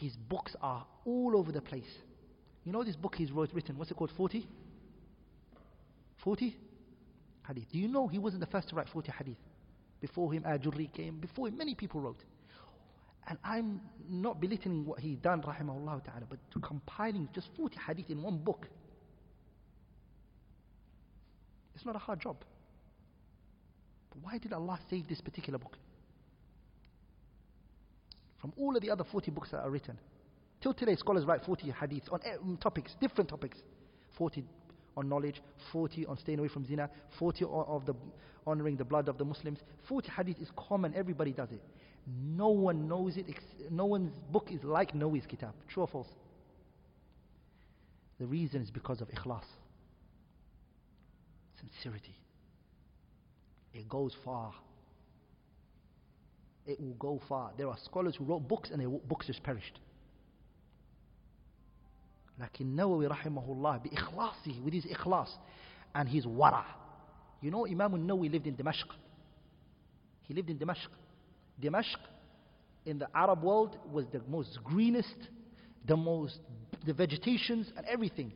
his 0.00 0.16
books 0.16 0.56
are 0.62 0.86
all 1.04 1.36
over 1.36 1.52
the 1.52 1.60
place? 1.60 1.98
You 2.64 2.72
know 2.72 2.82
this 2.82 2.96
book 2.96 3.14
he's 3.14 3.30
wrote 3.30 3.52
written 3.52 3.76
what's 3.76 3.90
it 3.90 3.94
called 3.94 4.10
40 4.16 4.48
40 6.24 6.56
hadith. 7.46 7.64
Do 7.70 7.78
you 7.78 7.88
know 7.88 8.08
he 8.08 8.18
wasn't 8.18 8.40
the 8.40 8.46
first 8.46 8.70
to 8.70 8.74
write 8.74 8.88
40 8.88 9.12
hadith? 9.18 9.36
Before 10.00 10.32
him 10.32 10.44
Ajurri 10.44 10.90
came 10.94 11.18
before 11.18 11.48
him 11.48 11.58
many 11.58 11.74
people 11.74 12.00
wrote. 12.00 12.24
And 13.28 13.36
I'm 13.44 13.82
not 14.08 14.40
belittling 14.40 14.86
what 14.86 14.98
he 15.00 15.16
done 15.16 15.42
rahimahullah 15.42 16.04
ta'ala 16.06 16.24
but 16.30 16.38
to 16.52 16.60
compiling 16.60 17.28
just 17.34 17.48
40 17.54 17.76
hadith 17.86 18.08
in 18.08 18.22
one 18.22 18.38
book 18.38 18.66
it's 21.84 21.86
not 21.86 21.96
a 21.96 21.98
hard 21.98 22.18
job. 22.20 22.36
But 24.08 24.22
why 24.22 24.38
did 24.38 24.54
Allah 24.54 24.78
save 24.88 25.06
this 25.06 25.20
particular 25.20 25.58
book? 25.58 25.76
From 28.40 28.54
all 28.56 28.74
of 28.74 28.80
the 28.80 28.90
other 28.90 29.04
40 29.04 29.30
books 29.30 29.50
that 29.50 29.58
are 29.58 29.70
written. 29.70 29.98
Till 30.62 30.72
today, 30.72 30.96
scholars 30.96 31.26
write 31.26 31.44
40 31.44 31.74
hadiths 31.78 32.10
on 32.10 32.20
eh, 32.24 32.36
mm, 32.42 32.58
topics, 32.58 32.94
different 33.02 33.28
topics. 33.28 33.58
40 34.16 34.44
on 34.96 35.10
knowledge, 35.10 35.42
40 35.72 36.06
on 36.06 36.16
staying 36.16 36.38
away 36.38 36.48
from 36.48 36.64
zina, 36.64 36.88
40 37.18 37.44
of 37.50 37.84
the 37.84 37.94
honoring 38.46 38.76
the 38.76 38.84
blood 38.84 39.08
of 39.08 39.18
the 39.18 39.24
Muslims. 39.24 39.58
40 39.86 40.08
hadith 40.08 40.40
is 40.40 40.48
common, 40.56 40.94
everybody 40.94 41.32
does 41.32 41.50
it. 41.50 41.60
No 42.06 42.48
one 42.48 42.88
knows 42.88 43.18
it, 43.18 43.26
no 43.70 43.84
one's 43.84 44.16
book 44.32 44.48
is 44.50 44.64
like 44.64 44.94
Nawawi's 44.94 45.26
kitab. 45.26 45.52
True 45.68 45.82
or 45.82 45.88
false? 45.88 46.08
The 48.18 48.26
reason 48.26 48.62
is 48.62 48.70
because 48.70 49.02
of 49.02 49.08
ikhlas 49.08 49.44
sincerity. 51.59 52.15
It 53.73 53.87
goes 53.87 54.13
far. 54.23 54.53
It 56.65 56.79
will 56.79 56.93
go 56.93 57.21
far. 57.27 57.51
There 57.57 57.67
are 57.67 57.77
scholars 57.85 58.15
who 58.17 58.25
wrote 58.25 58.47
books 58.47 58.69
and 58.71 58.81
their 58.81 58.89
books 58.89 59.27
just 59.27 59.43
perished. 59.43 59.79
لكن 62.39 62.75
نووي 62.75 63.07
رحمه 63.07 63.51
الله 63.51 63.77
بإخلاصه 63.77 64.63
with 64.63 64.73
his 64.73 64.85
ikhlas 64.85 65.29
and 65.95 66.07
his 66.07 66.25
wara. 66.25 66.63
You 67.41 67.51
know 67.51 67.67
Imam 67.67 67.93
al-Nawawi 67.93 68.31
lived 68.31 68.47
in 68.47 68.55
Damascus. 68.55 68.95
He 70.23 70.33
lived 70.33 70.49
in 70.49 70.57
Damascus. 70.57 70.95
Damascus 71.59 71.99
in 72.85 72.99
the 72.99 73.07
Arab 73.13 73.43
world 73.43 73.77
was 73.91 74.05
the 74.11 74.21
most 74.29 74.59
greenest, 74.63 75.17
the 75.85 75.97
most, 75.97 76.39
the 76.85 76.93
vegetations 76.93 77.71
and 77.75 77.85
everything. 77.85 78.31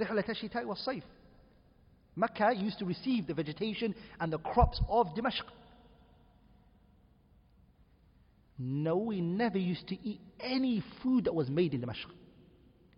رحلة 0.00 0.24
الشتاء 0.28 0.64
والصيف 0.64 1.04
Mecca 2.15 2.53
used 2.55 2.79
to 2.79 2.85
receive 2.85 3.27
the 3.27 3.33
vegetation 3.33 3.93
and 4.19 4.31
the 4.31 4.37
crops 4.37 4.79
of 4.89 5.13
Damascus. 5.15 5.51
No, 8.57 9.09
he 9.09 9.19
never 9.19 9.57
used 9.57 9.87
to 9.89 9.97
eat 10.01 10.21
any 10.39 10.83
food 11.03 11.25
that 11.25 11.35
was 11.35 11.49
made 11.49 11.73
in 11.73 11.81
Damascus. 11.81 12.15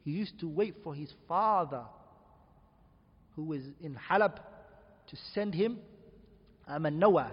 He 0.06 0.12
used 0.12 0.40
to 0.42 0.48
wait 0.48 0.76
for 0.84 0.94
his 0.94 1.12
father, 1.28 1.84
who 3.36 3.44
was 3.44 3.62
in 3.82 3.96
Halab, 3.96 4.36
to 4.36 5.18
send 5.34 5.56
him 5.56 5.80
Aman 6.68 7.00
Nawa. 7.00 7.32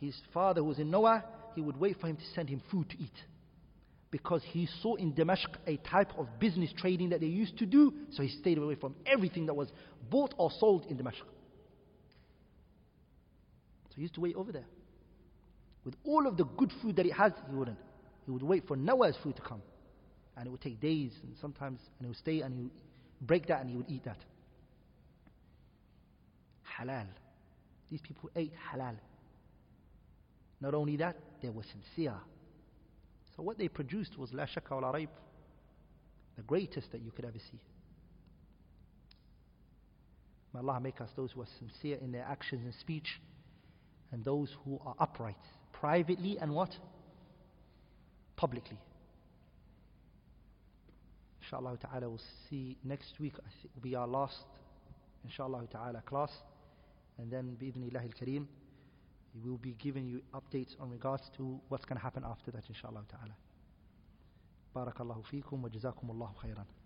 His 0.00 0.14
father, 0.34 0.60
who 0.60 0.66
was 0.66 0.78
in 0.78 0.90
Nawa, 0.90 1.24
he 1.54 1.62
would 1.62 1.78
wait 1.78 1.96
for 2.00 2.08
him 2.08 2.16
to 2.16 2.26
send 2.34 2.48
him 2.50 2.60
food 2.70 2.90
to 2.90 2.98
eat 2.98 3.10
because 4.10 4.42
he 4.44 4.68
saw 4.82 4.94
in 4.94 5.14
Damascus 5.14 5.56
a 5.66 5.76
type 5.78 6.12
of 6.18 6.26
business 6.38 6.70
trading 6.76 7.10
that 7.10 7.20
they 7.20 7.26
used 7.26 7.58
to 7.58 7.66
do, 7.66 7.92
so 8.10 8.22
he 8.22 8.28
stayed 8.28 8.58
away 8.58 8.74
from 8.74 8.94
everything 9.06 9.46
that 9.46 9.54
was 9.54 9.68
bought 10.10 10.34
or 10.38 10.50
sold 10.58 10.86
in 10.86 10.96
Damascus. 10.96 11.22
So 13.88 13.96
he 13.96 14.02
used 14.02 14.14
to 14.14 14.20
wait 14.20 14.34
over 14.36 14.52
there. 14.52 14.66
With 15.84 15.94
all 16.04 16.26
of 16.26 16.36
the 16.36 16.44
good 16.44 16.72
food 16.82 16.96
that 16.96 17.04
he 17.04 17.12
has, 17.12 17.32
he 17.48 17.54
wouldn't. 17.54 17.78
He 18.24 18.30
would 18.30 18.42
wait 18.42 18.66
for 18.66 18.76
Nawa's 18.76 19.16
food 19.22 19.36
to 19.36 19.42
come. 19.42 19.62
And 20.36 20.46
it 20.46 20.50
would 20.50 20.60
take 20.60 20.80
days, 20.80 21.12
and 21.22 21.34
sometimes, 21.40 21.80
and 21.98 22.06
he 22.06 22.08
would 22.08 22.16
stay 22.16 22.40
and 22.40 22.54
he 22.54 22.62
would 22.62 22.72
break 23.20 23.46
that 23.48 23.60
and 23.60 23.70
he 23.70 23.76
would 23.76 23.90
eat 23.90 24.04
that. 24.04 24.18
Halal. 26.78 27.06
These 27.90 28.00
people 28.02 28.30
ate 28.36 28.52
halal. 28.72 28.96
Not 30.60 30.74
only 30.74 30.96
that, 30.96 31.16
they 31.42 31.48
were 31.48 31.64
sincere. 31.64 32.14
So 33.38 33.44
what 33.44 33.56
they 33.56 33.68
produced 33.68 34.18
was 34.18 34.32
la 34.34 34.46
shakka 34.46 34.72
wa 34.72 34.90
la 34.90 34.98
the 34.98 36.42
greatest 36.44 36.90
that 36.90 37.00
you 37.00 37.12
could 37.12 37.24
ever 37.24 37.38
see. 37.38 37.60
May 40.52 40.58
Allah 40.58 40.80
make 40.80 41.00
us 41.00 41.08
those 41.14 41.30
who 41.32 41.42
are 41.42 41.48
sincere 41.60 41.98
in 42.02 42.10
their 42.10 42.24
actions 42.24 42.62
and 42.64 42.74
speech 42.74 43.20
and 44.10 44.24
those 44.24 44.50
who 44.64 44.80
are 44.84 44.96
upright, 44.98 45.36
privately 45.72 46.36
and 46.40 46.52
what? 46.52 46.76
Publicly. 48.34 48.78
Inshallah 51.40 51.78
ta'ala 51.78 52.08
we'll 52.08 52.20
see 52.50 52.76
next 52.82 53.20
week 53.20 53.34
I 53.38 53.50
think 53.62 53.72
will 53.72 53.82
be 53.82 53.94
our 53.94 54.08
last 54.08 54.36
inshallah 55.24 55.62
ta'ala 55.70 56.02
class 56.04 56.32
and 57.18 57.30
then 57.30 57.56
bi'idhnillah 57.60 58.02
al-kareem 58.02 58.46
we 59.33 59.49
will 59.49 59.57
be 59.57 59.73
giving 59.73 60.05
you 60.05 60.21
updates 60.33 60.79
on 60.79 60.89
regards 60.89 61.29
to 61.37 61.59
what's 61.69 61.85
going 61.85 61.97
to 61.97 62.03
happen 62.03 62.23
after 62.25 62.51
that, 62.51 62.63
inshallah 62.69 63.03
ta'ala. 63.09 63.35
بارك 64.75 65.01
الله 65.01 65.21
فيكم 65.21 65.63
وجزاكم 65.63 66.11
الله 66.11 66.33
خيرا 66.33 66.65